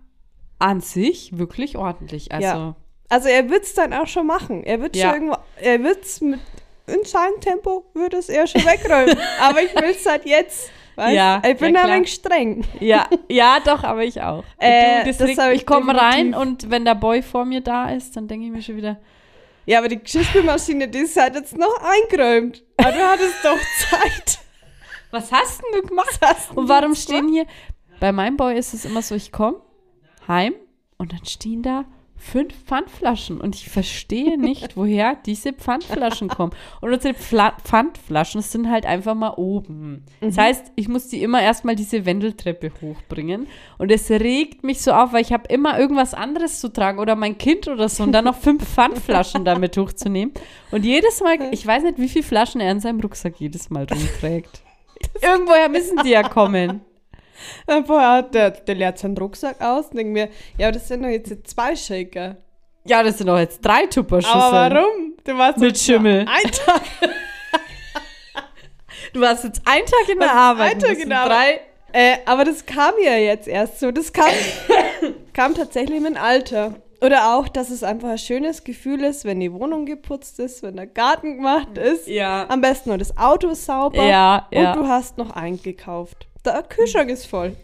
an 0.60 0.82
sich 0.82 1.38
wirklich 1.38 1.78
ordentlich. 1.78 2.32
Also, 2.32 2.48
Ja. 2.48 2.76
Also 3.10 3.30
er 3.30 3.50
wird 3.50 3.64
es 3.64 3.74
dann 3.74 3.94
auch 3.94 4.08
schon 4.08 4.28
machen. 4.28 4.64
Er 4.64 4.82
wird 4.82 4.96
Ja. 4.96 5.06
schon 5.06 5.14
irgendwo, 5.16 5.38
er 5.62 5.84
wird 5.84 6.04
es 6.04 6.20
mit 6.22 6.40
in 6.88 7.04
seinem 7.04 7.40
Tempo 7.40 7.86
wird 7.94 8.14
es 8.14 8.30
er 8.30 8.48
schon 8.48 8.66
wegräumen. 8.66 9.18
Aber 9.42 9.62
ich 9.62 9.76
will 9.76 9.92
es 9.92 10.06
halt 10.06 10.26
jetzt. 10.26 10.72
Weißt? 10.96 11.16
Ja, 11.16 11.42
ich 11.46 11.58
bin 11.58 11.76
ja, 11.76 11.84
ein 11.84 11.90
wenig 11.90 12.12
streng. 12.12 12.66
ja, 12.80 13.08
ja, 13.30 13.60
doch, 13.64 13.84
aber 13.84 14.04
ich 14.04 14.20
auch. 14.20 14.44
Äh, 14.58 15.04
du, 15.04 15.14
hab 15.14 15.52
ich 15.52 15.62
ich 15.62 15.66
komme 15.68 15.96
rein 15.96 16.34
und 16.34 16.72
wenn 16.72 16.86
der 16.86 16.96
Boy 16.96 17.22
vor 17.22 17.46
mir 17.46 17.62
da 17.62 17.92
ist, 17.92 18.18
dann 18.18 18.28
denke 18.28 18.48
ich 18.48 18.52
mir 18.52 18.64
schon 18.64 18.78
wieder, 18.78 18.98
Ja, 19.68 19.78
aber 19.78 19.90
die 19.90 20.00
Geschirrspülmaschine, 20.00 20.88
die 20.88 20.98
ist 20.98 21.16
halt 21.16 21.36
jetzt 21.36 21.56
noch 21.56 21.80
eingeräumt. 21.84 22.64
Aber 22.78 22.92
du 22.94 23.08
hattest 23.08 23.36
doch 23.44 23.60
Zeit. 23.92 24.40
was 25.12 25.32
hast 25.32 25.62
denn 25.62 25.82
du 25.82 25.88
gemacht? 25.88 26.20
denn 26.20 26.58
Und 26.58 26.68
warum 26.68 26.96
stehen 26.96 27.30
hier, 27.30 27.46
bei 28.00 28.12
meinem 28.12 28.36
Boy 28.36 28.58
ist 28.58 28.74
es 28.74 28.84
immer 28.84 29.04
so, 29.04 29.14
ich 29.14 29.32
komme 29.32 29.62
heim 30.28 30.56
und 30.98 31.14
dann 31.14 31.26
stehen 31.26 31.62
da 31.62 31.86
fünf 32.18 32.54
Pfandflaschen 32.66 33.40
und 33.40 33.56
ich 33.56 33.70
verstehe 33.70 34.38
nicht, 34.40 34.76
woher 34.76 35.16
diese 35.26 35.54
Pfandflaschen 35.54 36.28
kommen. 36.28 36.52
Und 36.82 36.94
unsere 36.94 37.14
Pfla 37.14 37.54
Pfandflaschen 37.64 38.42
sind 38.42 38.70
halt 38.70 38.86
einfach 38.86 39.16
mal 39.16 39.36
oben. 39.38 40.04
Das 40.20 40.38
heißt, 40.38 40.72
ich 40.76 40.88
muss 40.88 41.08
die 41.08 41.22
immer 41.22 41.42
erstmal 41.42 41.76
diese 41.76 42.06
Wendeltreppe 42.06 42.72
hochbringen 42.82 43.48
und 43.78 43.92
es 43.92 44.10
regt 44.10 44.64
mich 44.64 44.82
so 44.82 44.92
auf, 44.92 45.14
weil 45.14 45.22
ich 45.22 45.32
habe 45.32 45.48
immer 45.50 45.80
irgendwas 45.80 46.14
anderes 46.14 46.60
zu 46.60 46.74
tragen 46.74 47.00
oder 47.00 47.16
mein 47.16 47.38
Kind 47.38 47.68
oder 47.68 47.88
so 47.88 48.04
und 48.04 48.12
dann 48.12 48.26
noch 48.26 48.38
fünf 48.38 48.68
Pfandflaschen 48.74 49.46
damit 49.46 49.78
hochzunehmen. 49.78 50.34
Und 50.72 50.84
jedes 50.84 51.22
Mal, 51.22 51.38
ich 51.52 51.66
weiß 51.66 51.84
nicht, 51.84 51.98
wie 52.00 52.10
viele 52.10 52.26
Flaschen 52.26 52.62
er 52.62 52.72
in 52.72 52.80
seinem 52.80 53.00
Rucksack 53.00 53.36
jedes 53.40 53.70
Mal 53.70 53.86
rumträgt. 53.90 54.62
Irgendwoher 55.22 55.70
müssen 55.70 55.98
die 56.04 56.10
ja 56.10 56.24
kommen. 56.24 56.82
Dann 57.66 57.86
vorher 57.86 58.12
hat 58.12 58.34
der, 58.34 58.52
der 58.52 58.76
leert 58.76 58.98
seinen 58.98 59.18
Rucksack 59.18 59.62
aus 59.62 59.88
und 59.90 59.98
denkt 59.98 60.14
mir, 60.14 60.30
ja, 60.58 60.72
das 60.72 60.88
sind 60.88 61.04
doch 61.04 61.10
jetzt 61.10 61.48
zwei 61.48 61.76
Shaker. 61.76 62.38
Ja, 62.86 63.04
das 63.04 63.18
sind 63.18 63.28
doch 63.28 63.38
jetzt 63.38 63.60
drei 63.60 63.86
Tupperschüsseln. 63.86 64.42
Aber 64.42 64.76
warum? 64.76 65.14
Du 65.24 65.38
warst 65.38 65.60
Mit 65.60 65.78
Schimmel. 65.78 66.26
Ein 66.28 66.52
Tag. 66.52 66.82
Du 69.14 69.22
warst 69.22 69.44
jetzt 69.46 69.62
einen 69.66 69.86
Tag 69.86 70.10
in 70.10 70.20
der 70.20 70.34
Arbeit. 70.34 70.74
ein 70.74 70.80
Tag 70.80 71.00
in 71.00 71.10
der 71.10 71.26
drei. 71.26 71.62
Äh, 71.94 72.18
aber 72.26 72.44
das 72.44 72.66
kam 72.66 72.94
ja 73.02 73.16
jetzt 73.16 73.48
erst 73.48 73.80
so. 73.80 73.92
Das 73.92 74.12
kam, 74.12 74.26
kam 75.34 75.56
tatsächlich 75.56 76.02
mit 76.02 76.16
dem 76.16 76.22
Alter. 76.22 76.76
Oder 77.02 77.36
auch, 77.36 77.48
dass 77.48 77.70
es 77.70 77.84
einfach 77.84 78.10
ein 78.10 78.18
schönes 78.18 78.64
Gefühl 78.64 79.04
ist, 79.04 79.24
wenn 79.24 79.40
die 79.40 79.54
Wohnung 79.54 79.86
geputzt 79.86 80.40
ist, 80.40 80.64
wenn 80.64 80.76
der 80.76 80.88
Garten 80.88 81.38
gemacht 81.38 81.78
ist. 81.78 82.08
Ja. 82.08 82.48
Am 82.50 82.62
besten 82.62 82.90
nur 82.90 82.98
das 82.98 83.16
Auto 83.18 83.54
sauber. 83.54 84.04
Ja, 84.04 84.48
und 84.52 84.64
ja. 84.64 84.76
du 84.76 84.88
hast 84.88 85.18
noch 85.18 85.32
eingekauft. 85.32 86.28
Der 86.54 86.64
Kühlschrank 86.64 87.10
ist 87.10 87.26
voll. 87.26 87.56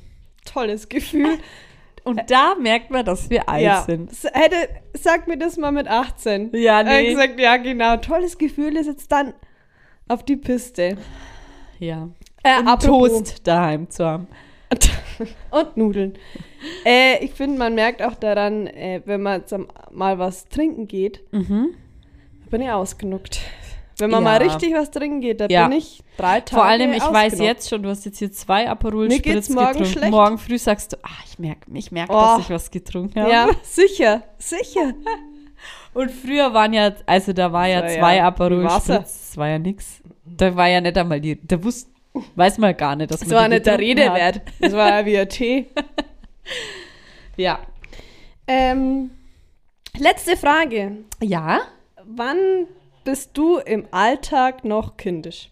Tolles 0.46 0.90
Gefühl. 0.90 1.38
Und 2.04 2.22
da 2.30 2.56
merkt 2.56 2.92
man, 2.92 3.06
dass 3.06 3.30
wir 3.30 3.48
alt 3.48 3.64
ja. 3.64 3.82
sind. 3.84 4.12
Hätte, 4.34 4.68
sag 4.94 5.26
mir 5.28 5.38
das 5.38 5.56
mal 5.56 5.72
mit 5.72 5.88
18. 5.88 6.50
Ja, 6.54 6.80
hat 6.80 6.88
nee. 6.88 7.10
gesagt, 7.12 7.40
ja, 7.40 7.56
genau. 7.56 7.96
Tolles 7.98 8.38
Gefühl 8.38 8.76
ist 8.76 8.88
jetzt 8.88 9.10
dann 9.10 9.34
auf 10.10 10.24
die 10.24 10.36
Piste. 10.36 10.98
Ja. 11.80 12.10
Äh, 12.44 12.60
Und 12.60 12.82
Toast 12.82 13.48
daheim 13.48 13.90
zu 13.90 14.06
haben. 14.06 14.28
Und 15.52 15.78
Nudeln. 15.78 16.18
äh, 16.86 17.24
ich 17.24 17.32
finde, 17.32 17.58
man 17.58 17.74
merkt 17.76 18.02
auch 18.02 18.16
daran, 18.16 18.68
äh, 18.68 19.02
wenn 19.06 19.22
man 19.22 19.40
jetzt 19.42 19.56
mal 19.92 20.20
was 20.20 20.46
trinken 20.50 20.88
geht, 20.90 21.24
Mhm. 21.32 21.76
bin 22.50 22.62
ich 22.62 22.70
ausgenuckt. 22.70 23.40
Wenn 24.04 24.12
man 24.12 24.24
Ja. 24.24 24.30
mal 24.32 24.38
richtig 24.44 24.74
was 24.74 24.92
trinken 24.92 25.22
geht, 25.22 25.40
da 25.40 25.48
Ja. 25.50 25.68
bin 25.68 25.78
ich 25.78 26.04
drei 26.18 26.42
Tage 26.42 26.56
Vor 26.62 26.66
allem, 26.66 26.92
ich 26.94 27.02
weiß 27.04 27.40
jetzt 27.40 27.70
schon, 27.70 27.82
du 27.84 27.90
hast 27.90 28.04
jetzt 28.06 28.20
hier 28.20 28.32
zwei 28.32 28.70
Aperol 28.70 29.08
Mir 29.08 29.20
geht's 29.20 29.46
Spritz 29.46 29.50
morgen 29.50 29.68
getrunken. 29.70 29.92
schlecht. 29.94 30.12
Morgen 30.12 30.38
früh 30.38 30.58
sagst 30.58 30.94
du, 30.94 30.98
ah, 31.04 31.10
ich 31.26 31.40
merke, 31.40 31.62
ich 31.74 31.92
merk, 31.92 32.10
Oh. 32.10 32.14
dass 32.14 32.40
ich 32.40 32.50
was 32.50 32.70
getrunken 32.70 33.22
habe. 33.22 33.32
Ja, 33.32 33.50
sicher, 33.64 34.24
sicher. 34.38 34.94
Und 35.94 36.12
früher 36.12 36.54
waren 36.54 36.74
ja, 36.74 36.92
also 37.06 37.34
da 37.34 37.52
war 37.54 37.68
ja 37.68 37.82
Das 37.82 37.92
war 37.94 38.00
zwei 38.00 38.16
ja 38.18 38.28
Aperol 38.28 38.64
Wasser. 38.66 38.96
Spritz, 38.96 39.28
das 39.30 39.38
war 39.38 39.48
ja 39.48 39.60
nix. 39.60 40.02
Da 40.26 40.56
war 40.56 40.68
ja 40.68 40.82
nicht 40.82 40.98
einmal 40.98 41.22
die, 41.22 41.40
da 41.46 41.64
wusste, 41.64 41.90
weiß 42.36 42.58
man 42.58 42.76
gar 42.76 42.96
nicht, 42.96 43.12
dass 43.12 43.20
Das 43.22 43.30
man 43.30 43.38
war 43.38 43.44
die 43.50 43.54
nicht 43.56 43.66
der 43.68 43.80
Rede 43.80 44.10
hat. 44.10 44.18
wert. 44.18 44.42
Das 44.60 44.74
war 44.74 44.90
ja 44.90 45.06
wie 45.06 45.18
ein 45.18 45.30
Tee. 45.30 45.68
Ja. 47.38 47.60
Ähm, 48.48 49.12
letzte 49.98 50.36
Frage. 50.38 50.98
Ja? 51.22 51.62
Wann 52.06 52.68
bist 53.04 53.32
du 53.34 53.58
im 53.58 53.88
Alltag 53.92 54.64
noch 54.64 54.98
kindisch? 54.98 55.52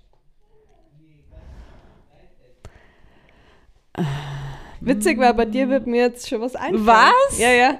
Witzig, 4.80 5.20
weil 5.20 5.34
bei 5.34 5.46
dir 5.46 5.70
wird 5.70 5.86
mir 5.86 6.02
jetzt 6.02 6.28
schon 6.28 6.42
was 6.42 6.56
einfallen. 6.56 6.86
Was? 6.86 7.40
Ja, 7.40 7.52
ja. 7.52 7.80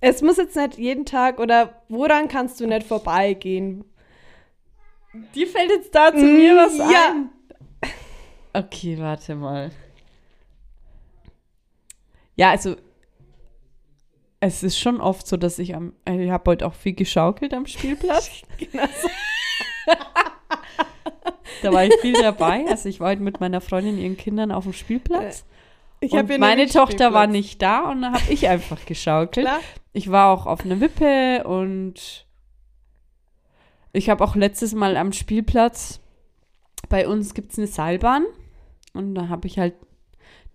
Es 0.00 0.22
muss 0.22 0.36
jetzt 0.36 0.56
nicht 0.56 0.78
jeden 0.78 1.06
Tag 1.06 1.38
oder 1.38 1.82
woran 1.88 2.28
kannst 2.28 2.60
du 2.60 2.66
nicht 2.66 2.86
vorbeigehen? 2.86 3.84
Dir 5.34 5.46
fällt 5.46 5.70
jetzt 5.70 5.94
da 5.94 6.12
zu 6.12 6.24
mir 6.24 6.56
was 6.56 6.76
ja. 6.76 7.12
ein. 7.12 7.30
Okay, 8.52 8.98
warte 8.98 9.34
mal. 9.34 9.70
Ja, 12.36 12.50
also 12.50 12.76
es 14.46 14.62
ist 14.62 14.78
schon 14.78 15.00
oft 15.00 15.26
so, 15.26 15.36
dass 15.36 15.58
ich 15.58 15.74
am, 15.74 15.94
äh, 16.04 16.24
ich 16.24 16.30
habe 16.30 16.50
heute 16.50 16.66
auch 16.66 16.74
viel 16.74 16.92
geschaukelt 16.92 17.54
am 17.54 17.66
Spielplatz. 17.66 18.42
Genau 18.58 18.82
so. 19.02 19.08
Da 21.62 21.72
war 21.72 21.84
ich 21.84 21.94
viel 22.00 22.12
dabei. 22.12 22.66
Also 22.68 22.88
ich 22.90 23.00
war 23.00 23.10
heute 23.10 23.22
mit 23.22 23.40
meiner 23.40 23.62
Freundin 23.62 23.94
und 23.94 24.00
ihren 24.00 24.16
Kindern 24.18 24.52
auf 24.52 24.64
dem 24.64 24.74
Spielplatz. 24.74 25.46
Ich 26.00 26.12
und 26.12 26.38
meine 26.38 26.66
Tochter 26.66 27.14
war 27.14 27.26
nicht 27.26 27.62
da 27.62 27.90
und 27.90 28.02
dann 28.02 28.12
habe 28.12 28.30
ich 28.32 28.46
einfach 28.48 28.84
geschaukelt. 28.84 29.46
Klar. 29.46 29.60
Ich 29.94 30.10
war 30.10 30.30
auch 30.30 30.44
auf 30.44 30.64
einer 30.64 30.80
Wippe 30.80 31.44
und 31.44 32.26
ich 33.92 34.10
habe 34.10 34.22
auch 34.22 34.36
letztes 34.36 34.74
Mal 34.74 34.98
am 34.98 35.12
Spielplatz, 35.12 36.00
bei 36.90 37.08
uns 37.08 37.32
gibt 37.32 37.52
es 37.52 37.58
eine 37.58 37.68
Seilbahn 37.68 38.26
und 38.92 39.14
da 39.14 39.28
habe 39.28 39.46
ich 39.46 39.58
halt, 39.58 39.74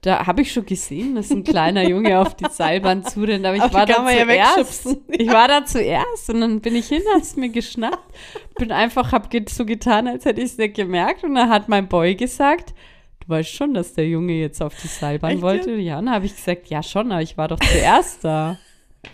da 0.02 0.26
habe 0.26 0.41
ich 0.41 0.54
schon 0.54 0.66
gesehen, 0.66 1.16
dass 1.16 1.30
ein 1.30 1.43
kleiner 1.43 1.88
Junge 1.88 2.20
auf 2.20 2.34
die 2.36 2.45
Seilbahn 2.50 3.04
zurennt, 3.04 3.45
aber 3.45 3.58
ich 3.58 3.64
die 3.64 3.74
war 3.74 3.86
da 3.86 4.10
ja 4.10 4.54
zuerst. 4.54 4.97
ich 5.10 5.28
war 5.28 5.47
da 5.47 5.66
zuerst 5.66 6.30
und 6.30 6.41
dann 6.41 6.62
bin 6.62 6.76
ich 6.76 6.88
hin, 6.88 7.02
hab's 7.14 7.36
mir 7.36 7.50
geschnappt, 7.50 8.16
bin 8.58 8.72
einfach, 8.72 9.12
hab 9.12 9.30
so 9.50 9.66
getan, 9.66 10.08
als 10.08 10.24
hätte 10.24 10.39
ich 10.39 10.52
es 10.52 10.58
nicht 10.58 10.76
gemerkt 10.76 11.24
und 11.24 11.36
dann 11.36 11.50
hat 11.50 11.68
mein 11.68 11.89
Boy 11.89 12.16
gesagt, 12.16 12.74
du 13.20 13.30
weißt 13.30 13.50
schon, 13.50 13.74
dass 13.74 13.93
der 13.93 14.08
Junge 14.08 14.34
jetzt 14.34 14.62
auf 14.62 14.74
die 14.82 14.88
Seilbahn 14.88 15.34
Echt, 15.34 15.41
wollte. 15.41 15.72
Ja, 15.76 16.00
und 16.00 16.06
dann 16.06 16.16
habe 16.16 16.26
ich 16.26 16.36
gesagt, 16.36 16.68
ja 16.68 16.82
schon, 16.82 17.12
aber 17.12 17.22
ich 17.22 17.38
war 17.38 17.50
doch 17.50 17.60
zuerst 17.60 18.24
da. 18.24 18.58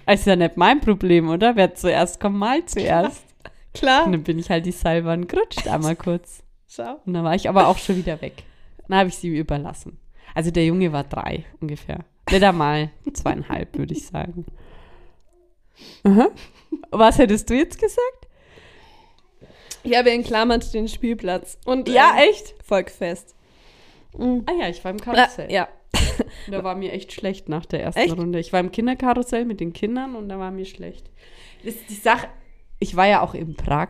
Ist 0.07 0.27
ja 0.27 0.35
nicht 0.35 0.57
mein 0.57 0.81
Problem, 0.81 1.29
oder? 1.29 1.55
Wer 1.55 1.73
zuerst 1.73 2.19
kommt, 2.19 2.37
mal 2.37 2.63
zuerst. 2.65 3.23
Klar. 3.73 4.05
Und 4.05 4.13
dann 4.13 4.23
bin 4.23 4.39
ich 4.39 4.49
halt 4.49 4.65
die 4.65 4.71
Seilbahn 4.71 5.27
gerutscht, 5.27 5.67
einmal 5.67 5.95
kurz. 5.95 6.43
Schau. 6.67 7.01
Und 7.05 7.13
dann 7.13 7.23
war 7.23 7.35
ich 7.35 7.49
aber 7.49 7.67
auch 7.67 7.77
schon 7.77 7.97
wieder 7.97 8.21
weg. 8.21 8.43
Dann 8.87 8.97
habe 8.99 9.09
ich 9.09 9.15
sie 9.15 9.29
überlassen. 9.29 9.97
Also 10.35 10.51
der 10.51 10.65
Junge 10.65 10.91
war 10.91 11.03
drei 11.03 11.45
ungefähr. 11.59 12.05
Nicht 12.29 12.43
einmal 12.43 12.91
zweieinhalb, 13.13 13.75
würde 13.77 13.93
ich 13.93 14.05
sagen. 14.05 14.45
Aha. 16.03 16.29
Was 16.91 17.17
hättest 17.17 17.49
du 17.49 17.55
jetzt 17.55 17.79
gesagt? 17.79 18.27
Ich 19.83 19.95
habe 19.95 20.09
in 20.09 20.23
Klammern 20.23 20.61
den 20.73 20.87
Spielplatz. 20.87 21.57
Und 21.65 21.87
Ja, 21.89 22.13
ähm, 22.17 22.29
echt? 22.29 22.55
Volksfest. 22.63 23.35
Mhm. 24.17 24.43
Ah 24.47 24.53
ja, 24.59 24.69
ich 24.69 24.83
war 24.83 24.91
im 24.91 24.97
Äh, 24.97 25.01
Karussell. 25.01 25.51
ja. 25.51 25.67
Und 25.67 26.25
Da 26.53 26.63
war 26.63 26.75
mir 26.75 26.91
echt 26.91 27.11
schlecht 27.13 27.49
nach 27.49 27.65
der 27.65 27.81
ersten 27.83 27.99
Echt? 28.01 28.17
Runde. 28.17 28.39
Ich 28.39 28.51
war 28.51 28.59
im 28.59 28.71
Kinderkarussell 28.71 29.45
mit 29.45 29.59
den 29.59 29.73
Kindern 29.73 30.15
und 30.15 30.29
da 30.29 30.39
war 30.39 30.51
mir 30.51 30.65
schlecht. 30.65 31.09
Das 31.63 31.75
ist 31.75 31.89
die 31.89 31.95
Sache, 31.95 32.27
ich 32.79 32.95
war 32.95 33.07
ja 33.07 33.21
auch 33.21 33.33
in 33.33 33.55
Prag. 33.55 33.89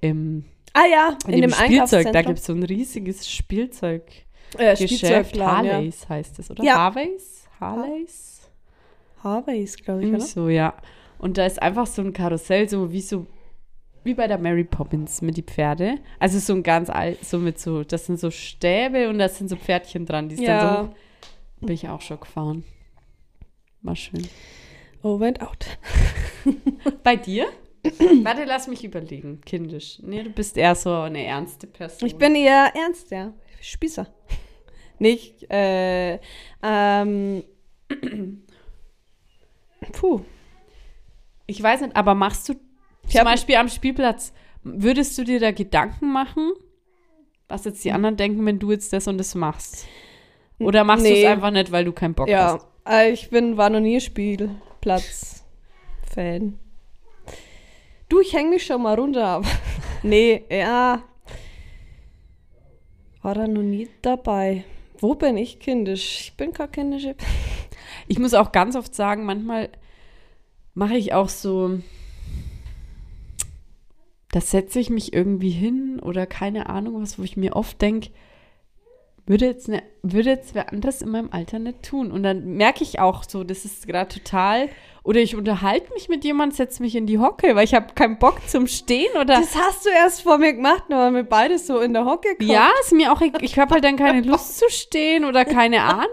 Im, 0.00 0.44
Ah 0.72 0.86
ja, 0.90 1.18
in, 1.26 1.34
in, 1.34 1.40
dem 1.42 1.50
dem 1.50 1.56
Spielzeug. 1.56 2.12
Da 2.12 2.22
gibt 2.22 2.38
es 2.38 2.46
so 2.46 2.52
ein 2.52 2.62
riesiges 2.62 3.28
Spielzeug. 3.30 4.04
Äh, 4.56 4.70
Geschäft. 4.76 4.94
Spielzeugladen, 4.94 5.66
ja. 5.66 5.72
Harleys 5.74 6.08
heißt 6.08 6.38
es, 6.38 6.50
oder? 6.50 6.64
Ja. 6.64 6.76
Harveys? 6.76 7.46
Harleys? 7.60 8.40
Harveys, 9.22 9.76
glaube 9.76 10.00
ich, 10.00 10.06
Irgendwie 10.06 10.22
oder? 10.22 10.26
so, 10.32 10.48
ja. 10.48 10.74
Und 11.18 11.36
da 11.38 11.46
ist 11.46 11.60
einfach 11.60 11.86
so 11.86 12.02
ein 12.02 12.12
Karussell, 12.12 12.68
so 12.68 12.92
wie 12.92 13.00
so 13.00 13.26
wie 14.04 14.14
bei 14.14 14.26
der 14.28 14.38
Mary 14.38 14.64
Poppins 14.64 15.20
mit 15.20 15.36
die 15.36 15.42
Pferde. 15.42 15.96
Also 16.20 16.38
so 16.38 16.54
ein 16.54 16.62
ganz 16.62 16.88
alt, 16.88 17.22
so 17.24 17.38
mit 17.38 17.58
so, 17.58 17.82
das 17.82 18.06
sind 18.06 18.18
so 18.18 18.30
Stäbe 18.30 19.08
und 19.10 19.18
da 19.18 19.28
sind 19.28 19.48
so 19.48 19.56
Pferdchen 19.56 20.06
dran, 20.06 20.28
die 20.28 20.36
ist 20.36 20.46
dann 20.46 20.60
so 20.60 20.66
Ja. 20.66 20.82
hoch. 20.88 20.94
Bin 21.66 21.74
ich 21.74 21.88
auch 21.88 22.00
schon 22.00 22.20
gefahren. 22.20 22.64
War 23.82 23.96
schön. 23.96 24.26
Over 25.02 25.26
and 25.26 25.42
out. 25.42 25.66
Bei 27.02 27.16
dir? 27.16 27.46
Warte, 28.22 28.44
lass 28.44 28.66
mich 28.68 28.84
überlegen. 28.84 29.40
Kindisch. 29.44 29.98
Nee, 30.02 30.22
du 30.22 30.30
bist 30.30 30.56
eher 30.56 30.74
so 30.74 30.92
eine 30.94 31.24
ernste 31.24 31.66
Person. 31.66 32.06
Ich 32.08 32.16
bin 32.16 32.34
eher 32.34 32.72
ernst, 32.74 33.10
ja. 33.10 33.32
Spießer. 33.60 34.06
Nicht, 34.98 35.48
äh, 35.50 36.18
ähm, 36.62 37.44
puh. 39.92 40.20
Ich 41.46 41.62
weiß 41.62 41.80
nicht, 41.82 41.94
aber 41.96 42.14
machst 42.14 42.48
du 42.48 42.54
Ich 43.06 43.14
zum 43.14 43.24
Beispiel 43.24 43.54
am 43.56 43.68
Spielplatz, 43.68 44.32
würdest 44.64 45.16
du 45.16 45.22
dir 45.24 45.38
da 45.40 45.50
Gedanken 45.52 46.12
machen, 46.12 46.52
was 47.48 47.64
jetzt 47.64 47.82
die 47.84 47.92
anderen 47.92 48.16
denken, 48.16 48.44
wenn 48.44 48.58
du 48.58 48.70
jetzt 48.72 48.92
das 48.92 49.06
und 49.08 49.16
das 49.18 49.34
machst? 49.34 49.86
Oder 50.58 50.84
machst 50.84 51.06
du 51.06 51.10
Nee. 51.10 51.22
es 51.24 51.30
einfach 51.30 51.50
nicht, 51.52 51.70
weil 51.72 51.84
du 51.84 51.92
keinen 51.92 52.14
Bock 52.14 52.28
Ja, 52.28 52.54
hast? 52.54 52.66
äh, 52.86 53.10
ich 53.12 53.30
bin, 53.30 53.56
war 53.56 53.70
noch 53.70 53.80
nie 53.80 54.00
Spielplatz-Fan. 54.00 56.58
Du, 58.08 58.20
ich 58.20 58.32
häng 58.34 58.50
mich 58.50 58.66
schon 58.66 58.82
mal 58.82 58.94
runter, 58.98 59.24
aber 59.24 59.48
nee, 60.02 60.44
ja. 60.50 61.02
War 63.22 63.34
da 63.34 63.46
noch 63.46 63.62
nie 63.62 63.88
dabei. 64.02 64.64
Wo 64.98 65.14
bin 65.14 65.36
ich 65.36 65.60
kindisch? 65.60 66.20
Ich 66.20 66.36
bin 66.36 66.52
keine 66.52 66.70
kindische. 66.70 67.14
Ich 68.10 68.18
muss 68.18 68.32
auch 68.32 68.52
ganz 68.52 68.74
oft 68.74 68.94
sagen, 68.94 69.24
manchmal 69.24 69.68
mache 70.72 70.96
ich 70.96 71.12
auch 71.12 71.28
so, 71.28 71.78
da 74.30 74.40
setze 74.40 74.80
ich 74.80 74.88
mich 74.88 75.12
irgendwie 75.12 75.50
hin 75.50 76.00
oder 76.00 76.26
keine 76.26 76.70
Ahnung 76.70 77.02
was, 77.02 77.18
wo 77.18 77.22
ich 77.22 77.36
mir 77.36 77.54
oft 77.54 77.80
denke, 77.82 78.10
würde 79.28 79.46
jetzt, 79.46 79.68
ne, 79.68 79.82
würde 80.02 80.30
jetzt 80.30 80.54
wer 80.54 80.72
anderes 80.72 81.02
in 81.02 81.10
meinem 81.10 81.28
Alter 81.30 81.58
nicht 81.58 81.82
tun. 81.82 82.10
Und 82.10 82.22
dann 82.22 82.56
merke 82.56 82.82
ich 82.82 82.98
auch 82.98 83.22
so, 83.28 83.44
das 83.44 83.64
ist 83.64 83.86
gerade 83.86 84.08
total, 84.08 84.68
oder 85.04 85.20
ich 85.20 85.36
unterhalte 85.36 85.90
mich 85.94 86.08
mit 86.08 86.24
jemandem, 86.24 86.54
setze 86.56 86.82
mich 86.82 86.94
in 86.96 87.06
die 87.06 87.18
Hocke, 87.18 87.54
weil 87.56 87.64
ich 87.64 87.74
habe 87.74 87.94
keinen 87.94 88.18
Bock 88.18 88.46
zum 88.46 88.66
Stehen 88.66 89.10
oder 89.14 89.24
Das 89.40 89.54
hast 89.56 89.86
du 89.86 89.90
erst 89.90 90.22
vor 90.22 90.36
mir 90.38 90.52
gemacht, 90.54 90.84
da 90.88 90.96
waren 90.96 91.14
wir 91.14 91.22
beide 91.22 91.58
so 91.58 91.78
in 91.80 91.92
der 91.94 92.04
Hocke 92.04 92.30
gekommen. 92.36 92.50
Ja, 92.50 92.68
ist 92.80 92.92
mir 92.92 93.12
auch, 93.12 93.20
egal. 93.22 93.42
ich 93.44 93.58
habe 93.58 93.74
halt 93.74 93.84
dann 93.84 93.96
keine 93.96 94.20
Lust 94.22 94.58
zu 94.58 94.66
stehen 94.68 95.24
oder 95.24 95.44
keine 95.46 95.82
Ahnung. 95.82 96.08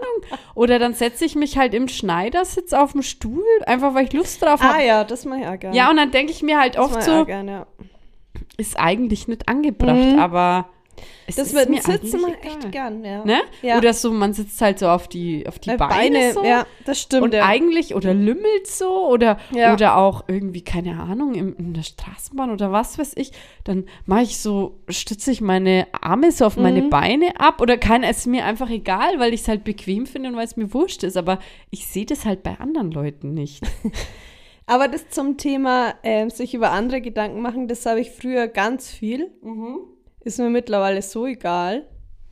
Oder 0.54 0.78
dann 0.78 0.94
setze 0.94 1.24
ich 1.26 1.34
mich 1.36 1.58
halt 1.58 1.74
im 1.74 1.88
Schneidersitz 1.88 2.72
auf 2.72 2.92
dem 2.92 3.02
Stuhl, 3.02 3.44
einfach 3.66 3.94
weil 3.94 4.04
ich 4.06 4.12
Lust 4.12 4.42
drauf 4.42 4.60
Ah 4.62 4.74
habe. 4.74 4.84
ja, 4.84 5.04
das 5.04 5.24
mach 5.26 5.36
ich 5.38 5.46
auch 5.46 5.58
gerne. 5.58 5.76
Ja, 5.76 5.90
und 5.90 5.96
dann 5.96 6.10
denke 6.10 6.32
ich 6.32 6.42
mir 6.42 6.58
halt 6.58 6.76
das 6.76 6.84
oft 6.84 7.02
so, 7.02 7.24
gerne, 7.26 7.50
ja. 7.50 7.66
ist 8.56 8.78
eigentlich 8.78 9.28
nicht 9.28 9.48
angebracht, 9.48 9.96
Mhm. 10.14 10.18
aber 10.18 10.68
es 11.26 11.36
Das 11.36 11.52
wird 11.54 11.68
mir 11.68 11.82
Sitzen 11.82 12.20
mal 12.20 12.32
echt 12.42 12.70
gern, 12.72 13.04
ja. 13.04 13.24
Ne? 13.24 13.40
Ja. 13.62 13.78
Oder 13.78 13.92
so, 13.94 14.12
man 14.12 14.32
sitzt 14.32 14.60
halt 14.60 14.78
so 14.78 14.88
auf 14.88 15.08
die, 15.08 15.46
auf 15.46 15.58
die 15.58 15.70
Äh, 15.70 15.76
Beine, 15.76 16.32
so. 16.32 16.44
ja, 16.44 16.66
das 16.84 17.00
stimmt. 17.00 17.22
Und 17.24 17.34
ja. 17.34 17.44
eigentlich, 17.44 17.94
oder 17.94 18.14
lümmelt 18.14 18.66
so, 18.66 19.08
oder, 19.08 19.38
Ja. 19.52 19.72
oder 19.72 19.96
auch 19.96 20.24
irgendwie, 20.28 20.62
keine 20.62 21.00
Ahnung, 21.00 21.34
im, 21.34 21.56
in 21.56 21.74
der 21.74 21.82
Straßenbahn 21.82 22.50
oder 22.50 22.72
was 22.72 22.98
weiß 22.98 23.12
ich, 23.16 23.32
dann 23.64 23.84
mache 24.04 24.22
ich 24.22 24.38
so, 24.38 24.78
stütze 24.88 25.30
ich 25.30 25.40
meine 25.40 25.86
Arme 26.00 26.32
so 26.32 26.44
auf 26.46 26.56
meine 26.56 26.82
Mhm. 26.82 26.90
Beine 26.90 27.38
ab 27.40 27.60
oder 27.60 27.76
kann 27.78 28.02
es 28.02 28.18
ist 28.18 28.26
mir 28.26 28.44
einfach 28.44 28.70
egal, 28.70 29.18
weil 29.18 29.34
ich 29.34 29.42
es 29.42 29.48
halt 29.48 29.62
bequem 29.64 30.06
finde 30.06 30.30
und 30.30 30.36
weil 30.36 30.44
es 30.46 30.56
mir 30.56 30.72
wurscht 30.72 31.02
ist, 31.02 31.16
aber 31.16 31.38
ich 31.70 31.86
sehe 31.86 32.06
das 32.06 32.24
halt 32.24 32.42
bei 32.42 32.58
anderen 32.58 32.90
Leuten 32.90 33.34
nicht. 33.34 33.62
Aber 34.68 34.88
das 34.88 35.08
zum 35.10 35.36
Thema 35.36 35.94
ähm, 36.02 36.28
sich 36.28 36.52
über 36.52 36.72
andere 36.72 37.00
Gedanken 37.00 37.40
machen, 37.40 37.68
das 37.68 37.86
habe 37.86 38.00
ich 38.00 38.10
früher 38.10 38.48
ganz 38.48 38.90
viel. 38.90 39.30
Ist 40.26 40.38
mir 40.40 40.50
mittlerweile 40.50 41.02
so 41.02 41.24
egal. 41.24 41.84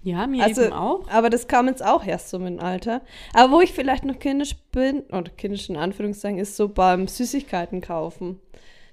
Ja, 0.03 0.27
mir 0.27 0.43
Also, 0.43 0.63
eben 0.65 0.73
auch. 0.73 1.09
aber 1.09 1.31
das 1.31 1.47
kam 1.47 1.69
jetzt 1.69 1.83
auch 1.85 2.05
erst 2.05 2.29
so 2.29 2.39
mit 2.41 2.49
dem 2.49 2.61
Alter. 2.61 3.03
Aber 3.33 3.53
wo 3.53 3.61
ich 3.61 3.73
vielleicht 3.73 4.05
noch 4.05 4.19
kindisch 4.19 4.57
bin, 4.73 5.03
oder 5.13 5.31
kindisch 5.37 5.71
in 5.71 5.77
Anführungszeichen, 5.77 6.39
ist 6.39 6.57
so 6.57 6.69
beim 6.69 7.07
Süßigkeiten 7.07 7.81
kaufen. 7.81 8.41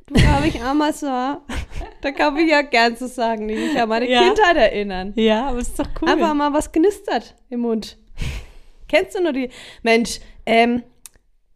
Du 0.05 0.13
glaube 0.13 0.47
ich 0.47 0.61
einmal 0.63 0.93
so, 0.93 1.07
da 1.07 2.11
kaufe 2.15 2.41
ich 2.41 2.49
ja 2.51 2.61
gern 2.61 2.95
zu 2.95 3.07
sagen, 3.07 3.47
die 3.47 3.55
mich 3.55 3.79
an 3.81 3.89
meine 3.89 4.07
Ja. 4.09 4.21
Kindheit 4.23 4.55
erinnern. 4.55 5.13
Ja, 5.15 5.47
aber 5.49 5.57
ist 5.59 5.79
doch 5.79 5.87
cool. 6.01 6.09
Einfach 6.09 6.33
mal 6.35 6.53
was 6.53 6.71
knistert 6.71 7.35
im 7.49 7.61
Mund. 7.61 7.97
Kennst 8.87 9.15
du 9.17 9.23
nur 9.23 9.33
die? 9.33 9.49
Mensch, 9.83 10.19
ähm, 10.45 10.83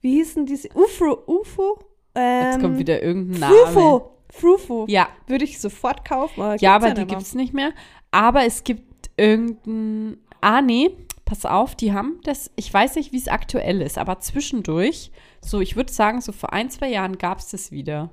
wie 0.02 0.16
hießen 0.16 0.46
diese? 0.48 0.70
UFO, 0.74 1.24
UFO? 1.28 1.78
Ähm, 2.16 2.52
Jetzt 2.52 2.62
kommt 2.62 2.78
wieder 2.80 3.04
irgendein 3.04 3.40
Name. 3.40 3.56
Frufo. 3.56 4.12
Frufo. 4.40 4.86
Ja, 4.90 5.08
Würde 5.28 5.46
ich 5.46 5.60
sofort 5.60 6.04
kaufen. 6.08 6.42
Aber 6.42 6.56
ja, 6.58 6.76
aber 6.76 6.88
die 6.92 6.94
nicht 6.94 6.98
mehr. 6.98 7.06
gibt 7.06 7.22
es 7.22 7.36
nicht 7.36 7.54
mehr. 7.54 7.72
Aber 8.12 8.46
es 8.46 8.64
gibt 8.64 9.10
irgendein. 9.18 10.18
Ah, 10.42 10.62
nee, 10.62 10.92
pass 11.26 11.46
auf, 11.46 11.76
die 11.76 11.94
haben 11.94 12.20
das. 12.24 12.52
Ich 12.56 12.72
weiß 12.74 12.96
nicht, 12.96 13.12
wie 13.12 13.18
es 13.18 13.28
aktuell 13.28 13.82
ist, 13.82 13.98
aber 13.98 14.20
zwischendurch, 14.20 15.12
so, 15.42 15.60
ich 15.62 15.76
würde 15.76 15.92
sagen, 15.92 16.22
so 16.22 16.32
vor 16.32 16.54
ein, 16.54 16.70
zwei 16.70 16.90
Jahren 16.90 17.18
gab 17.18 17.40
es 17.40 17.50
das 17.50 17.72
wieder. 17.72 18.12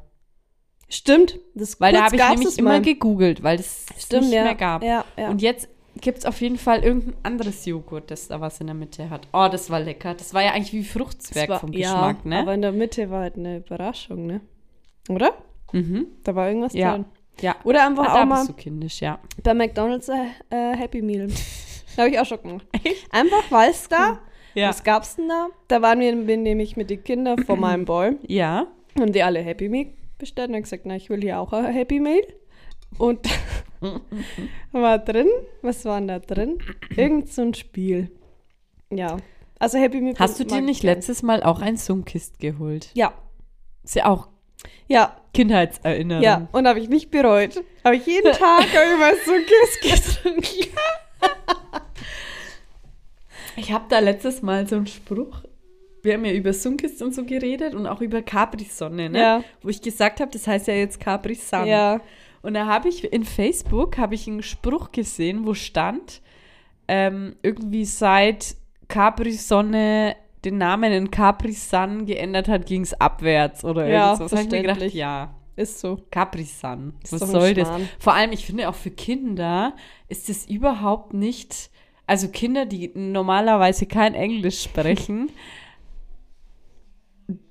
Stimmt. 0.89 1.39
Das 1.55 1.81
Weil 1.81 1.93
da 1.95 2.05
habe 2.05 2.17
ich 2.17 2.23
nämlich 2.23 2.59
immer 2.59 2.71
mal. 2.71 2.83
gegoogelt, 2.83 3.43
weil 3.43 3.59
es 3.59 3.87
Stimmt, 3.99 4.25
nicht 4.25 4.35
ja. 4.35 4.45
mehr 4.45 4.55
gab. 4.55 4.83
Ja, 4.83 5.05
ja. 5.17 5.31
Und 5.31 5.41
jetzt 5.41 5.69
gibt 6.01 6.19
es 6.19 6.25
auf 6.27 6.41
jeden 6.41 6.59
Fall 6.59 6.83
irgendein 6.85 7.15
anderes 7.23 7.65
Joghurt, 7.65 8.11
das 8.11 8.29
da 8.29 8.41
was 8.41 8.61
in 8.61 8.67
der 8.67 8.75
Mitte 8.75 9.09
hat. 9.11 9.27
Oh, 9.33 9.49
das 9.51 9.71
war 9.71 9.81
lecker. 9.81 10.15
Das 10.15 10.35
war 10.35 10.43
ja 10.43 10.53
eigentlich 10.53 10.73
wie 10.73 10.85
Fruchtzwerg 10.85 11.49
war- 11.49 11.61
vom 11.61 11.73
ja, 11.73 11.93
Geschmack, 11.93 12.25
ne? 12.27 12.41
Aber 12.41 12.55
in 12.55 12.63
der 12.63 12.73
Mitte 12.73 13.11
war 13.11 13.23
halt 13.23 13.37
eine 13.37 13.59
Überraschung, 13.59 14.27
ne? 14.27 14.41
Oder? 15.09 15.33
Mhm. 15.73 16.07
Da 16.25 16.35
war 16.35 16.49
irgendwas 16.49 16.73
Ja. 16.75 16.93
drin. 16.93 17.05
Ja. 17.41 17.57
Oder 17.65 17.87
einfach 17.87 18.07
Ah, 18.09 18.23
auch 18.23 18.27
mal 18.27 18.47
kindisch, 18.57 19.01
ja. 19.01 19.19
bei 19.43 19.55
McDonalds 19.55 20.09
äh, 20.09 20.15
äh, 20.51 20.77
Happy 20.77 21.01
Meal. 21.03 21.29
habe 21.97 22.09
ich 22.11 22.19
auch 22.19 22.27
schon 22.27 22.43
gemacht. 22.43 22.67
Einfach, 23.11 23.51
weil 23.51 23.71
es 23.71 23.89
da, 23.89 24.21
Ja. 24.55 24.69
was 24.69 24.83
gab's 24.85 25.17
denn 25.17 25.29
da? 25.29 25.49
Da 25.69 25.81
waren 25.83 26.01
wir 26.01 26.15
bin 26.15 26.43
nämlich 26.43 26.77
mit 26.77 26.91
den 26.91 27.03
Kindern 27.03 27.43
von 27.45 27.59
meinem 27.61 27.85
Boy. 27.85 28.17
Ja. 28.27 28.67
Haben 28.99 29.13
die 29.13 29.23
alle 29.23 29.41
Happy 29.41 29.69
Meal 29.69 29.87
bestellt 30.19 30.51
und 30.51 30.61
gesagt, 30.63 30.85
na, 30.85 30.95
ich 30.97 31.09
will 31.11 31.21
hier 31.23 31.41
auch 31.41 31.53
ein 31.53 31.65
Happy 31.73 31.99
Meal. 32.01 32.23
Und 32.99 33.27
war 34.73 34.99
drin, 34.99 35.29
was 35.63 35.85
war 35.85 35.99
denn 35.99 36.09
da 36.09 36.19
drin? 36.19 36.59
Irgend 36.97 37.33
so 37.33 37.43
ein 37.43 37.55
Spiel. 37.55 38.11
Ja. 38.91 39.17
Also 39.59 39.79
Happy 39.79 40.01
Meal. 40.01 40.15
Hast 40.19 40.39
du 40.39 40.45
dir 40.45 40.61
nicht 40.61 40.83
gern. 40.83 40.97
letztes 40.97 41.23
Mal 41.23 41.43
auch 41.43 41.61
ein 41.63 41.77
Sunkist 41.79 42.39
geholt? 42.39 42.91
Ja. 42.95 43.13
Ist 43.85 43.95
ja 43.97 44.07
auch 44.07 44.29
Ja, 44.89 45.17
Kindheitserinnerung. 45.33 46.23
ja. 46.23 46.49
Und 46.53 46.67
habe 46.67 46.79
ich 46.81 46.89
nicht 46.89 47.11
bereut. 47.11 47.63
Habe 47.85 47.97
ich 47.97 48.07
jeden 48.07 48.33
Tag 48.33 48.67
immer 48.95 49.13
so 49.25 49.33
Kiss 49.33 50.15
getrunken. 50.23 50.71
Ich 53.57 53.73
habe 53.73 53.85
da 53.89 53.99
letztes 53.99 54.43
Mal 54.43 54.67
so 54.67 54.77
einen 54.77 54.87
Spruch. 54.87 55.43
Wir 56.03 56.15
haben 56.15 56.25
ja 56.25 56.33
über 56.33 56.53
Sunkist 56.53 57.01
und 57.03 57.15
so 57.15 57.25
geredet 57.25 57.75
und 57.75 57.87
auch 57.87 58.01
über 58.01 58.23
Capri-Sonne, 58.23 59.09
ne? 59.11 59.19
Ja. 59.19 59.45
Wo 59.63 59.69
ich 59.69 59.81
gesagt 59.81 60.21
habe, 60.21 60.31
das 60.33 60.47
heißt 60.47 60.67
ja 60.67 60.75
jetzt 60.75 60.99
Capri-Sun. 60.99 61.67
Ja. 61.67 62.01
Und 62.43 62.55
da 62.55 62.67
habe 62.67 62.89
ich 62.89 63.13
in 63.13 63.25
Facebook 63.25 63.99
habe 63.99 64.15
ich 64.17 64.27
einen 64.27 64.43
Spruch 64.43 64.91
gesehen, 64.91 65.47
wo 65.47 65.55
stand, 65.55 66.21
ähm, 66.89 67.37
irgendwie 67.43 67.85
seit 67.85 68.57
Capri-Sonne 68.89 70.17
den 70.45 70.59
Namen 70.59 70.93
in 70.93 71.11
Capri-Sun 71.11 72.07
geändert 72.07 72.49
hat, 72.49 72.67
ging 72.67 72.83
es 72.83 72.95
abwärts 73.01 73.65
oder 73.65 73.87
Ja, 73.89 74.13
irgendwas. 74.13 74.33
Habe 74.33 74.43
ich 74.43 74.51
mir 74.51 74.63
gedacht, 74.63 74.95
ja, 74.95 75.35
Ist 75.57 75.79
so. 75.81 76.01
Capri-Sun. 76.11 76.95
Ist 77.03 77.13
Was 77.13 77.31
soll 77.31 77.55
das? 77.55 77.71
Vor 77.99 78.15
allem, 78.15 78.33
ich 78.33 78.45
finde 78.47 78.69
auch 78.69 78.75
für 78.75 78.91
Kinder 78.91 79.75
ist 80.09 80.29
es 80.29 80.47
überhaupt 80.49 81.15
nicht, 81.15 81.71
also 82.07 82.29
Kinder, 82.29 82.67
die 82.67 82.91
normalerweise 82.95 83.87
kein 83.87 84.15
Englisch 84.15 84.63
sprechen, 84.63 85.31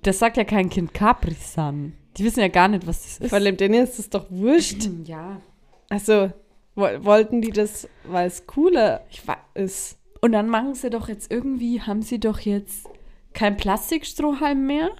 das 0.03 0.19
sagt 0.19 0.37
ja 0.37 0.43
kein 0.43 0.69
Kind 0.69 0.93
Capri-Sun. 0.93 1.93
Die 2.17 2.23
wissen 2.25 2.41
ja 2.41 2.49
gar 2.49 2.67
nicht, 2.67 2.85
was 2.85 3.01
das 3.03 3.17
ist. 3.19 3.29
Vor 3.29 3.37
allem 3.39 3.55
denen 3.55 3.83
ist 3.85 3.97
es 3.99 4.09
doch 4.09 4.25
wurscht. 4.29 4.89
Ja. 5.05 5.39
Also, 5.89 6.31
wo- 6.75 7.03
wollten 7.05 7.41
die 7.41 7.51
das, 7.51 7.87
weil 8.05 8.27
es 8.27 8.45
cooler 8.47 9.01
ist? 9.53 9.97
Und 10.21 10.31
dann 10.33 10.47
machen 10.49 10.75
sie 10.75 10.89
doch 10.89 11.07
jetzt 11.09 11.31
irgendwie, 11.31 11.81
haben 11.81 12.01
sie 12.01 12.19
doch 12.19 12.39
jetzt 12.39 12.87
kein 13.33 13.57
Plastikstrohhalm 13.57 14.65
mehr 14.67 14.91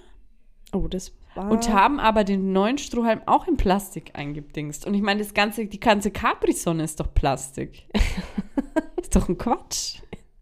Oh, 0.72 0.88
das 0.88 1.12
war. 1.34 1.50
und 1.50 1.68
haben 1.72 2.00
aber 2.00 2.24
den 2.24 2.52
neuen 2.52 2.78
Strohhalm 2.78 3.20
auch 3.26 3.46
in 3.46 3.56
Plastik 3.56 4.10
eingedingst. 4.14 4.86
Und 4.86 4.94
ich 4.94 5.02
meine, 5.02 5.20
das 5.22 5.32
ganze, 5.34 5.66
die 5.66 5.78
ganze 5.80 6.10
Capri-Sonne 6.10 6.82
ist 6.84 6.98
doch 6.98 7.12
Plastik. 7.14 7.86
ist 9.00 9.14
doch 9.14 9.28
ein 9.28 9.38
Quatsch. 9.38 9.98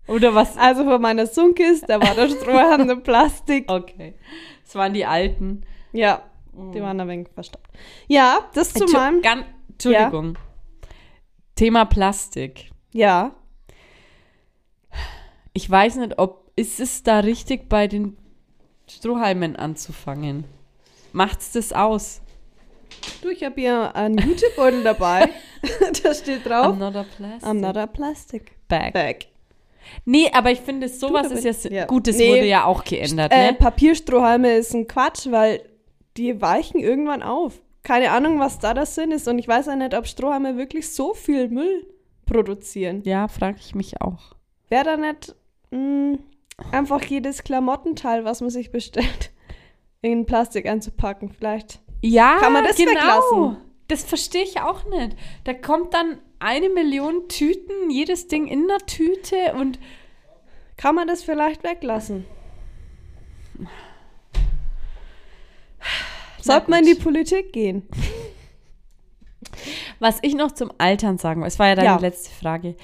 Oder 0.09 0.35
was? 0.35 0.57
Also 0.57 0.85
von 0.85 1.01
meiner 1.03 1.26
Sunkis, 1.26 1.83
da 1.83 2.01
war 2.01 2.14
der 2.14 2.28
Strohhalm 2.31 2.81
eine 2.83 2.97
Plastik. 2.97 3.70
Okay. 3.70 4.14
Das 4.64 4.74
waren 4.76 4.95
die 4.95 5.05
alten. 5.05 5.62
Ja, 5.93 6.22
die 6.53 6.81
waren 6.81 7.01
ein 7.01 7.09
wenig 7.09 7.28
verstaubt. 7.35 7.68
Ja, 8.09 8.39
das 8.55 8.72
zu 8.72 8.85
Entschu- 8.85 8.97
meinem. 8.97 9.45
Entschuldigung. 9.68 10.39
Thema 11.55 11.85
Plastik. 11.85 12.70
Ja. 12.93 13.35
Ich 15.53 15.68
weiß 15.68 15.96
nicht, 15.96 16.18
ob 16.18 16.51
ist 16.57 16.80
es 16.80 17.03
da 17.03 17.20
richtig 17.20 17.68
bei 17.68 17.86
den 17.86 18.16
Strohhalmen 18.88 19.57
anzufangen. 19.57 20.44
Macht's 21.12 21.53
das 21.53 21.72
aus? 21.72 22.20
Du, 23.22 23.30
ich 23.30 23.42
habe 23.44 23.61
hier 23.61 23.94
einen 23.94 24.18
Jutebeutel 24.18 24.82
dabei. 24.82 25.28
da 26.03 26.14
steht 26.14 26.46
drauf. 26.46 26.74
I'm 26.74 26.76
not 26.78 26.96
a 26.96 27.05
plastic 27.05 27.48
I'm 27.48 27.61
not 27.61 27.76
a 27.76 27.86
plastic 27.86 28.53
bag. 28.68 28.92
bag. 28.92 29.26
Nee, 30.05 30.30
aber 30.32 30.53
ich 30.53 30.61
finde, 30.61 30.88
sowas 30.88 31.30
ist 31.32 31.64
ja, 31.64 31.70
ja. 31.70 31.86
gut, 31.86 32.07
das 32.07 32.16
Nee. 32.16 32.28
wurde 32.28 32.46
ja 32.46 32.64
auch 32.64 32.84
geändert, 32.84 33.32
Äh, 33.32 33.48
ne? 33.53 33.55
Papierstrohhalme 33.55 34.55
ist 34.57 34.74
ein 34.74 34.86
Quatsch, 34.86 35.26
weil 35.30 35.62
die 36.16 36.40
weichen 36.40 36.78
irgendwann 36.80 37.22
auf. 37.22 37.61
Keine 37.82 38.11
Ahnung, 38.12 38.38
was 38.38 38.59
da 38.59 38.74
der 38.74 38.86
Sinn 38.86 39.11
ist. 39.11 39.26
Und 39.26 39.38
ich 39.38 39.48
weiß 39.48 39.68
auch 39.68 39.76
nicht, 39.76 39.94
ob 39.94 40.07
Strohhalme 40.07 40.57
wirklich 40.57 40.92
so 40.92 41.14
viel 41.14 41.48
Müll 41.48 41.86
produzieren. 42.26 43.03
Ja, 43.05 43.26
frage 43.28 43.59
ich 43.61 43.74
mich 43.74 44.01
auch. 44.01 44.36
Wäre 44.68 44.84
da 44.84 44.96
nicht 44.96 45.34
mh, 45.71 46.18
einfach 46.73 47.03
jedes 47.05 47.43
Klamottenteil, 47.45 48.25
was 48.25 48.41
man 48.41 48.51
sich 48.51 48.71
bestellt, 48.73 49.31
in 50.03 50.27
Plastik 50.27 50.66
einzupacken? 50.66 51.31
Vielleicht. 51.31 51.81
Ja, 52.03 52.39
Kann 52.41 52.53
man 52.53 52.64
das 52.64 52.77
genau. 52.77 52.91
weglassen? 52.93 53.57
Das 53.89 54.05
verstehe 54.05 54.45
ich 54.45 54.61
auch 54.61 54.85
nicht. 54.87 55.16
Da 55.45 55.53
kommt 55.53 55.93
dann 55.95 56.18
eine 56.39 56.68
Million 56.71 57.29
Tüten, 57.29 57.91
jedes 57.91 58.29
Ding 58.29 58.47
in 58.47 58.64
einer 58.71 58.79
Tüte 58.87 59.55
und 59.55 59.79
Kann 60.77 60.95
man 60.95 61.09
das 61.09 61.23
vielleicht 61.23 61.62
weglassen? 61.64 62.25
Sollte 66.41 66.71
man 66.71 66.81
in 66.87 66.95
die 66.95 67.01
Politik 67.03 67.53
gehen? 67.53 67.87
was 69.99 70.18
ich 70.23 70.35
noch 70.35 70.53
zum 70.53 70.73
Altern 70.79 71.18
sagen 71.18 71.43
will, 71.43 71.49
es 71.49 71.59
war 71.59 71.68
ja 71.68 71.75
deine 71.75 71.87
Ja. 71.89 71.97
letzte 71.99 72.31
Frage, 72.31 72.77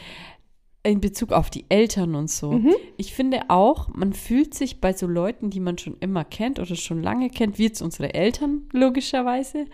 in 0.86 1.00
Bezug 1.00 1.32
auf 1.32 1.50
die 1.50 1.64
Eltern 1.68 2.14
und 2.14 2.30
so. 2.30 2.52
Mhm. 2.52 2.74
Ich 2.96 3.14
finde 3.14 3.42
auch, 3.48 3.88
man 3.88 4.12
fühlt 4.12 4.54
sich 4.54 4.80
bei 4.80 4.92
so 4.92 5.06
Leuten, 5.06 5.50
die 5.50 5.60
man 5.60 5.78
schon 5.78 5.96
immer 6.00 6.24
kennt 6.24 6.58
oder 6.58 6.76
schon 6.76 7.02
lange 7.02 7.30
kennt, 7.30 7.58
wie 7.58 7.64
jetzt 7.64 7.82
unsere 7.82 8.14
Eltern 8.14 8.62
logischerweise, 8.72 9.66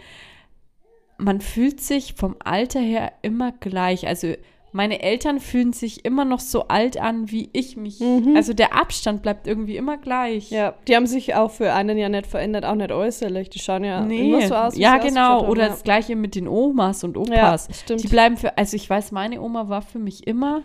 man 1.19 1.41
fühlt 1.41 1.81
sich 1.81 2.15
vom 2.15 2.37
Alter 2.43 2.81
her 2.81 3.13
immer 3.23 3.53
gleich. 3.53 4.07
Also 4.07 4.35
meine 4.73 5.03
Eltern 5.03 5.39
fühlen 5.39 5.75
sich 5.75 6.05
immer 6.05 6.25
noch 6.25 6.41
so 6.41 6.69
alt 6.69 6.99
an, 6.99 7.31
wie 7.31 7.51
ich 7.53 7.77
mich. 7.77 8.01
Mhm. 8.01 8.35
Also 8.35 8.55
der 8.55 8.75
Abstand 8.75 9.23
bleibt 9.23 9.47
irgendwie 9.47 9.77
immer 9.77 9.99
gleich. 9.99 10.51
Ja, 10.51 10.75
die 10.89 10.97
haben 10.97 11.07
sich 11.07 11.35
auch 11.35 11.51
für 11.51 11.75
einen 11.75 11.99
ja 11.99 12.09
nicht 12.09 12.27
verändert, 12.27 12.65
auch 12.65 12.75
nicht 12.75 12.91
äußerlich. 12.91 13.51
Die 13.51 13.59
schauen 13.59 13.85
ja 13.85 14.01
Nee, 14.01 14.31
immer 14.31 14.49
so 14.49 14.55
aus, 14.55 14.75
wie 14.75 14.81
ja 14.81 14.99
sie 15.01 15.09
genau. 15.09 15.47
Oder 15.47 15.65
ja. 15.65 15.69
das 15.69 15.83
gleiche 15.85 16.17
mit 16.17 16.35
den 16.35 16.49
Omas 16.49 17.05
und 17.05 17.17
Ja, 17.29 17.49
Opas. 17.51 17.69
stimmt. 17.73 18.03
Die 18.03 18.09
bleiben 18.09 18.37
für, 18.39 18.57
also 18.57 18.75
ich 18.75 18.89
weiß, 18.89 19.13
meine 19.13 19.43
Oma 19.43 19.69
war 19.69 19.83
für 19.83 19.99
mich 19.99 20.27
immer 20.27 20.63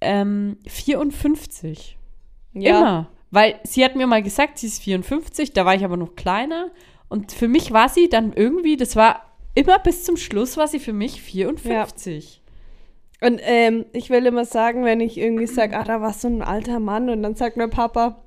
ähm, 0.00 0.58
54. 0.66 1.96
ja. 2.54 2.78
Immer. 2.78 3.08
Weil 3.32 3.60
sie 3.62 3.84
hat 3.84 3.94
mir 3.94 4.08
mal 4.08 4.24
gesagt, 4.24 4.58
sie 4.58 4.66
ist 4.66 4.82
54, 4.82 5.52
da 5.52 5.64
war 5.64 5.76
ich 5.76 5.84
aber 5.84 5.96
noch 5.96 6.16
kleiner. 6.16 6.72
Und 7.08 7.30
für 7.30 7.46
mich 7.46 7.72
war 7.72 7.88
sie 7.88 8.08
dann 8.08 8.32
irgendwie, 8.32 8.76
das 8.76 8.96
war 8.96 9.22
immer 9.54 9.78
bis 9.78 10.02
zum 10.02 10.16
Schluss, 10.16 10.56
war 10.56 10.66
sie 10.66 10.80
für 10.80 10.92
mich 10.92 11.22
54. 11.22 12.42
Und 13.20 13.40
ähm, 13.44 13.86
ich 13.92 14.10
will 14.10 14.26
immer 14.26 14.44
sagen, 14.44 14.84
wenn 14.84 15.00
ich 15.00 15.18
irgendwie 15.18 15.46
sage, 15.46 15.78
ah, 15.78 15.84
da 15.84 16.00
war 16.00 16.12
so 16.12 16.26
ein 16.26 16.42
alter 16.42 16.80
Mann 16.80 17.08
und 17.08 17.22
dann 17.22 17.36
sagt 17.36 17.56
mein 17.56 17.70
Papa, 17.70 18.22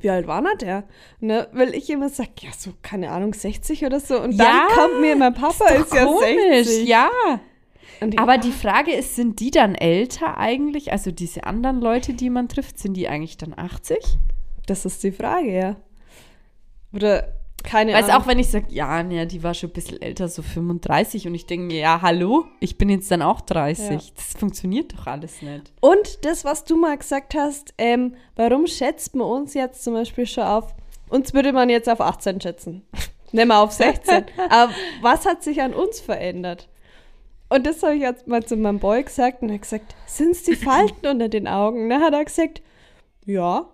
wie 0.00 0.08
alt 0.10 0.26
war 0.26 0.40
denn 0.42 0.58
der? 0.58 0.84
Ne, 1.20 1.48
will 1.52 1.74
ich 1.74 1.90
immer 1.90 2.08
sagen, 2.08 2.32
ja, 2.40 2.50
so, 2.56 2.70
keine 2.82 3.10
Ahnung, 3.10 3.34
60 3.34 3.84
oder 3.84 4.00
so. 4.00 4.20
Und 4.20 4.32
Ja, 4.32 4.66
dann 4.68 4.78
kommt 4.78 5.00
mir, 5.00 5.16
mein 5.16 5.34
Papa 5.34 5.66
Ist 5.74 5.86
ist, 5.86 5.94
ja 5.94 6.04
komisch, 6.06 6.66
60. 6.66 6.88
ja. 6.88 7.10
Ich, 8.10 8.18
Aber 8.18 8.38
die 8.38 8.52
Frage 8.52 8.92
ist, 8.92 9.16
sind 9.16 9.40
die 9.40 9.50
dann 9.50 9.74
älter 9.74 10.38
eigentlich? 10.38 10.92
Also 10.92 11.10
diese 11.10 11.44
anderen 11.44 11.80
Leute, 11.80 12.14
die 12.14 12.30
man 12.30 12.48
trifft, 12.48 12.78
sind 12.78 12.94
die 12.94 13.08
eigentlich 13.08 13.36
dann 13.36 13.56
80? 13.56 14.18
das 14.66 14.84
ist 14.84 15.02
die 15.02 15.12
Frage, 15.12 15.52
ja. 15.52 15.76
Oder 16.92 17.34
keine 17.64 17.92
Weißt 17.92 18.10
Ahnung. 18.10 18.22
auch, 18.22 18.26
wenn 18.26 18.38
ich 18.38 18.48
sage, 18.48 18.66
ja, 18.70 19.02
ne, 19.02 19.26
die 19.26 19.42
war 19.42 19.54
schon 19.54 19.70
ein 19.70 19.72
bisschen 19.72 20.02
älter, 20.02 20.28
so 20.28 20.42
35 20.42 21.28
und 21.28 21.34
ich 21.34 21.46
denke 21.46 21.66
mir, 21.66 21.78
ja, 21.78 22.02
hallo, 22.02 22.46
ich 22.60 22.76
bin 22.76 22.88
jetzt 22.90 23.10
dann 23.10 23.22
auch 23.22 23.40
30. 23.40 23.90
Ja. 23.90 24.12
Das 24.16 24.34
funktioniert 24.38 24.92
doch 24.92 25.06
alles 25.06 25.42
nicht. 25.42 25.72
Und 25.80 26.24
das, 26.24 26.44
was 26.44 26.64
du 26.64 26.76
mal 26.76 26.96
gesagt 26.98 27.34
hast, 27.34 27.72
ähm, 27.78 28.14
warum 28.34 28.66
schätzt 28.66 29.14
man 29.14 29.28
uns 29.28 29.54
jetzt 29.54 29.84
zum 29.84 29.94
Beispiel 29.94 30.26
schon 30.26 30.44
auf, 30.44 30.74
uns 31.08 31.34
würde 31.34 31.52
man 31.52 31.68
jetzt 31.68 31.88
auf 31.88 32.00
18 32.00 32.40
schätzen. 32.40 32.82
Nehmen 33.32 33.48
wir 33.48 33.60
auf 33.60 33.72
16. 33.72 34.24
Aber 34.50 34.72
was 35.00 35.24
hat 35.24 35.42
sich 35.42 35.62
an 35.62 35.72
uns 35.72 36.00
verändert? 36.00 36.68
Und 37.54 37.66
das 37.66 37.82
habe 37.82 37.94
ich 37.94 38.00
jetzt 38.00 38.26
mal 38.26 38.42
zu 38.44 38.56
meinem 38.56 38.78
Boy 38.78 39.02
gesagt 39.02 39.42
und 39.42 39.48
er 39.50 39.54
hat 39.56 39.62
gesagt, 39.62 39.94
sind 40.06 40.30
es 40.30 40.42
die 40.42 40.56
Falten 40.56 41.06
unter 41.06 41.28
den 41.28 41.46
Augen? 41.46 41.88
Dann 41.90 42.00
hat 42.02 42.14
er 42.14 42.24
gesagt, 42.24 42.62
ja. 43.26 43.66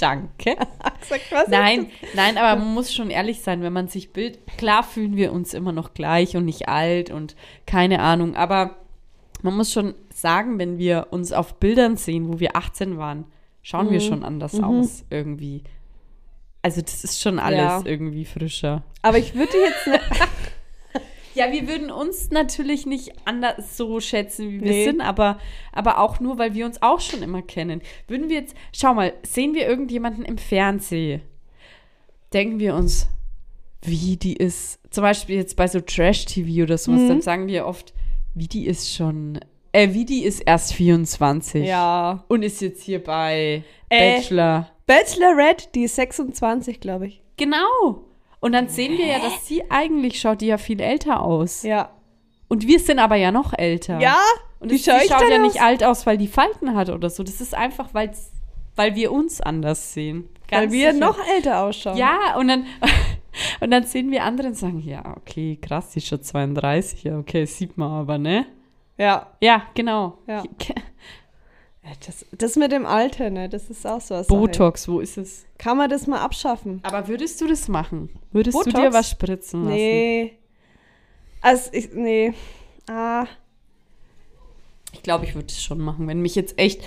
Danke. 0.00 0.56
Gesagt, 1.00 1.48
Nein, 1.48 1.90
nein, 2.14 2.38
aber 2.38 2.58
man 2.58 2.72
muss 2.72 2.94
schon 2.94 3.10
ehrlich 3.10 3.42
sein, 3.42 3.62
wenn 3.62 3.72
man 3.72 3.88
sich 3.88 4.12
bild. 4.12 4.38
Klar 4.56 4.82
fühlen 4.82 5.16
wir 5.16 5.30
uns 5.32 5.52
immer 5.52 5.72
noch 5.72 5.92
gleich 5.92 6.36
und 6.36 6.46
nicht 6.46 6.68
alt 6.68 7.10
und 7.10 7.36
keine 7.66 8.00
Ahnung, 8.00 8.34
aber 8.34 8.76
man 9.42 9.56
muss 9.56 9.72
schon 9.72 9.94
sagen, 10.14 10.58
wenn 10.58 10.78
wir 10.78 11.08
uns 11.10 11.32
auf 11.32 11.54
Bildern 11.56 11.96
sehen, 11.96 12.32
wo 12.32 12.40
wir 12.40 12.56
18 12.56 12.96
waren, 12.96 13.24
schauen 13.62 13.90
wir 13.90 14.00
schon 14.00 14.24
anders 14.24 14.58
aus 14.60 15.04
irgendwie. 15.10 15.64
Also 16.62 16.80
das 16.82 17.04
ist 17.04 17.20
schon 17.20 17.38
alles 17.38 17.58
Ja. 17.58 17.82
irgendwie 17.84 18.24
frischer. 18.24 18.82
Aber 19.02 19.18
ich 19.18 19.34
würde 19.34 19.56
jetzt 19.58 19.86
nicht, 19.86 20.02
Ja, 21.34 21.52
wir 21.52 21.68
würden 21.68 21.90
uns 21.90 22.30
natürlich 22.30 22.86
nicht 22.86 23.12
anders 23.24 23.76
so 23.76 24.00
schätzen, 24.00 24.50
wie 24.50 24.60
wir 24.60 24.70
Nee. 24.70 24.84
sind, 24.84 25.00
aber, 25.00 25.38
aber 25.72 25.98
auch 25.98 26.18
nur, 26.20 26.38
weil 26.38 26.54
wir 26.54 26.66
uns 26.66 26.82
auch 26.82 27.00
schon 27.00 27.22
immer 27.22 27.42
kennen. 27.42 27.82
Würden 28.08 28.28
wir 28.28 28.36
jetzt, 28.40 28.54
schau 28.72 28.94
mal, 28.94 29.12
sehen 29.24 29.54
wir 29.54 29.66
irgendjemanden 29.68 30.24
im 30.24 30.38
Fernsehen, 30.38 31.22
denken 32.32 32.58
wir 32.58 32.74
uns, 32.74 33.08
wie 33.82 34.16
die 34.16 34.34
ist, 34.36 34.78
zum 34.90 35.02
Beispiel 35.02 35.36
jetzt 35.36 35.56
bei 35.56 35.66
so 35.68 35.80
Trash-TV 35.80 36.64
oder 36.64 36.76
sowas, 36.78 37.00
Mhm. 37.02 37.08
dann 37.08 37.22
sagen 37.22 37.46
wir 37.46 37.66
oft, 37.66 37.94
wie 38.34 38.48
die 38.48 38.66
ist 38.66 38.92
schon, 38.94 39.38
äh, 39.72 39.92
wie 39.94 40.04
die 40.04 40.24
ist 40.24 40.40
erst 40.40 40.72
24 40.74 41.64
ja. 41.66 42.24
und 42.28 42.42
ist 42.42 42.60
jetzt 42.60 42.82
hier 42.82 43.02
bei 43.02 43.62
Äh. 43.88 44.16
Bachelor. 44.16 44.68
Bachelorette, 44.86 45.68
die 45.74 45.84
ist 45.84 45.94
26, 45.96 46.80
glaube 46.80 47.06
ich. 47.06 47.22
Genau. 47.36 48.04
Und 48.40 48.52
dann 48.52 48.68
sehen 48.68 48.96
wir 48.96 49.06
ja, 49.06 49.18
dass 49.18 49.46
sie 49.46 49.70
eigentlich 49.70 50.20
schaut 50.20 50.40
die 50.40 50.46
ja 50.46 50.58
viel 50.58 50.80
älter 50.80 51.22
aus. 51.22 51.62
Ja. 51.62 51.90
Und 52.48 52.66
wir 52.66 52.80
sind 52.80 52.98
aber 52.98 53.16
ja 53.16 53.30
noch 53.30 53.52
älter. 53.56 54.00
Ja? 54.00 54.16
Und 54.58 54.72
es, 54.72 54.86
ich 54.86 54.92
schaut 54.92 55.28
ja 55.28 55.36
aus? 55.36 55.42
nicht 55.42 55.62
alt 55.62 55.84
aus, 55.84 56.06
weil 56.06 56.18
die 56.18 56.26
Falten 56.26 56.74
hat 56.74 56.88
oder 56.88 57.10
so. 57.10 57.22
Das 57.22 57.40
ist 57.40 57.54
einfach, 57.54 57.94
weil's, 57.94 58.32
weil 58.76 58.94
wir 58.94 59.12
uns 59.12 59.40
anders 59.40 59.92
sehen. 59.92 60.28
Weil 60.50 60.62
Ganz 60.62 60.72
wir 60.72 60.92
sicher. 60.92 61.06
noch 61.06 61.18
älter 61.28 61.62
ausschauen. 61.62 61.96
Ja, 61.96 62.36
und 62.38 62.48
dann, 62.48 62.66
und 63.60 63.70
dann 63.70 63.84
sehen 63.84 64.10
wir 64.10 64.24
andere 64.24 64.48
und 64.48 64.56
sagen, 64.56 64.80
ja, 64.80 65.16
okay, 65.16 65.58
krass, 65.60 65.90
die 65.90 65.98
ist 65.98 66.08
schon 66.08 66.22
32. 66.22 67.04
Ja, 67.04 67.18
okay, 67.18 67.44
sieht 67.44 67.76
man 67.76 67.90
aber, 67.90 68.18
ne? 68.18 68.46
Ja. 68.98 69.28
Ja, 69.40 69.62
genau. 69.74 70.18
Ja. 70.26 70.42
Das, 72.06 72.24
das 72.32 72.56
mit 72.56 72.72
dem 72.72 72.86
Alter, 72.86 73.30
ne, 73.30 73.48
das 73.48 73.70
ist 73.70 73.86
auch 73.86 74.00
so 74.00 74.14
was. 74.14 74.26
Botox, 74.26 74.88
wo 74.88 75.00
ist 75.00 75.18
es? 75.18 75.44
Kann 75.58 75.76
man 75.76 75.88
das 75.90 76.06
mal 76.06 76.20
abschaffen? 76.20 76.80
Aber 76.82 77.08
würdest 77.08 77.40
du 77.40 77.46
das 77.46 77.68
machen? 77.68 78.10
Würdest 78.32 78.54
du 78.58 78.64
Botox? 78.64 78.80
dir 78.84 78.92
was 78.92 79.10
spritzen 79.10 79.64
lassen? 79.64 79.74
Nee. 79.74 80.32
Also, 81.42 81.70
ich, 81.72 81.90
nee. 81.94 82.32
Ah, 82.88 83.26
Ich 84.92 85.02
glaube, 85.02 85.24
ich 85.24 85.34
würde 85.34 85.46
es 85.48 85.62
schon 85.62 85.78
machen, 85.78 86.06
wenn 86.08 86.20
mich 86.20 86.34
jetzt 86.34 86.58
echt, 86.58 86.82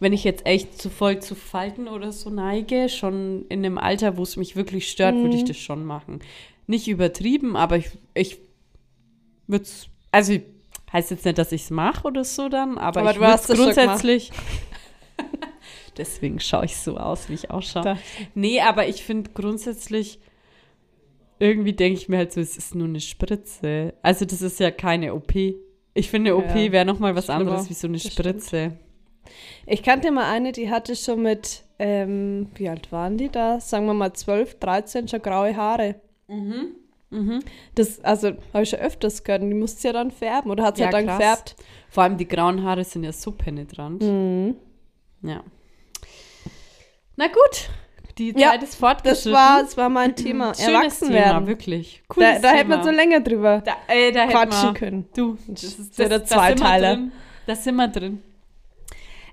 wenn 0.00 0.12
ich 0.12 0.22
jetzt 0.24 0.46
echt 0.46 0.80
zu 0.80 0.90
voll 0.90 1.20
zu 1.20 1.34
Falten 1.34 1.88
oder 1.88 2.12
so 2.12 2.28
neige, 2.30 2.88
schon 2.88 3.46
in 3.48 3.64
einem 3.64 3.78
Alter, 3.78 4.16
wo 4.16 4.22
es 4.22 4.36
mich 4.36 4.54
wirklich 4.56 4.88
stört, 4.90 5.16
würde 5.16 5.36
ich 5.36 5.44
das 5.44 5.56
schon 5.56 5.84
machen. 5.84 6.20
Nicht 6.66 6.86
übertrieben, 6.88 7.56
aber 7.56 7.76
ich, 7.78 7.90
ich 8.14 8.38
würde 9.46 9.64
es, 9.64 9.88
also 10.12 10.34
heißt 10.92 11.10
jetzt 11.10 11.24
nicht, 11.24 11.38
dass 11.38 11.52
ich 11.52 11.62
es 11.64 11.70
mache 11.70 12.06
oder 12.06 12.24
so 12.24 12.48
dann, 12.48 12.78
aber, 12.78 13.00
Aber 13.00 13.10
ich 13.10 13.16
du 13.16 13.22
würde 13.22 13.34
es 13.34 13.46
grundsätzlich. 13.46 14.30
Deswegen 15.96 16.38
schaue 16.38 16.64
ich 16.66 16.76
so 16.76 16.96
aus, 16.96 17.28
wie 17.28 17.34
ich 17.34 17.50
ausschaue. 17.50 17.98
Nee, 18.34 18.60
aber 18.60 18.86
ich 18.86 19.02
finde 19.02 19.30
grundsätzlich, 19.32 20.20
irgendwie 21.40 21.72
denke 21.72 21.98
ich 21.98 22.08
mir 22.08 22.18
halt 22.18 22.32
so, 22.32 22.40
es 22.40 22.56
ist 22.56 22.74
nur 22.74 22.86
eine 22.86 23.00
Spritze. 23.00 23.94
Also 24.02 24.24
das 24.24 24.40
ist 24.42 24.60
ja 24.60 24.70
keine 24.70 25.14
OP. 25.14 25.34
Ich 25.94 26.10
finde, 26.10 26.30
eine 26.32 26.36
OP 26.36 26.54
Ja, 26.54 26.72
wäre 26.72 26.84
noch 26.84 27.00
mal 27.00 27.16
was 27.16 27.24
schlimmer. 27.24 27.40
anderes 27.40 27.68
wie 27.68 27.74
so 27.74 27.88
eine 27.88 27.98
Das 27.98 28.12
Spritze. 28.12 28.76
ich 29.66 29.82
kannte 29.82 30.12
mal 30.12 30.30
eine, 30.30 30.52
die 30.52 30.70
hatte 30.70 30.94
schon 30.94 31.22
mit, 31.22 31.64
ähm, 31.80 32.48
wie 32.54 32.68
alt 32.68 32.92
waren 32.92 33.18
die 33.18 33.28
da? 33.28 33.58
Sagen 33.58 33.86
wir 33.86 33.94
mal 33.94 34.12
12, 34.12 34.60
13, 34.60 35.08
schon 35.08 35.20
graue 35.22 35.56
Haare. 35.56 35.96
Mhm. 36.28 36.76
Das, 37.74 38.04
also, 38.04 38.32
habe 38.52 38.62
ich 38.62 38.68
schon 38.70 38.80
öfters 38.80 39.24
gehört. 39.24 39.42
Und 39.42 39.48
die 39.50 39.56
musste 39.56 39.80
sie 39.80 39.88
ja 39.88 39.92
dann 39.94 40.10
färben. 40.10 40.50
Oder 40.50 40.64
hat 40.64 40.76
sie 40.76 40.82
Ja, 40.82 40.86
halt 40.88 40.94
dann 40.94 41.06
krass. 41.06 41.18
gefärbt? 41.18 41.56
Vor 41.88 42.02
allem 42.02 42.16
die 42.18 42.28
grauen 42.28 42.62
Haare 42.62 42.84
sind 42.84 43.04
ja 43.04 43.12
so 43.12 43.32
penetrant. 43.32 44.02
Mhm. 44.02 44.56
Ja. 45.22 45.42
Na 47.16 47.26
gut, 47.26 47.70
die 48.18 48.32
Ja, 48.36 48.50
Zeit 48.50 48.62
ist 48.62 48.72
Das 48.74 48.78
fortgeschritten. 48.78 49.32
war, 49.32 49.62
das 49.62 49.76
war 49.76 49.88
mein 49.88 50.14
Thema. 50.14 50.54
Schönes 50.54 50.68
Erwachsen 50.68 51.08
Thema, 51.08 51.18
werden. 51.20 51.46
wirklich. 51.46 52.02
Da, 52.08 52.14
Cooles 52.14 52.40
da 52.42 52.48
hätte 52.50 52.58
Thema. 52.64 52.76
man 52.76 52.84
so 52.84 52.90
länger 52.90 53.20
drüber 53.20 53.62
Da, 53.64 53.72
äh, 53.88 54.12
da 54.12 54.26
quatschen 54.26 54.74
können. 54.74 55.08
Du, 55.16 55.36
das 55.48 55.62
ist 55.64 55.98
der 55.98 56.08
da 56.10 56.24
Zweiteiler. 56.24 56.98
Da 57.46 57.54
sind 57.56 57.76
wir 57.76 57.88
drin. 57.88 58.22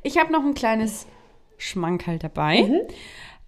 Ich 0.02 0.18
habe 0.18 0.32
noch 0.32 0.44
ein 0.46 0.54
kleines 0.54 1.06
Schmankerl 1.58 2.20
dabei. 2.20 2.62
Mhm. 2.64 2.82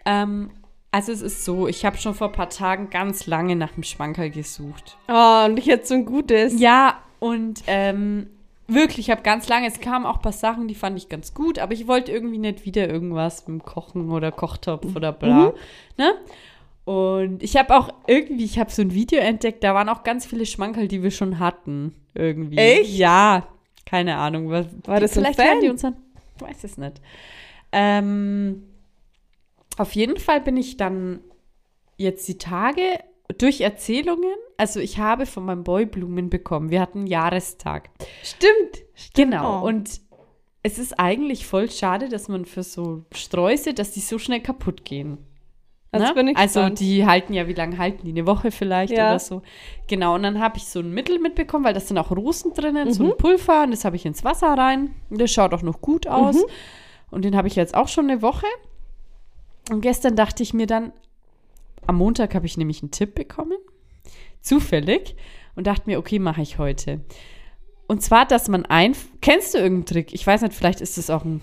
Ähm, 0.06 0.52
Also 0.98 1.12
es 1.12 1.22
ist 1.22 1.46
so, 1.46 1.68
ich 1.68 1.86
habe 1.86 1.96
schon 1.98 2.16
vor 2.16 2.30
ein 2.30 2.34
paar 2.34 2.50
Tagen 2.50 2.90
ganz 2.90 3.28
lange 3.28 3.56
nach 3.56 3.74
dem 3.74 3.84
Schwankerl 3.84 4.32
gesucht. 4.32 4.98
Oh, 5.08 5.46
und 5.46 5.60
ich 5.60 5.68
jetzt 5.68 5.90
so 5.90 5.94
ein 5.94 6.06
gutes. 6.06 6.60
Ja, 6.60 7.04
und 7.20 7.62
ähm, 7.68 8.26
wirklich, 8.68 9.08
ich 9.08 9.12
habe 9.12 9.22
ganz 9.22 9.48
lange, 9.48 9.68
es 9.68 9.80
kamen 9.80 10.08
auch 10.08 10.16
ein 10.16 10.22
paar 10.24 10.32
Sachen, 10.32 10.68
die 10.68 10.74
fand 10.74 10.98
ich 10.98 11.08
ganz 11.08 11.36
gut, 11.36 11.60
aber 11.60 11.74
ich 11.74 11.88
wollte 11.88 12.12
irgendwie 12.12 12.40
nicht 12.40 12.66
wieder 12.66 12.90
irgendwas 12.90 13.48
mit 13.48 13.60
dem 13.60 13.64
Kochen 13.64 14.10
oder 14.10 14.32
Kochtopf 14.32 14.96
oder 14.96 15.12
bla. 15.12 15.54
Ne? 16.00 16.14
Und 16.86 17.44
ich 17.44 17.56
habe 17.58 17.78
auch 17.78 17.94
irgendwie, 18.08 18.46
ich 18.46 18.58
habe 18.58 18.72
so 18.72 18.82
ein 18.82 18.92
Video 18.92 19.20
entdeckt, 19.20 19.64
da 19.64 19.76
waren 19.76 19.90
auch 19.90 20.02
ganz 20.02 20.26
viele 20.26 20.48
Schmankerl, 20.48 20.88
die 20.88 21.04
wir 21.04 21.12
schon 21.12 21.38
hatten. 21.38 21.94
Irgendwie. 22.16 22.58
Echt? 22.58 22.98
Ja. 22.98 23.46
Keine 23.86 24.18
Ahnung. 24.18 24.50
Was, 24.50 24.66
War 24.86 25.00
das 25.00 25.14
so 25.14 25.20
ein 25.20 25.26
vielleicht 25.32 25.40
Fan? 25.40 25.62
die 25.62 25.70
uns 25.70 25.86
an. 25.86 25.96
Ich 26.38 26.42
weiß 26.42 26.64
es 26.64 26.80
nicht. 26.80 27.00
Ähm, 27.72 28.64
auf 29.78 29.94
jeden 29.96 30.18
Fall 30.18 30.42
bin 30.42 30.58
ich 30.58 30.78
dann 30.78 31.22
jetzt 31.98 32.28
die 32.28 32.38
Tage 32.38 32.82
durch 33.38 33.62
Erzählungen, 33.62 34.34
also 34.58 34.80
ich 34.80 35.00
habe 35.00 35.26
von 35.26 35.46
meinem 35.46 35.64
Boy 35.64 35.86
Blumen 35.86 36.30
bekommen. 36.30 36.70
Wir 36.70 36.82
hatten 36.82 37.00
einen 37.00 37.08
Jahrestag. 37.08 37.90
Stimmt. 38.24 38.84
Genau. 39.14 39.62
Oh. 39.62 39.68
Und 39.68 40.02
es 40.64 40.80
ist 40.80 41.00
eigentlich 41.00 41.46
voll 41.46 41.70
schade, 41.70 42.10
dass 42.10 42.28
man 42.28 42.46
für 42.46 42.64
so 42.64 43.04
Sträuße, 43.14 43.74
dass 43.74 43.92
die 43.92 44.00
so 44.00 44.18
schnell 44.18 44.40
kaputt 44.42 44.86
gehen. 44.86 45.18
Ne? 45.94 46.04
also 46.36 46.60
gespannt. 46.60 46.80
die 46.80 47.06
halten 47.06 47.34
ja, 47.34 47.48
wie 47.48 47.54
lange 47.54 47.78
halten 47.78 48.04
die? 48.04 48.12
Eine 48.12 48.28
Woche 48.28 48.52
vielleicht 48.52 48.94
Ja. 48.94 49.10
oder 49.12 49.20
so. 49.20 49.42
Genau, 49.88 50.16
und 50.16 50.24
dann 50.24 50.40
habe 50.40 50.58
ich 50.58 50.66
so 50.66 50.80
ein 50.80 50.92
Mittel 50.94 51.18
mitbekommen, 51.18 51.64
weil 51.66 51.74
da 51.74 51.80
sind 51.80 51.98
auch 51.98 52.12
Rosen 52.12 52.54
drinnen, 52.54 52.94
so 52.94 53.04
Mhm. 53.04 53.12
ein 53.12 53.18
Pulver, 53.18 53.64
und 53.64 53.72
das 53.72 53.84
habe 53.86 53.96
ich 53.96 54.06
ins 54.06 54.24
Wasser 54.24 54.50
rein. 54.50 54.94
Und 55.10 55.20
das 55.22 55.32
schaut 55.32 55.54
auch 55.54 55.64
noch 55.64 55.82
gut 55.82 56.06
aus. 56.06 56.36
Mhm. 56.36 56.44
Und 57.10 57.26
den 57.26 57.36
habe 57.36 57.48
ich 57.48 57.56
jetzt 57.56 57.74
auch 57.74 57.88
schon 57.88 58.10
eine 58.10 58.22
Woche. 58.22 58.46
Und 59.70 59.82
gestern 59.82 60.16
dachte 60.16 60.44
ich 60.44 60.54
mir 60.54 60.68
dann, 60.68 60.94
am 61.86 61.98
Montag 61.98 62.36
habe 62.36 62.46
ich 62.46 62.58
nämlich 62.58 62.82
einen 62.82 62.92
Tipp 62.92 63.16
bekommen, 63.16 63.58
zufällig, 64.42 65.16
und 65.56 65.68
dachte 65.68 65.84
mir, 65.88 66.00
okay, 66.00 66.20
mache 66.20 66.42
ich 66.42 66.58
heute. 66.58 67.02
Und 67.88 68.02
zwar, 68.02 68.26
dass 68.26 68.48
man 68.48 68.66
ein, 68.66 68.96
kennst 69.22 69.54
du 69.54 69.58
irgendeinen 69.58 69.86
Trick? 69.86 70.14
Ich 70.14 70.26
weiß 70.28 70.42
nicht, 70.42 70.54
vielleicht 70.54 70.82
ist 70.82 70.98
es 70.98 71.10
auch 71.10 71.24
ein 71.26 71.42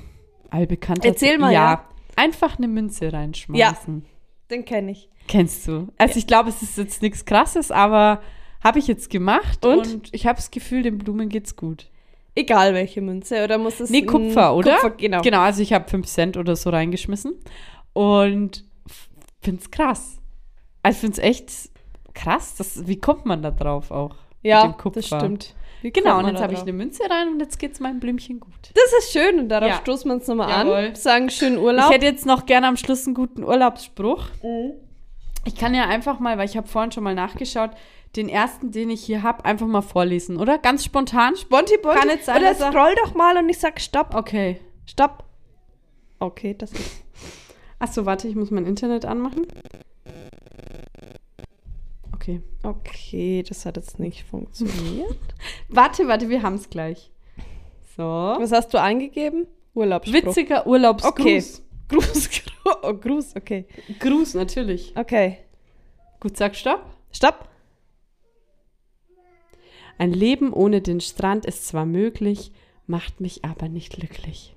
allbekannter 0.51 1.09
Erzähl 1.09 1.31
Trick. 1.31 1.41
mal, 1.41 1.53
ja. 1.53 1.89
Einfach 2.17 2.59
eine 2.59 2.69
Münze 2.69 3.13
reinschmeißen. 3.13 4.05
Den 4.51 4.65
kenne 4.65 4.93
ich. 4.93 5.09
Kennst 5.27 5.67
du? 5.67 5.89
Also 5.99 6.19
ich 6.19 6.27
glaube, 6.27 6.51
es 6.51 6.63
ist 6.63 6.79
jetzt 6.79 7.03
nichts 7.03 7.25
Krasses, 7.25 7.73
aber 7.73 8.23
habe 8.63 8.79
ich 8.79 8.87
jetzt 8.87 9.11
gemacht 9.11 9.65
Und? 9.65 9.79
und, 9.79 10.09
ich 10.13 10.27
habe 10.27 10.37
das 10.37 10.51
Gefühl, 10.51 10.83
den 10.83 10.99
Blumen 10.99 11.29
geht's 11.29 11.57
gut. 11.57 11.89
Egal 12.37 12.75
welche 12.75 13.01
Münze. 13.01 13.43
Oder 13.43 13.59
muss 13.59 13.81
es 13.81 13.91
Nee, 13.91 14.03
Kupfer, 14.03 14.55
oder? 14.55 14.75
Kupfer, 14.75 14.91
genau. 14.91 15.23
Genau, 15.23 15.41
also 15.41 15.63
ich 15.63 15.73
habe 15.73 15.89
5 15.89 16.07
Cent 16.07 16.37
oder 16.37 16.57
so 16.57 16.71
reingeschmissen 16.71 17.35
und 17.95 18.65
finde 19.41 19.63
es 19.63 19.71
krass. 19.71 20.19
Also 20.83 20.97
ich 20.97 21.01
finde 21.01 21.13
es 21.15 21.19
echt 21.27 21.71
krass. 22.13 22.57
Das, 22.57 22.87
wie 22.87 23.01
kommt 23.01 23.25
man 23.25 23.41
da 23.43 23.51
drauf 23.51 23.91
auch? 23.91 24.15
Ja, 24.43 24.77
das 24.93 25.07
stimmt. 25.07 25.55
Wie 25.81 25.91
Genau, 25.91 26.19
und 26.19 26.29
jetzt 26.29 26.41
habe 26.43 26.53
ich 26.55 26.61
eine 26.61 26.73
Münze 26.73 27.03
rein 27.09 27.29
und 27.29 27.41
jetzt 27.41 27.59
geht's 27.59 27.79
meinem 27.81 28.01
Blümchen 28.01 28.41
gut. 28.41 28.53
Das 28.75 28.93
ist 29.05 29.13
schön 29.13 29.39
und 29.39 29.49
darauf 29.49 29.69
Ja. 29.69 29.77
stoßen 29.77 30.11
wir 30.11 30.15
uns 30.15 30.27
nochmal 30.27 30.51
an. 30.51 30.95
Sagen 30.95 31.29
schönen 31.31 31.57
Ich 31.57 31.63
Urlaub. 31.63 31.91
hätte 31.93 32.07
jetzt 32.07 32.25
noch 32.27 32.47
gerne 32.47 32.69
am 32.69 32.77
Schluss 32.77 33.07
einen 33.07 33.15
guten 33.15 33.43
Urlaubsspruch. 33.45 34.25
Mhm. 34.43 34.73
Ich 35.47 35.57
kann 35.57 35.75
ja 35.75 35.85
einfach 35.87 36.21
mal, 36.21 36.39
weil 36.39 36.47
ich 36.49 36.57
habe 36.57 36.67
vorhin 36.69 36.91
schon 36.93 37.05
mal 37.05 37.15
nachgeschaut, 37.15 37.71
den 38.17 38.31
ersten, 38.31 38.71
den 38.71 38.89
ich 38.89 39.05
hier 39.05 39.23
habe, 39.23 39.45
einfach 39.45 39.67
mal 39.67 39.83
vorlesen, 39.83 40.39
oder? 40.39 40.57
Ganz 40.57 40.85
spontan. 40.85 41.35
Bonti, 41.51 41.77
Bonti. 41.83 41.99
Kann 41.99 42.09
jetzt 42.09 42.27
sein, 42.27 42.39
Oder 42.39 42.49
er- 42.57 42.71
scroll 42.73 42.95
doch 43.05 43.15
mal 43.15 43.37
und 43.37 43.49
ich 43.51 43.59
sag 43.59 43.79
Stopp. 43.81 44.15
Okay. 44.15 44.61
Stopp. 44.87 45.25
Okay, 46.19 46.55
das 46.57 46.73
ist. 46.73 47.04
Achso, 47.85 48.07
warte, 48.07 48.27
ich 48.29 48.35
muss 48.35 48.51
mein 48.51 48.65
Internet 48.65 49.05
anmachen. 49.05 49.47
Okay. 52.15 52.41
Okay, 52.63 53.43
das 53.47 53.67
hat 53.67 53.77
jetzt 53.77 53.99
nicht 53.99 54.25
funktioniert. 54.25 55.19
Warte, 55.69 56.09
warte, 56.09 56.31
wir 56.31 56.41
haben 56.41 56.55
es 56.55 56.71
gleich. 56.71 57.13
So. 57.95 58.03
Was 58.03 58.53
hast 58.53 58.73
du 58.73 58.81
eingegeben? 58.81 59.47
Urlaubsspruch. 59.75 60.29
Witziger 60.29 60.67
Urlaubsgruß. 60.67 61.13
Okay. 61.13 61.43
Gruß, 61.91 62.31
Gruß, 62.31 62.79
oh, 62.83 62.95
Gruß, 62.95 63.37
okay. 63.37 63.67
Gruß, 64.01 64.33
natürlich. 64.33 64.97
Okay. 64.97 65.41
Gut, 66.21 66.39
sag 66.39 66.57
Stopp. 66.57 66.87
Stopp. 67.13 67.51
Ein 69.99 70.15
Leben 70.15 70.55
ohne 70.55 70.81
den 70.81 71.03
Strand 71.03 71.45
ist 71.45 71.67
zwar 71.67 71.85
möglich, 71.85 72.51
macht 72.87 73.21
mich 73.21 73.45
aber 73.45 73.69
nicht 73.69 73.93
glücklich. 73.93 74.54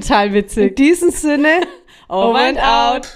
Total 0.00 0.26
In 0.26 0.34
witzig. 0.34 0.76
diesem 0.76 1.10
Sinne, 1.10 1.66
Over 2.08 2.38
and 2.38 2.58
out. 2.58 3.06